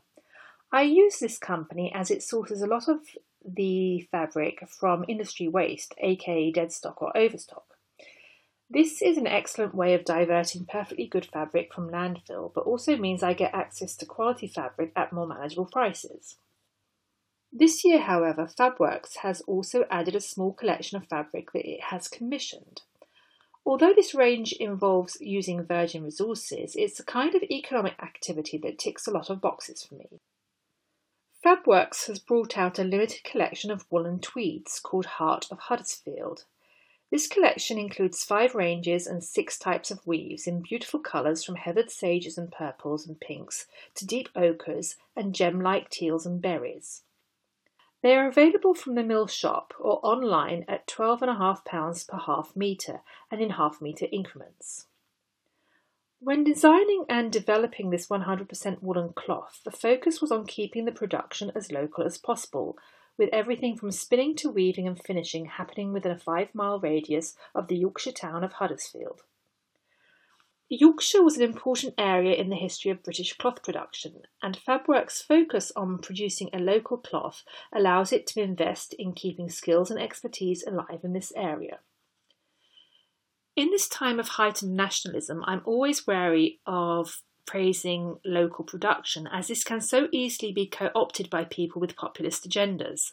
I 0.72 0.84
use 0.84 1.18
this 1.18 1.40
company 1.40 1.92
as 1.96 2.12
it 2.12 2.22
sources 2.22 2.62
a 2.62 2.68
lot 2.68 2.88
of 2.88 3.00
the 3.44 4.08
fabric 4.12 4.70
from 4.70 5.06
industry 5.08 5.48
waste, 5.48 5.96
aka 5.98 6.52
dead 6.52 6.72
stock 6.72 7.02
or 7.02 7.18
overstock. 7.18 7.73
This 8.74 9.04
is 9.04 9.18
an 9.18 9.28
excellent 9.28 9.76
way 9.76 9.94
of 9.94 10.04
diverting 10.04 10.66
perfectly 10.66 11.06
good 11.06 11.28
fabric 11.28 11.72
from 11.72 11.92
landfill, 11.92 12.52
but 12.56 12.66
also 12.66 12.98
means 12.98 13.22
I 13.22 13.34
get 13.34 13.54
access 13.54 13.96
to 13.98 14.08
quality 14.08 14.48
fabric 14.48 14.92
at 14.96 15.14
more 15.14 15.28
manageable 15.28 15.70
prices. 15.72 16.38
This 17.52 17.86
year, 17.86 18.00
however, 18.00 18.48
Fabworks 18.48 19.18
has 19.18 19.42
also 19.42 19.86
added 19.92 20.16
a 20.16 20.20
small 20.20 20.54
collection 20.54 20.98
of 20.98 21.08
fabric 21.08 21.52
that 21.54 21.70
it 21.70 21.82
has 21.92 22.08
commissioned. 22.08 22.82
Although 23.64 23.94
this 23.96 24.16
range 24.16 24.54
involves 24.54 25.18
using 25.22 25.64
virgin 25.64 26.04
resources, 26.04 26.76
it's 26.76 27.00
a 27.00 27.06
kind 27.06 27.36
of 27.36 27.44
economic 27.44 27.94
activity 28.02 28.58
that 28.58 28.80
ticks 28.80 29.06
a 29.06 29.12
lot 29.12 29.30
of 29.30 29.40
boxes 29.40 29.84
for 29.84 29.94
me. 29.94 30.20
Fabworks 31.46 32.08
has 32.08 32.18
brought 32.18 32.58
out 32.58 32.80
a 32.80 32.84
limited 32.84 33.24
collection 33.24 33.70
of 33.70 33.86
woolen 33.92 34.20
tweeds 34.20 34.80
called 34.80 35.06
Heart 35.06 35.46
of 35.52 35.60
Huddersfield. 35.60 36.46
This 37.14 37.28
collection 37.28 37.78
includes 37.78 38.24
five 38.24 38.56
ranges 38.56 39.06
and 39.06 39.24
six 39.24 39.60
types 39.60 39.92
of 39.92 40.08
weaves 40.08 40.48
in 40.48 40.64
beautiful 40.64 41.00
colours 41.00 41.44
from 41.44 41.58
heathered 41.58 41.92
sages 41.92 42.40
and 42.40 42.52
purples 42.52 43.06
and 43.06 43.20
pinks 43.20 43.68
to 43.94 44.08
deep 44.08 44.30
ochres 44.36 44.96
and 45.16 45.36
gem 45.36 45.62
like 45.62 45.92
teals 45.92 46.26
and 46.26 46.42
berries. 46.42 47.04
They 48.02 48.16
are 48.16 48.28
available 48.28 48.74
from 48.74 48.96
the 48.96 49.04
mill 49.04 49.28
shop 49.28 49.76
or 49.80 50.04
online 50.04 50.66
at 50.68 50.88
£12.5 50.88 52.08
per 52.08 52.18
half 52.18 52.56
metre 52.56 53.02
and 53.30 53.40
in 53.40 53.52
half 53.52 53.80
metre 53.80 54.08
increments. 54.12 54.88
When 56.20 56.44
designing 56.44 57.06
and 57.08 57.32
developing 57.32 57.92
this 57.92 58.08
100% 58.08 58.82
woolen 58.82 59.14
cloth, 59.14 59.60
the 59.64 59.70
focus 59.70 60.20
was 60.20 60.32
on 60.32 60.48
keeping 60.48 60.86
the 60.86 60.92
production 60.92 61.52
as 61.54 61.72
local 61.72 62.04
as 62.04 62.18
possible, 62.18 62.76
with 63.18 63.30
everything 63.32 63.76
from 63.78 63.92
spinning 63.92 64.36
to 64.36 64.50
weaving 64.50 64.88
and 64.88 65.02
finishing 65.02 65.46
happening 65.46 65.94
within 65.94 66.12
a 66.12 66.18
five 66.18 66.50
mile 66.54 66.80
radius 66.80 67.36
of 67.54 67.68
the 67.68 67.78
Yorkshire 67.78 68.12
town 68.12 68.44
of 68.44 68.54
Huddersfield. 68.54 69.22
Yorkshire 70.70 71.22
was 71.22 71.38
an 71.38 71.44
important 71.44 71.94
area 71.98 72.34
in 72.36 72.50
the 72.50 72.56
history 72.56 72.90
of 72.90 73.04
British 73.04 73.34
cloth 73.38 73.62
production, 73.62 74.24
and 74.42 74.58
Fabworks' 74.58 75.24
focus 75.24 75.72
on 75.76 76.00
producing 76.00 76.50
a 76.52 76.58
local 76.58 76.98
cloth 76.98 77.44
allows 77.72 78.12
it 78.12 78.26
to 78.28 78.42
invest 78.42 78.94
in 78.98 79.14
keeping 79.14 79.50
skills 79.50 79.92
and 79.92 80.02
expertise 80.02 80.64
alive 80.66 81.02
in 81.04 81.14
this 81.14 81.32
area. 81.36 81.80
In 83.56 83.70
this 83.70 83.88
time 83.88 84.20
of 84.20 84.30
heightened 84.30 84.76
nationalism, 84.76 85.44
I'm 85.46 85.62
always 85.66 86.08
wary 86.08 86.60
of 86.66 87.22
praising 87.46 88.18
local 88.26 88.64
production, 88.64 89.28
as 89.32 89.48
this 89.48 89.64
can 89.64 89.82
so 89.82 90.08
easily 90.12 90.52
be 90.52 90.68
co 90.68 90.90
opted 90.96 91.30
by 91.30 91.44
people 91.44 91.80
with 91.80 91.96
populist 91.96 92.48
agendas. 92.48 93.12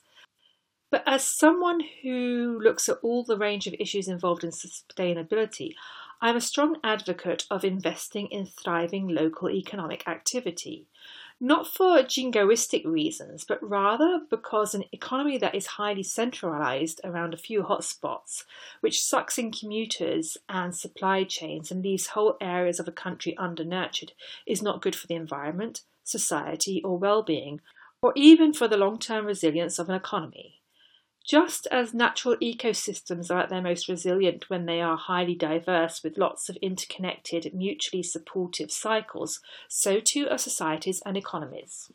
But 0.91 1.05
as 1.07 1.25
someone 1.25 1.81
who 2.03 2.61
looks 2.63 2.89
at 2.89 2.99
all 3.03 3.23
the 3.23 3.37
range 3.37 3.67
of 3.67 3.75
issues 3.79 4.09
involved 4.09 4.43
in 4.43 4.51
sustainability, 4.51 5.75
I'm 6.21 6.37
a 6.37 6.41
strong 6.41 6.77
advocate 6.83 7.47
of 7.51 7.65
investing 7.65 8.27
in 8.27 8.45
thriving 8.45 9.09
local 9.09 9.51
economic 9.51 10.07
activity. 10.07 10.87
Not 11.43 11.67
for 11.67 12.03
jingoistic 12.03 12.85
reasons, 12.85 13.45
but 13.45 13.67
rather 13.67 14.21
because 14.29 14.75
an 14.75 14.85
economy 14.93 15.39
that 15.39 15.55
is 15.55 15.67
highly 15.67 16.03
centralised 16.03 17.01
around 17.03 17.33
a 17.33 17.39
few 17.39 17.63
hotspots, 17.63 18.45
which 18.83 19.03
sucks 19.03 19.39
in 19.39 19.51
commuters 19.51 20.37
and 20.51 20.77
supply 20.77 21.25
chains 21.25 21.71
and 21.71 21.83
leaves 21.83 22.09
whole 22.09 22.37
areas 22.43 22.79
of 22.79 22.87
a 22.89 22.93
country 22.93 23.35
undernurtured, 23.39 24.13
is 24.47 24.61
not 24.61 24.83
good 24.83 24.95
for 24.95 25.07
the 25.07 25.15
environment, 25.15 25.81
society, 26.05 26.83
or 26.85 26.99
well-being, 26.99 27.63
or 28.03 28.13
even 28.17 28.53
for 28.53 28.69
the 28.69 28.77
long-term 28.77 29.25
resilience 29.25 29.79
of 29.79 29.89
an 29.89 29.95
economy. 29.95 30.60
Just 31.27 31.67
as 31.71 31.95
natural 31.95 32.37
ecosystems 32.37 33.31
are 33.31 33.41
at 33.41 33.51
their 33.51 33.63
most 33.63 33.89
resilient 33.89 34.49
when 34.49 34.67
they 34.67 34.81
are 34.81 34.97
highly 34.97 35.35
diverse 35.35 36.03
with 36.03 36.19
lots 36.19 36.49
of 36.49 36.57
interconnected, 36.57 37.53
mutually 37.55 38.03
supportive 38.03 38.73
cycles, 38.73 39.41
so 39.69 40.01
too 40.01 40.29
are 40.29 40.39
societies 40.39 41.03
and 41.05 41.17
economies. 41.17 41.93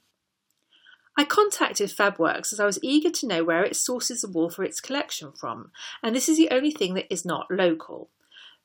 I 1.17 1.23
contacted 1.23 1.89
Fabworks 1.89 2.51
as 2.51 2.59
I 2.59 2.65
was 2.65 2.79
eager 2.83 3.09
to 3.09 3.27
know 3.27 3.43
where 3.43 3.63
it 3.63 3.75
sources 3.75 4.21
the 4.21 4.29
wool 4.29 4.49
for 4.49 4.63
its 4.63 4.81
collection 4.81 5.31
from, 5.31 5.71
and 6.03 6.15
this 6.15 6.27
is 6.27 6.37
the 6.37 6.49
only 6.51 6.71
thing 6.71 6.93
that 6.93 7.11
is 7.11 7.25
not 7.25 7.49
local. 7.49 8.09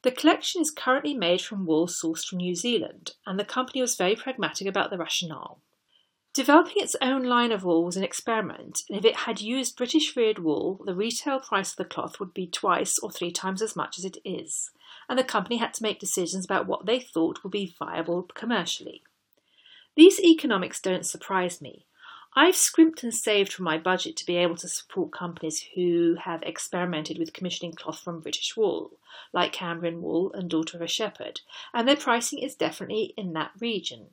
The 0.03 0.11
collection 0.11 0.61
is 0.61 0.71
currently 0.71 1.15
made 1.15 1.43
from 1.43 1.67
wool 1.67 1.87
sourced 1.87 2.25
from 2.25 2.39
New 2.39 2.55
Zealand, 2.55 3.13
and 3.27 3.39
the 3.39 3.45
company 3.45 3.81
was 3.81 3.97
very 3.97 4.17
pragmatic 4.17 4.67
about 4.67 4.91
the 4.91 4.99
rationale. 4.99 5.61
Developing 6.33 6.77
its 6.77 6.95
own 7.03 7.25
line 7.25 7.51
of 7.51 7.65
wool 7.65 7.85
was 7.85 7.97
an 7.97 8.05
experiment, 8.05 8.83
and 8.89 8.97
if 8.97 9.05
it 9.05 9.17
had 9.17 9.41
used 9.41 9.77
British 9.77 10.15
reared 10.15 10.39
wool, 10.39 10.81
the 10.87 10.95
retail 10.95 11.41
price 11.41 11.73
of 11.73 11.77
the 11.77 11.85
cloth 11.85 12.21
would 12.21 12.33
be 12.33 12.47
twice 12.47 13.01
or 13.01 13.11
three 13.11 13.33
times 13.33 13.61
as 13.61 13.75
much 13.75 13.99
as 13.99 14.05
it 14.05 14.17
is, 14.25 14.71
and 15.09 15.19
the 15.19 15.25
company 15.25 15.57
had 15.57 15.75
to 15.75 15.83
make 15.83 15.99
decisions 15.99 16.45
about 16.45 16.69
what 16.69 16.87
they 16.87 17.01
thought 17.01 17.43
would 17.43 17.51
be 17.51 17.75
viable 17.77 18.23
commercially. 18.23 19.03
These 19.97 20.21
economics 20.21 20.81
don't 20.81 21.05
surprise 21.05 21.61
me. 21.61 21.87
I've 22.37 22.55
scrimped 22.55 23.03
and 23.03 23.13
saved 23.13 23.53
from 23.53 23.65
my 23.65 23.77
budget 23.77 24.17
to 24.19 24.25
be 24.25 24.37
able 24.37 24.57
to 24.59 24.69
support 24.69 25.11
companies 25.11 25.67
who 25.75 26.17
have 26.23 26.45
experimented 26.45 27.19
with 27.19 27.33
commissioning 27.33 27.73
cloth 27.73 27.99
from 27.99 28.21
British 28.21 28.57
wool, 28.57 28.93
like 29.33 29.53
Cambrian 29.53 30.01
Wool 30.01 30.33
and 30.33 30.49
Daughter 30.49 30.77
of 30.77 30.83
a 30.83 30.87
Shepherd, 30.87 31.41
and 31.75 31.89
their 31.89 31.97
pricing 31.97 32.39
is 32.39 32.55
definitely 32.55 33.15
in 33.17 33.33
that 33.33 33.51
region. 33.59 34.11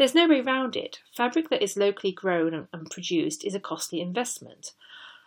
There's 0.00 0.14
no 0.14 0.26
way 0.26 0.40
round 0.40 0.76
it. 0.76 1.00
Fabric 1.14 1.50
that 1.50 1.62
is 1.62 1.76
locally 1.76 2.10
grown 2.10 2.66
and 2.72 2.90
produced 2.90 3.44
is 3.44 3.54
a 3.54 3.60
costly 3.60 4.00
investment. 4.00 4.72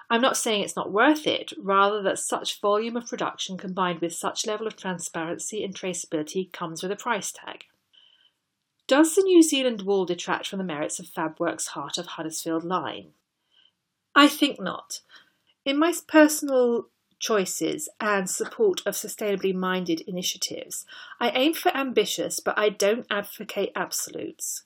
I'm 0.10 0.20
not 0.20 0.36
saying 0.36 0.64
it's 0.64 0.76
not 0.76 0.92
worth 0.92 1.28
it, 1.28 1.54
rather 1.60 2.02
that 2.02 2.18
such 2.18 2.60
volume 2.60 2.98
of 2.98 3.08
production 3.08 3.56
combined 3.56 4.00
with 4.00 4.16
such 4.16 4.48
level 4.48 4.66
of 4.66 4.76
transparency 4.76 5.64
and 5.64 5.76
traceability 5.76 6.52
comes 6.52 6.82
with 6.82 6.92
a 6.92 6.96
price 6.96 7.32
tag. 7.32 7.66
Does 8.88 9.14
the 9.14 9.22
New 9.22 9.44
Zealand 9.44 9.84
wool 9.84 10.06
detract 10.08 10.48
from 10.48 10.58
the 10.58 10.66
merits 10.66 10.98
of 10.98 11.06
Fabworks' 11.06 11.68
Heart 11.68 12.00
of 12.00 12.08
Huddersfield 12.08 12.64
line? 12.64 13.10
I 14.16 14.28
think 14.28 14.60
not. 14.60 15.02
In 15.66 15.78
my 15.78 15.94
personal 16.08 16.88
choices 17.24 17.88
and 18.02 18.30
support 18.30 18.82
of 18.86 18.96
sustainably 18.96 19.56
minded 19.56 20.02
initiatives. 20.02 20.86
I 21.22 21.30
aim 21.30 21.54
for 21.54 21.76
ambitious, 21.76 22.42
but 22.42 22.60
I 22.60 22.68
don't 22.68 23.08
advocate 23.10 23.72
absolutes. 23.78 24.64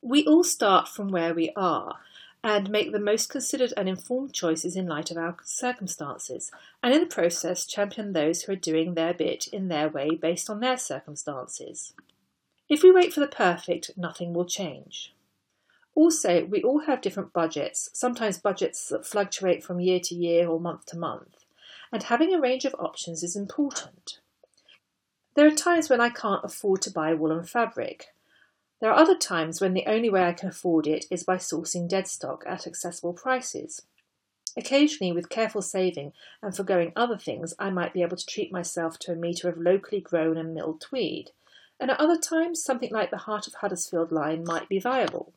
We 0.00 0.24
all 0.24 0.44
start 0.44 0.86
from 0.86 1.08
where 1.08 1.34
we 1.34 1.52
are 1.56 1.96
and 2.44 2.70
make 2.70 2.92
the 2.92 3.00
most 3.00 3.28
considered 3.28 3.74
and 3.76 3.88
informed 3.88 4.32
choices 4.32 4.76
in 4.76 4.86
light 4.86 5.10
of 5.10 5.16
our 5.16 5.36
circumstances, 5.42 6.52
and 6.80 6.94
in 6.94 7.00
the 7.00 7.06
process 7.06 7.66
champion 7.66 8.12
those 8.12 8.42
who 8.42 8.52
are 8.52 8.56
doing 8.70 8.94
their 8.94 9.12
bit 9.12 9.48
in 9.48 9.66
their 9.66 9.88
way 9.88 10.10
based 10.10 10.48
on 10.48 10.60
their 10.60 10.78
circumstances. 10.78 11.92
If 12.68 12.84
we 12.84 12.92
wait 12.92 13.12
for 13.12 13.18
the 13.18 13.26
perfect, 13.26 13.90
nothing 13.96 14.32
will 14.32 14.46
change. 14.46 15.12
Also, 15.96 16.44
we 16.44 16.62
all 16.62 16.82
have 16.86 17.00
different 17.00 17.32
budgets, 17.32 17.90
sometimes 17.92 18.38
budgets 18.38 18.88
that 18.90 19.04
fluctuate 19.04 19.64
from 19.64 19.80
year 19.80 19.98
to 20.04 20.14
year 20.14 20.48
or 20.48 20.60
month 20.60 20.86
to 20.86 20.96
month 20.96 21.39
and 21.92 22.04
having 22.04 22.34
a 22.34 22.40
range 22.40 22.64
of 22.64 22.74
options 22.78 23.22
is 23.22 23.36
important. 23.36 24.20
There 25.34 25.46
are 25.46 25.54
times 25.54 25.88
when 25.88 26.00
I 26.00 26.10
can't 26.10 26.44
afford 26.44 26.82
to 26.82 26.90
buy 26.90 27.14
woolen 27.14 27.44
fabric. 27.44 28.06
There 28.80 28.90
are 28.90 28.98
other 28.98 29.16
times 29.16 29.60
when 29.60 29.74
the 29.74 29.86
only 29.86 30.10
way 30.10 30.24
I 30.24 30.32
can 30.32 30.48
afford 30.48 30.86
it 30.86 31.04
is 31.10 31.24
by 31.24 31.36
sourcing 31.36 31.88
dead 31.88 32.08
stock 32.08 32.44
at 32.46 32.66
accessible 32.66 33.12
prices. 33.12 33.82
Occasionally, 34.56 35.12
with 35.12 35.28
careful 35.28 35.62
saving 35.62 36.12
and 36.42 36.54
foregoing 36.54 36.92
other 36.96 37.16
things, 37.16 37.54
I 37.58 37.70
might 37.70 37.92
be 37.92 38.02
able 38.02 38.16
to 38.16 38.26
treat 38.26 38.50
myself 38.52 38.98
to 39.00 39.12
a 39.12 39.16
metre 39.16 39.48
of 39.48 39.58
locally 39.58 40.00
grown 40.00 40.36
and 40.36 40.54
milled 40.54 40.80
tweed, 40.80 41.30
and 41.78 41.90
at 41.90 42.00
other 42.00 42.18
times, 42.18 42.62
something 42.62 42.90
like 42.90 43.10
the 43.10 43.18
Heart 43.18 43.46
of 43.46 43.54
Huddersfield 43.54 44.10
line 44.10 44.44
might 44.44 44.68
be 44.68 44.80
viable. 44.80 45.32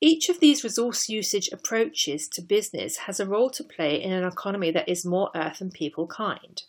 Each 0.00 0.28
of 0.28 0.38
these 0.38 0.62
resource 0.62 1.08
usage 1.08 1.48
approaches 1.52 2.28
to 2.28 2.42
business 2.42 2.98
has 2.98 3.18
a 3.18 3.26
role 3.26 3.50
to 3.50 3.64
play 3.64 4.00
in 4.00 4.12
an 4.12 4.24
economy 4.24 4.70
that 4.70 4.88
is 4.88 5.04
more 5.04 5.30
earth 5.34 5.60
and 5.60 5.72
people 5.72 6.06
kind. 6.06 6.62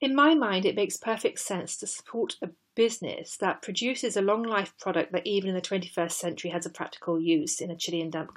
In 0.00 0.14
my 0.14 0.34
mind, 0.34 0.66
it 0.66 0.76
makes 0.76 0.98
perfect 0.98 1.38
sense 1.40 1.78
to 1.78 1.86
support 1.86 2.36
a 2.42 2.50
business 2.74 3.38
that 3.38 3.62
produces 3.62 4.16
a 4.16 4.22
long 4.22 4.42
life 4.42 4.74
product 4.78 5.12
that 5.12 5.26
even 5.26 5.48
in 5.48 5.54
the 5.54 5.62
21st 5.62 6.12
century 6.12 6.50
has 6.50 6.66
a 6.66 6.70
practical 6.70 7.18
use 7.18 7.60
in 7.60 7.70
a 7.70 7.76
chilly 7.76 8.02
and 8.02 8.12
damp 8.12 8.36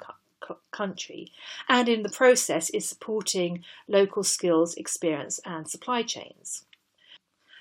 country, 0.70 1.30
and 1.68 1.88
in 1.88 2.02
the 2.02 2.08
process 2.08 2.70
is 2.70 2.88
supporting 2.88 3.64
local 3.86 4.22
skills, 4.22 4.74
experience, 4.76 5.40
and 5.44 5.68
supply 5.68 6.02
chains. 6.02 6.64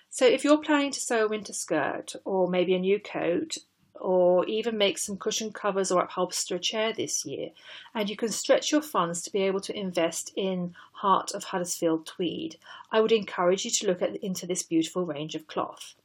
So, 0.09 0.25
if 0.25 0.43
you're 0.43 0.61
planning 0.61 0.91
to 0.91 1.01
sew 1.01 1.25
a 1.25 1.27
winter 1.27 1.53
skirt 1.53 2.13
or 2.23 2.47
maybe 2.47 2.73
a 2.73 2.79
new 2.79 2.99
coat 2.99 3.57
or 3.99 4.45
even 4.45 4.77
make 4.77 4.97
some 4.97 5.17
cushion 5.17 5.51
covers 5.51 5.91
or 5.91 6.01
upholster 6.01 6.55
a 6.55 6.59
chair 6.59 6.93
this 6.93 7.25
year. 7.25 7.49
And 7.93 8.09
you 8.09 8.15
can 8.15 8.29
stretch 8.29 8.71
your 8.71 8.81
funds 8.81 9.21
to 9.21 9.31
be 9.31 9.43
able 9.43 9.61
to 9.61 9.77
invest 9.77 10.31
in 10.35 10.73
Heart 10.93 11.33
of 11.33 11.45
Huddersfield 11.45 12.05
tweed. 12.05 12.57
I 12.91 13.01
would 13.01 13.11
encourage 13.11 13.65
you 13.65 13.71
to 13.71 13.87
look 13.87 14.01
at, 14.01 14.15
into 14.17 14.45
this 14.45 14.63
beautiful 14.63 15.05
range 15.05 15.35
of 15.35 15.47
cloth. 15.47 15.95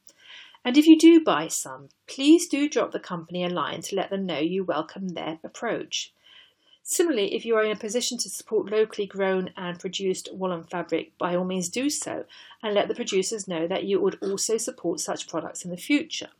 And 0.65 0.77
if 0.77 0.87
you 0.87 0.99
do 0.99 1.23
buy 1.25 1.49
some, 1.49 1.89
please 2.07 2.47
do 2.47 2.69
drop 2.69 2.93
the 2.93 3.01
company 3.01 3.45
a 3.45 3.49
line 3.49 3.83
to 3.83 3.97
let 3.97 4.11
them 4.11 4.27
know 4.27 4.39
you 4.39 4.65
welcome 4.65 5.09
their 5.09 5.39
approach. 5.43 6.13
Similarly, 6.85 7.35
if 7.35 7.45
you 7.45 7.57
are 7.57 7.65
in 7.65 7.71
a 7.71 7.77
position 7.77 8.19
to 8.19 8.29
support 8.29 8.71
locally 8.71 9.07
grown 9.07 9.51
and 9.57 9.79
produced 9.79 10.29
woolen 10.33 10.65
fabric, 10.65 11.17
by 11.17 11.35
all 11.35 11.45
means 11.45 11.69
do 11.69 11.89
so 11.89 12.25
and 12.63 12.75
let 12.75 12.89
the 12.89 12.95
producers 12.95 13.47
know 13.47 13.67
that 13.69 13.85
you 13.85 14.01
would 14.01 14.19
also 14.21 14.57
support 14.57 15.01
such 15.01 15.29
products 15.29 15.65
in 15.65 15.71
the 15.71 15.77
future. 15.77 16.31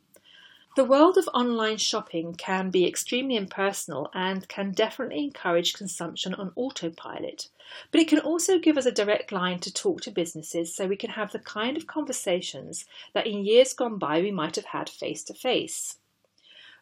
The 0.75 0.83
world 0.83 1.19
of 1.19 1.29
online 1.35 1.77
shopping 1.77 2.33
can 2.33 2.71
be 2.71 2.87
extremely 2.87 3.35
impersonal 3.35 4.09
and 4.11 4.47
can 4.47 4.71
definitely 4.71 5.23
encourage 5.23 5.75
consumption 5.75 6.33
on 6.33 6.51
autopilot, 6.55 7.49
but 7.91 8.01
it 8.01 8.07
can 8.07 8.17
also 8.17 8.57
give 8.57 8.75
us 8.75 8.87
a 8.87 8.91
direct 8.91 9.31
line 9.31 9.59
to 9.59 9.71
talk 9.71 10.01
to 10.01 10.11
businesses 10.11 10.73
so 10.75 10.87
we 10.87 10.95
can 10.95 11.11
have 11.11 11.31
the 11.31 11.37
kind 11.37 11.77
of 11.77 11.85
conversations 11.85 12.85
that 13.13 13.27
in 13.27 13.45
years 13.45 13.73
gone 13.73 13.99
by 13.99 14.19
we 14.19 14.31
might 14.31 14.55
have 14.55 14.65
had 14.65 14.89
face 14.89 15.23
to 15.25 15.35
face. 15.35 15.97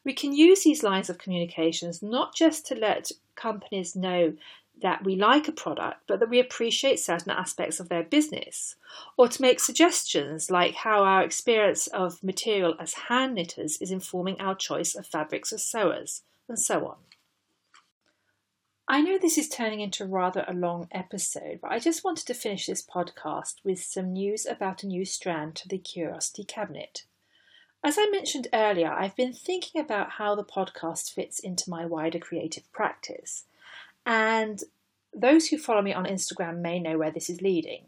We 0.05 0.13
can 0.13 0.31
use 0.33 0.63
these 0.63 0.83
lines 0.83 1.09
of 1.09 1.17
communications 1.17 2.01
not 2.01 2.33
just 2.33 2.65
to 2.67 2.75
let 2.75 3.11
companies 3.35 3.93
know 3.93 4.35
that 4.81 5.03
we 5.03 5.15
like 5.15 5.47
a 5.47 5.51
product, 5.51 6.01
but 6.07 6.19
that 6.19 6.29
we 6.29 6.39
appreciate 6.39 6.99
certain 6.99 7.31
aspects 7.31 7.79
of 7.79 7.89
their 7.89 8.03
business, 8.03 8.75
or 9.17 9.27
to 9.27 9.41
make 9.41 9.59
suggestions 9.59 10.51
like 10.51 10.75
how 10.75 11.03
our 11.03 11.23
experience 11.23 11.87
of 11.87 12.23
material 12.23 12.75
as 12.79 12.93
hand 12.93 13.35
knitters 13.35 13.77
is 13.81 13.91
informing 13.91 14.39
our 14.39 14.55
choice 14.55 14.95
of 14.95 15.05
fabrics 15.05 15.53
as 15.53 15.63
sewers, 15.63 16.23
and 16.47 16.59
so 16.59 16.87
on. 16.87 16.97
I 18.87 19.01
know 19.01 19.17
this 19.17 19.37
is 19.37 19.47
turning 19.47 19.79
into 19.79 20.05
rather 20.05 20.43
a 20.47 20.53
long 20.53 20.87
episode, 20.91 21.59
but 21.61 21.71
I 21.71 21.79
just 21.79 22.03
wanted 22.03 22.27
to 22.27 22.33
finish 22.33 22.65
this 22.65 22.85
podcast 22.85 23.55
with 23.63 23.79
some 23.79 24.11
news 24.11 24.45
about 24.45 24.83
a 24.83 24.87
new 24.87 25.05
strand 25.05 25.55
to 25.57 25.67
the 25.69 25.77
Curiosity 25.77 26.43
Cabinet. 26.43 27.05
As 27.83 27.97
I 27.97 28.09
mentioned 28.11 28.47
earlier, 28.53 28.91
I've 28.91 29.15
been 29.15 29.33
thinking 29.33 29.81
about 29.81 30.11
how 30.11 30.35
the 30.35 30.43
podcast 30.43 31.13
fits 31.13 31.39
into 31.39 31.69
my 31.69 31.85
wider 31.85 32.19
creative 32.19 32.71
practice. 32.73 33.45
And 34.05 34.61
those 35.13 35.47
who 35.47 35.57
follow 35.57 35.81
me 35.81 35.93
on 35.93 36.05
Instagram 36.05 36.59
may 36.59 36.79
know 36.79 36.97
where 36.97 37.11
this 37.11 37.29
is 37.29 37.41
leading. 37.41 37.85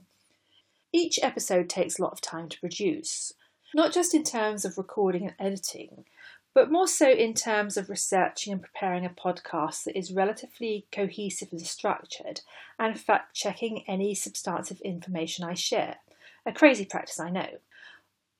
Each 0.91 1.19
episode 1.23 1.69
takes 1.69 1.97
a 1.97 2.01
lot 2.03 2.11
of 2.11 2.21
time 2.21 2.49
to 2.49 2.59
produce, 2.59 3.33
not 3.73 3.93
just 3.93 4.13
in 4.13 4.23
terms 4.23 4.63
of 4.65 4.77
recording 4.77 5.23
and 5.23 5.35
editing, 5.39 6.05
but 6.53 6.71
more 6.71 6.87
so 6.87 7.09
in 7.09 7.33
terms 7.33 7.77
of 7.77 7.89
researching 7.89 8.53
and 8.53 8.61
preparing 8.61 9.05
a 9.05 9.09
podcast 9.09 9.85
that 9.85 9.97
is 9.97 10.11
relatively 10.11 10.85
cohesive 10.91 11.47
and 11.51 11.61
structured, 11.65 12.41
and 12.77 12.99
fact 12.99 13.33
checking 13.33 13.83
any 13.87 14.13
substantive 14.13 14.79
information 14.81 15.45
I 15.45 15.55
share. 15.55 15.95
A 16.45 16.51
crazy 16.51 16.85
practice, 16.85 17.19
I 17.19 17.31
know. 17.31 17.57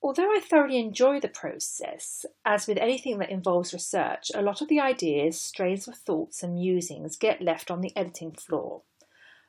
Although 0.06 0.36
I 0.36 0.42
thoroughly 0.42 0.80
enjoy 0.80 1.22
the 1.22 1.30
process, 1.30 2.26
as 2.44 2.68
with 2.68 2.78
anything 2.78 3.20
that 3.20 3.30
involves 3.30 3.72
research, 3.72 4.32
a 4.36 4.42
lot 4.42 4.62
of 4.62 4.68
the 4.68 4.82
ideas, 4.82 5.40
strains 5.40 5.88
of 5.88 5.96
thoughts, 5.96 6.44
and 6.44 6.56
musings 6.56 7.16
get 7.16 7.42
left 7.42 7.72
on 7.72 7.80
the 7.80 7.96
editing 7.96 8.34
floor. 8.34 8.82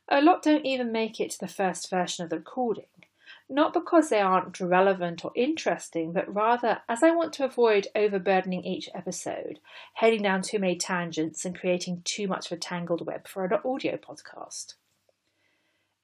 A 0.09 0.23
lot 0.23 0.45
don't 0.45 0.65
even 0.65 0.93
make 0.93 1.19
it 1.19 1.33
to 1.33 1.41
the 1.41 1.49
first 1.49 1.91
version 1.91 2.23
of 2.23 2.31
the 2.31 2.37
recording. 2.37 2.87
Not 3.49 3.73
because 3.73 4.11
they 4.11 4.21
aren't 4.21 4.61
relevant 4.61 5.25
or 5.25 5.33
interesting, 5.35 6.13
but 6.13 6.33
rather 6.33 6.83
as 6.89 7.03
I 7.03 7.11
want 7.11 7.33
to 7.35 7.45
avoid 7.45 7.89
overburdening 7.97 8.65
each 8.65 8.89
episode, 8.95 9.59
heading 9.95 10.23
down 10.23 10.43
too 10.43 10.61
many 10.61 10.77
tangents, 10.77 11.45
and 11.45 11.59
creating 11.59 12.03
too 12.05 12.29
much 12.29 12.47
of 12.47 12.57
a 12.57 12.61
tangled 12.61 13.05
web 13.05 13.27
for 13.27 13.45
an 13.45 13.59
audio 13.65 13.97
podcast. 13.97 14.75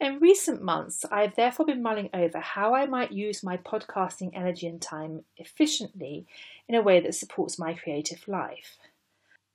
In 0.01 0.19
recent 0.19 0.63
months, 0.63 1.05
I 1.13 1.21
have 1.21 1.37
therefore 1.37 1.67
been 1.67 1.83
mulling 1.83 2.09
over 2.15 2.41
how 2.41 2.75
I 2.75 2.87
might 2.87 3.13
use 3.13 3.43
my 3.43 3.59
podcasting 3.59 4.31
energy 4.33 4.67
and 4.67 4.81
time 4.81 5.25
efficiently 5.37 6.27
in 6.67 6.75
a 6.75 6.81
way 6.81 7.01
that 7.01 7.15
supports 7.15 7.59
my 7.59 7.75
creative 7.75 8.27
life. 8.27 8.79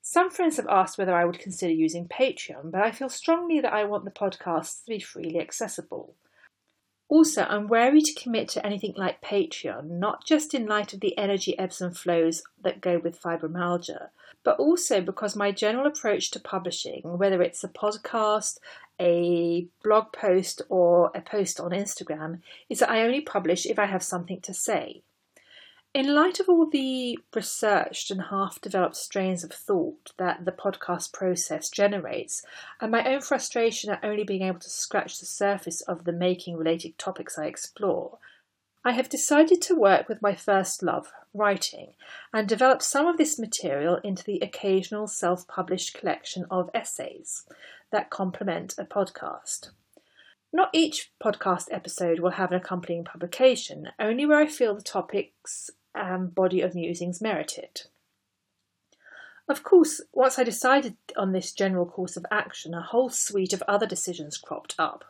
Some 0.03 0.29
friends 0.29 0.57
have 0.57 0.67
asked 0.67 0.99
whether 0.99 1.15
I 1.15 1.25
would 1.25 1.39
consider 1.39 1.73
using 1.73 2.07
Patreon, 2.07 2.69
but 2.69 2.81
I 2.81 2.91
feel 2.91 3.09
strongly 3.09 3.59
that 3.59 3.73
I 3.73 3.85
want 3.85 4.05
the 4.05 4.11
podcast 4.11 4.83
to 4.83 4.91
be 4.91 4.99
freely 4.99 5.39
accessible. 5.39 6.13
Also, 7.07 7.43
I'm 7.43 7.67
wary 7.67 8.01
to 8.01 8.13
commit 8.13 8.47
to 8.49 8.65
anything 8.65 8.93
like 8.95 9.21
Patreon, 9.21 9.89
not 9.89 10.25
just 10.25 10.53
in 10.53 10.67
light 10.67 10.93
of 10.93 10.99
the 10.99 11.17
energy 11.17 11.57
ebbs 11.57 11.81
and 11.81 11.97
flows 11.97 12.43
that 12.63 12.81
go 12.81 12.99
with 12.99 13.21
fibromyalgia, 13.21 14.09
but 14.43 14.59
also 14.59 15.01
because 15.01 15.35
my 15.35 15.51
general 15.51 15.87
approach 15.87 16.29
to 16.31 16.39
publishing, 16.39 17.01
whether 17.03 17.41
it's 17.41 17.63
a 17.63 17.67
podcast, 17.67 18.57
a 18.99 19.67
blog 19.83 20.11
post 20.13 20.61
or 20.69 21.11
a 21.13 21.21
post 21.21 21.59
on 21.59 21.71
Instagram 21.71 22.41
is 22.69 22.79
that 22.79 22.89
I 22.89 23.01
only 23.01 23.21
publish 23.21 23.65
if 23.65 23.77
I 23.79 23.85
have 23.85 24.03
something 24.03 24.41
to 24.41 24.53
say. 24.53 25.01
In 25.95 26.13
light 26.13 26.41
of 26.41 26.49
all 26.49 26.69
the 26.69 27.17
researched 27.33 28.11
and 28.11 28.23
half 28.23 28.59
developed 28.59 28.97
strains 28.97 29.45
of 29.45 29.53
thought 29.53 30.11
that 30.17 30.43
the 30.43 30.51
podcast 30.51 31.13
process 31.13 31.69
generates, 31.69 32.43
and 32.81 32.91
my 32.91 33.05
own 33.05 33.21
frustration 33.21 33.89
at 33.89 34.03
only 34.03 34.25
being 34.25 34.41
able 34.41 34.59
to 34.59 34.69
scratch 34.69 35.19
the 35.19 35.25
surface 35.25 35.79
of 35.79 36.03
the 36.03 36.11
making 36.11 36.57
related 36.57 36.97
topics 36.97 37.39
I 37.39 37.45
explore, 37.45 38.17
I 38.83 38.91
have 38.91 39.07
decided 39.07 39.61
to 39.63 39.75
work 39.75 40.09
with 40.09 40.21
my 40.21 40.35
first 40.35 40.83
love, 40.83 41.13
writing, 41.33 41.93
and 42.33 42.47
develop 42.47 42.81
some 42.81 43.07
of 43.07 43.17
this 43.17 43.39
material 43.39 43.95
into 44.03 44.23
the 44.25 44.39
occasional 44.41 45.07
self 45.07 45.47
published 45.47 45.93
collection 45.93 46.45
of 46.51 46.69
essays 46.73 47.45
that 47.91 48.09
complement 48.09 48.75
a 48.77 48.85
podcast. 48.85 49.69
Not 50.51 50.69
each 50.73 51.11
podcast 51.23 51.67
episode 51.71 52.19
will 52.19 52.31
have 52.31 52.51
an 52.51 52.57
accompanying 52.57 53.03
publication, 53.03 53.89
only 53.99 54.25
where 54.25 54.39
I 54.39 54.47
feel 54.47 54.75
the 54.75 54.81
topics 54.81 55.69
and 55.93 56.33
body 56.33 56.61
of 56.61 56.75
musings 56.75 57.21
merit 57.21 57.57
it. 57.57 57.87
Of 59.47 59.63
course, 59.63 60.01
once 60.11 60.39
I 60.39 60.43
decided 60.43 60.95
on 61.15 61.31
this 61.31 61.51
general 61.51 61.85
course 61.85 62.17
of 62.17 62.25
action, 62.31 62.73
a 62.73 62.81
whole 62.81 63.09
suite 63.09 63.53
of 63.53 63.63
other 63.67 63.85
decisions 63.85 64.37
cropped 64.37 64.75
up 64.79 65.05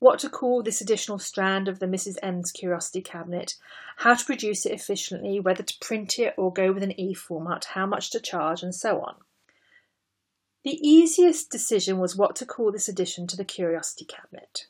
what 0.00 0.18
to 0.18 0.30
call 0.30 0.62
this 0.62 0.80
additional 0.80 1.18
strand 1.18 1.68
of 1.68 1.78
the 1.78 1.86
Mrs. 1.86 2.16
M's 2.22 2.50
Curiosity 2.50 3.02
Cabinet, 3.02 3.54
how 3.98 4.14
to 4.14 4.24
produce 4.24 4.64
it 4.66 4.72
efficiently, 4.72 5.38
whether 5.38 5.62
to 5.62 5.78
print 5.80 6.18
it 6.18 6.34
or 6.36 6.52
go 6.52 6.72
with 6.72 6.82
an 6.82 6.98
e 6.98 7.14
format, 7.14 7.66
how 7.66 7.86
much 7.86 8.10
to 8.10 8.18
charge, 8.18 8.62
and 8.62 8.74
so 8.74 9.02
on. 9.02 9.16
The 10.62 10.78
easiest 10.86 11.50
decision 11.50 11.98
was 11.98 12.16
what 12.16 12.36
to 12.36 12.46
call 12.46 12.70
this 12.70 12.88
addition 12.88 13.26
to 13.28 13.36
the 13.36 13.44
Curiosity 13.44 14.04
Cabinet. 14.04 14.66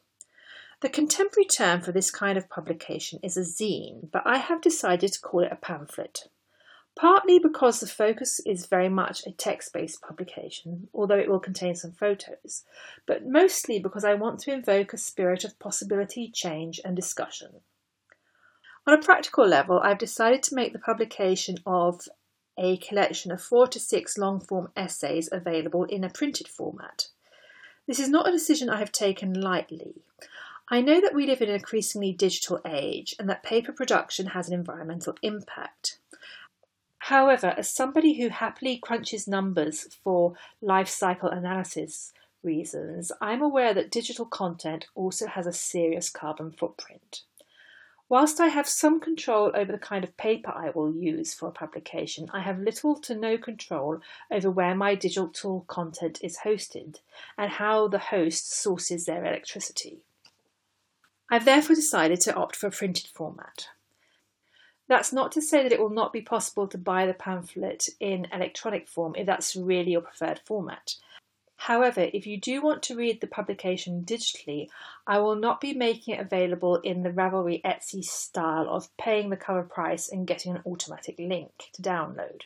The 0.80 0.88
contemporary 0.88 1.46
term 1.46 1.80
for 1.80 1.92
this 1.92 2.10
kind 2.10 2.38
of 2.38 2.48
publication 2.48 3.20
is 3.22 3.36
a 3.36 3.40
zine, 3.40 4.10
but 4.10 4.22
I 4.24 4.38
have 4.38 4.60
decided 4.60 5.12
to 5.12 5.20
call 5.20 5.40
it 5.40 5.52
a 5.52 5.56
pamphlet 5.56 6.28
partly 6.96 7.38
because 7.38 7.80
the 7.80 7.86
focus 7.86 8.40
is 8.44 8.66
very 8.66 8.88
much 8.88 9.26
a 9.26 9.32
text 9.32 9.72
based 9.72 10.02
publication, 10.02 10.88
although 10.92 11.18
it 11.18 11.30
will 11.30 11.40
contain 11.40 11.74
some 11.74 11.92
photos, 11.92 12.64
but 13.06 13.26
mostly 13.26 13.78
because 13.78 14.04
I 14.04 14.14
want 14.14 14.40
to 14.40 14.52
invoke 14.52 14.92
a 14.92 14.98
spirit 14.98 15.44
of 15.44 15.58
possibility, 15.58 16.30
change, 16.30 16.80
and 16.84 16.94
discussion. 16.94 17.60
On 18.86 18.94
a 18.94 19.02
practical 19.02 19.46
level, 19.46 19.80
I've 19.82 19.98
decided 19.98 20.42
to 20.44 20.54
make 20.54 20.72
the 20.72 20.78
publication 20.78 21.56
of 21.64 22.08
a 22.60 22.76
collection 22.76 23.32
of 23.32 23.42
four 23.42 23.66
to 23.66 23.80
six 23.80 24.18
long 24.18 24.38
form 24.38 24.68
essays 24.76 25.28
available 25.32 25.84
in 25.84 26.04
a 26.04 26.10
printed 26.10 26.46
format. 26.46 27.08
This 27.86 27.98
is 27.98 28.08
not 28.08 28.28
a 28.28 28.32
decision 28.32 28.68
I 28.68 28.78
have 28.78 28.92
taken 28.92 29.40
lightly. 29.40 30.02
I 30.68 30.80
know 30.80 31.00
that 31.00 31.14
we 31.14 31.26
live 31.26 31.40
in 31.40 31.48
an 31.48 31.56
increasingly 31.56 32.12
digital 32.12 32.60
age 32.64 33.16
and 33.18 33.28
that 33.28 33.42
paper 33.42 33.72
production 33.72 34.26
has 34.26 34.46
an 34.46 34.54
environmental 34.54 35.16
impact. 35.22 35.98
However, 36.98 37.54
as 37.56 37.68
somebody 37.68 38.20
who 38.20 38.28
happily 38.28 38.76
crunches 38.76 39.26
numbers 39.26 39.88
for 40.04 40.34
life 40.60 40.88
cycle 40.88 41.30
analysis 41.30 42.12
reasons, 42.42 43.10
I'm 43.20 43.42
aware 43.42 43.74
that 43.74 43.90
digital 43.90 44.26
content 44.26 44.86
also 44.94 45.26
has 45.26 45.46
a 45.46 45.52
serious 45.52 46.10
carbon 46.10 46.52
footprint. 46.52 47.22
Whilst 48.10 48.40
I 48.40 48.48
have 48.48 48.68
some 48.68 48.98
control 48.98 49.52
over 49.54 49.70
the 49.70 49.78
kind 49.78 50.02
of 50.02 50.16
paper 50.16 50.50
I 50.50 50.70
will 50.70 50.92
use 50.92 51.32
for 51.32 51.46
a 51.46 51.52
publication, 51.52 52.28
I 52.32 52.40
have 52.40 52.58
little 52.58 52.96
to 52.96 53.14
no 53.14 53.38
control 53.38 54.00
over 54.32 54.50
where 54.50 54.74
my 54.74 54.96
digital 54.96 55.28
tool 55.28 55.64
content 55.68 56.18
is 56.20 56.38
hosted 56.38 56.98
and 57.38 57.52
how 57.52 57.86
the 57.86 58.00
host 58.00 58.52
sources 58.52 59.06
their 59.06 59.24
electricity. 59.24 60.00
I've 61.30 61.44
therefore 61.44 61.76
decided 61.76 62.20
to 62.22 62.34
opt 62.34 62.56
for 62.56 62.66
a 62.66 62.72
printed 62.72 63.06
format. 63.06 63.68
That's 64.88 65.12
not 65.12 65.30
to 65.30 65.40
say 65.40 65.62
that 65.62 65.70
it 65.70 65.80
will 65.80 65.88
not 65.88 66.12
be 66.12 66.20
possible 66.20 66.66
to 66.66 66.78
buy 66.78 67.06
the 67.06 67.14
pamphlet 67.14 67.88
in 68.00 68.26
electronic 68.32 68.88
form 68.88 69.14
if 69.16 69.24
that's 69.24 69.54
really 69.54 69.92
your 69.92 70.00
preferred 70.00 70.40
format. 70.44 70.96
However, 71.64 72.08
if 72.14 72.26
you 72.26 72.40
do 72.40 72.62
want 72.62 72.82
to 72.84 72.96
read 72.96 73.20
the 73.20 73.26
publication 73.26 74.02
digitally, 74.02 74.68
I 75.06 75.18
will 75.18 75.36
not 75.36 75.60
be 75.60 75.74
making 75.74 76.14
it 76.14 76.20
available 76.20 76.76
in 76.76 77.02
the 77.02 77.10
Ravelry 77.10 77.60
Etsy 77.62 78.02
style 78.02 78.66
of 78.66 78.88
paying 78.96 79.28
the 79.28 79.36
cover 79.36 79.62
price 79.62 80.08
and 80.08 80.26
getting 80.26 80.56
an 80.56 80.62
automatic 80.64 81.16
link 81.18 81.50
to 81.74 81.82
download. 81.82 82.44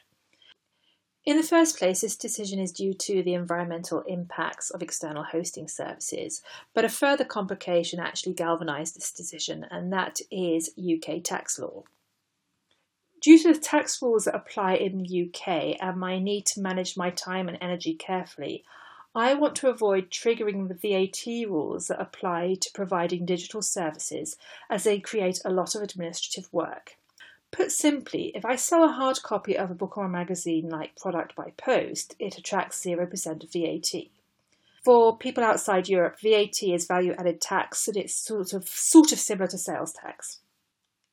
In 1.25 1.37
the 1.37 1.45
first 1.45 1.79
place, 1.79 2.01
this 2.01 2.17
decision 2.17 2.59
is 2.59 2.73
due 2.73 2.93
to 2.93 3.23
the 3.23 3.35
environmental 3.35 4.01
impacts 4.01 4.71
of 4.71 4.83
external 4.83 5.23
hosting 5.23 5.69
services, 5.69 6.43
but 6.75 6.85
a 6.85 6.89
further 6.89 7.25
complication 7.25 8.01
actually 8.01 8.35
galvanised 8.35 8.97
this 8.97 9.13
decision, 9.13 9.65
and 9.71 9.93
that 9.93 10.19
is 10.33 10.75
UK 10.77 11.23
tax 11.23 11.57
law. 11.61 11.85
Due 13.23 13.39
to 13.39 13.53
the 13.53 13.61
tax 13.61 14.03
rules 14.03 14.25
that 14.25 14.35
apply 14.35 14.75
in 14.75 14.99
the 14.99 15.29
UK 15.29 15.77
and 15.81 16.01
my 16.01 16.19
need 16.19 16.47
to 16.47 16.61
manage 16.61 16.97
my 16.97 17.11
time 17.11 17.49
and 17.49 17.57
energy 17.61 17.95
carefully, 17.95 18.65
I 19.17 19.35
want 19.35 19.55
to 19.57 19.69
avoid 19.69 20.11
triggering 20.11 20.67
the 20.67 20.75
VAT 20.75 21.49
rules 21.49 21.87
that 21.87 22.01
apply 22.01 22.57
to 22.61 22.71
providing 22.75 23.25
digital 23.25 23.63
services 23.63 24.37
as 24.69 24.83
they 24.83 24.99
create 24.99 25.41
a 25.45 25.53
lot 25.53 25.77
of 25.77 25.83
administrative 25.83 26.53
work. 26.53 26.97
Put 27.53 27.71
simply, 27.71 28.33
if 28.35 28.45
I 28.45 28.57
sell 28.57 28.83
a 28.83 28.89
hard 28.89 29.23
copy 29.23 29.57
of 29.57 29.71
a 29.71 29.75
book 29.75 29.97
or 29.97 30.07
a 30.07 30.09
magazine 30.09 30.69
like 30.69 30.97
Product 30.97 31.37
by 31.37 31.53
Post, 31.57 32.17
it 32.19 32.37
attracts 32.37 32.85
0% 32.85 33.45
of 33.45 33.53
VAT. 33.53 34.09
For 34.85 35.17
people 35.17 35.45
outside 35.45 35.89
Europe, 35.89 36.19
VAT 36.21 36.65
is 36.65 36.89
value 36.89 37.15
added 37.17 37.41
tax 37.41 37.87
and 37.87 37.97
it's 37.97 38.17
sort 38.17 38.53
of 38.53 38.67
sort 38.67 39.13
of 39.13 39.21
similar 39.21 39.47
to 39.47 39.57
sales 39.57 39.93
tax. 39.93 40.41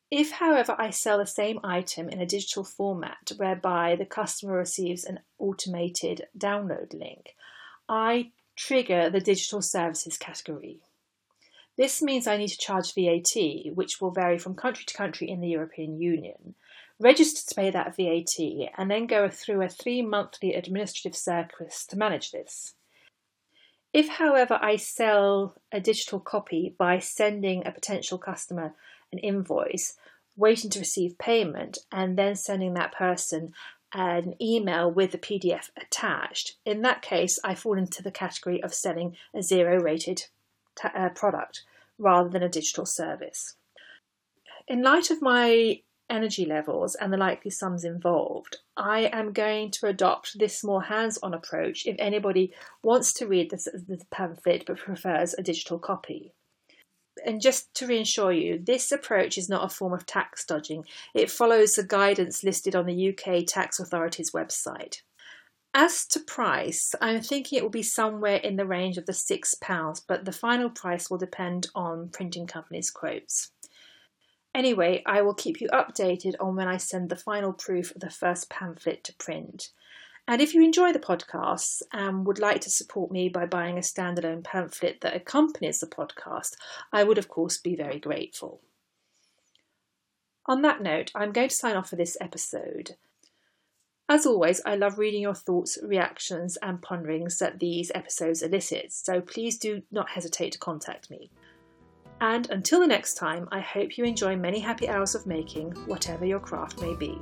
If, 0.10 0.32
however, 0.32 0.76
I 0.78 0.90
sell 0.90 1.20
the 1.20 1.28
same 1.28 1.60
item 1.64 2.10
in 2.10 2.20
a 2.20 2.26
digital 2.26 2.64
format 2.64 3.32
whereby 3.38 3.96
the 3.96 4.06
customer 4.06 4.58
receives 4.58 5.06
an 5.06 5.20
automated 5.38 6.28
download 6.36 6.94
link, 6.94 7.36
I 7.92 8.32
trigger 8.56 9.10
the 9.10 9.20
digital 9.20 9.62
services 9.62 10.18
category. 10.18 10.80
This 11.78 12.02
means 12.02 12.26
I 12.26 12.38
need 12.38 12.48
to 12.48 12.58
charge 12.58 12.94
VAT, 12.96 13.74
which 13.74 14.00
will 14.00 14.12
vary 14.12 14.38
from 14.38 14.56
country 14.56 14.86
to 14.86 14.94
country 14.94 15.30
in 15.30 15.42
the 15.42 15.50
European 15.50 16.00
Union, 16.00 16.56
register 17.00 17.42
to 17.50 17.56
pay 17.56 17.70
that 17.70 17.98
VAT, 17.98 18.72
and 18.78 18.90
then 18.90 19.08
go 19.08 19.28
through 19.28 19.62
a 19.62 19.68
three 19.68 20.02
monthly 20.02 20.54
administrative 20.54 21.18
circus 21.18 21.86
to 21.88 21.98
manage 21.98 22.32
this. 22.32 22.76
If, 23.92 24.08
however, 24.08 24.58
I 24.62 24.78
sell 24.78 25.56
a 25.70 25.82
digital 25.82 26.22
copy 26.22 26.74
by 26.78 27.00
sending 27.00 27.68
a 27.68 27.74
potential 27.74 28.18
customer 28.18 28.74
an 29.12 29.20
invoice, 29.20 29.98
waiting 30.38 30.70
to 30.70 30.80
receive 30.80 31.18
payment, 31.18 31.78
and 31.92 32.18
then 32.18 32.36
sending 32.36 32.74
that 32.76 32.94
person 32.94 33.54
an 33.94 34.36
email 34.42 34.92
with 34.92 35.12
the 35.12 35.18
PDF 35.18 35.70
attached, 35.78 36.58
in 36.66 36.82
that 36.82 37.02
case, 37.02 37.40
I 37.44 37.56
fall 37.56 37.78
into 37.78 38.02
the 38.02 38.12
category 38.12 38.62
of 38.64 38.74
selling 38.74 39.16
a 39.34 39.42
zero 39.42 39.80
rated 39.82 40.26
t- 40.76 40.88
uh, 40.96 41.10
product 41.10 41.64
rather 41.98 42.30
than 42.30 42.44
a 42.44 42.50
digital 42.50 42.86
service. 42.86 43.56
In 44.68 44.82
light 44.82 45.12
of 45.12 45.22
my 45.22 45.82
energy 46.10 46.46
levels 46.46 46.96
and 46.96 47.12
the 47.12 47.18
likely 47.18 47.52
sums 47.52 47.84
involved, 47.84 48.58
I 48.76 49.10
am 49.14 49.34
going 49.34 49.72
to 49.72 49.88
adopt 49.88 50.38
this 50.40 50.64
more 50.64 50.84
hands 50.84 51.18
on 51.24 51.34
approach 51.34 51.86
if 51.86 51.96
anybody 52.00 52.54
wants 52.84 53.14
to 53.14 53.28
read 53.28 53.50
this, 53.50 53.66
the 53.66 54.02
pamphlet 54.12 54.66
but 54.66 54.78
prefers 54.78 55.34
a 55.34 55.44
digital 55.44 55.80
copy 55.80 56.34
and 57.26 57.42
just 57.42 57.74
to 57.76 57.88
reassure 57.88 58.32
you, 58.32 58.60
this 58.64 58.92
approach 58.92 59.38
is 59.38 59.50
not 59.50 59.66
a 59.66 59.74
form 59.74 59.94
of 59.94 60.06
tax 60.06 60.46
dodging. 60.46 60.86
It 61.14 61.32
follows 61.32 61.74
the 61.74 61.84
guidance 61.84 62.44
listed 62.44 62.76
on 62.76 62.86
the 62.86 63.10
UK 63.10 63.46
Tax 63.46 63.80
Authority's 63.80 64.32
website. 64.32 65.02
As 65.74 66.06
to 66.08 66.20
price, 66.20 66.94
I'm 67.00 67.22
thinking 67.22 67.58
it 67.58 67.64
will 67.64 67.70
be 67.70 67.84
somewhere 67.84 68.36
in 68.36 68.58
the 68.58 68.66
range 68.66 68.98
of 68.98 69.06
the 69.06 69.14
£6, 69.14 70.02
but 70.06 70.26
the 70.26 70.32
final 70.34 70.70
price 70.70 71.10
will 71.10 71.18
depend 71.18 71.68
on 71.74 72.10
printing 72.10 72.46
companies' 72.46 72.92
quotes. 72.92 73.52
Anyway, 74.54 75.02
I 75.06 75.22
will 75.22 75.34
keep 75.34 75.62
you 75.62 75.70
updated 75.70 76.34
on 76.42 76.58
when 76.58 76.68
I 76.68 76.76
send 76.76 77.10
the 77.10 77.16
final 77.16 77.54
proof 77.54 77.96
of 77.96 78.02
the 78.02 78.10
first 78.10 78.50
pamphlet 78.50 79.06
to 79.06 79.16
print. 79.16 79.70
And 80.32 80.40
if 80.40 80.54
you 80.54 80.64
enjoy 80.64 80.94
the 80.94 80.98
podcasts 80.98 81.82
and 81.92 82.26
would 82.26 82.40
like 82.40 82.62
to 82.62 82.70
support 82.70 83.12
me 83.12 83.28
by 83.28 83.46
buying 83.46 83.78
a 83.78 83.82
standalone 83.82 84.46
pamphlet 84.46 85.02
that 85.02 85.14
accompanies 85.14 85.82
the 85.82 85.88
podcast, 85.88 86.56
I 86.94 87.04
would, 87.04 87.18
of 87.18 87.28
course, 87.28 87.58
be 87.58 87.76
very 87.76 88.00
grateful. 88.00 88.62
On 90.46 90.62
that 90.62 90.82
note, 90.82 91.12
I'm 91.14 91.34
going 91.34 91.50
to 91.50 91.54
sign 91.54 91.76
off 91.76 91.90
for 91.90 91.98
this 91.98 92.16
episode. 92.22 92.96
As 94.08 94.26
always, 94.26 94.62
I 94.66 94.78
love 94.78 94.98
reading 94.98 95.22
your 95.22 95.36
thoughts, 95.36 95.78
reactions, 95.84 96.58
and 96.62 96.82
ponderings 96.82 97.38
that 97.40 97.60
these 97.60 97.92
episodes 97.94 98.42
elicit, 98.42 98.94
so 98.94 99.20
please 99.20 99.58
do 99.58 99.82
not 99.92 100.12
hesitate 100.12 100.54
to 100.54 100.60
contact 100.60 101.12
me. 101.12 101.30
And 102.22 102.50
until 102.50 102.80
the 102.80 102.88
next 102.88 103.16
time, 103.16 103.50
I 103.52 103.60
hope 103.60 103.98
you 103.98 104.06
enjoy 104.06 104.38
many 104.38 104.62
happy 104.62 104.88
hours 104.88 105.14
of 105.14 105.28
making, 105.28 105.72
whatever 105.88 106.26
your 106.26 106.40
craft 106.40 106.80
may 106.80 106.96
be. 106.96 107.20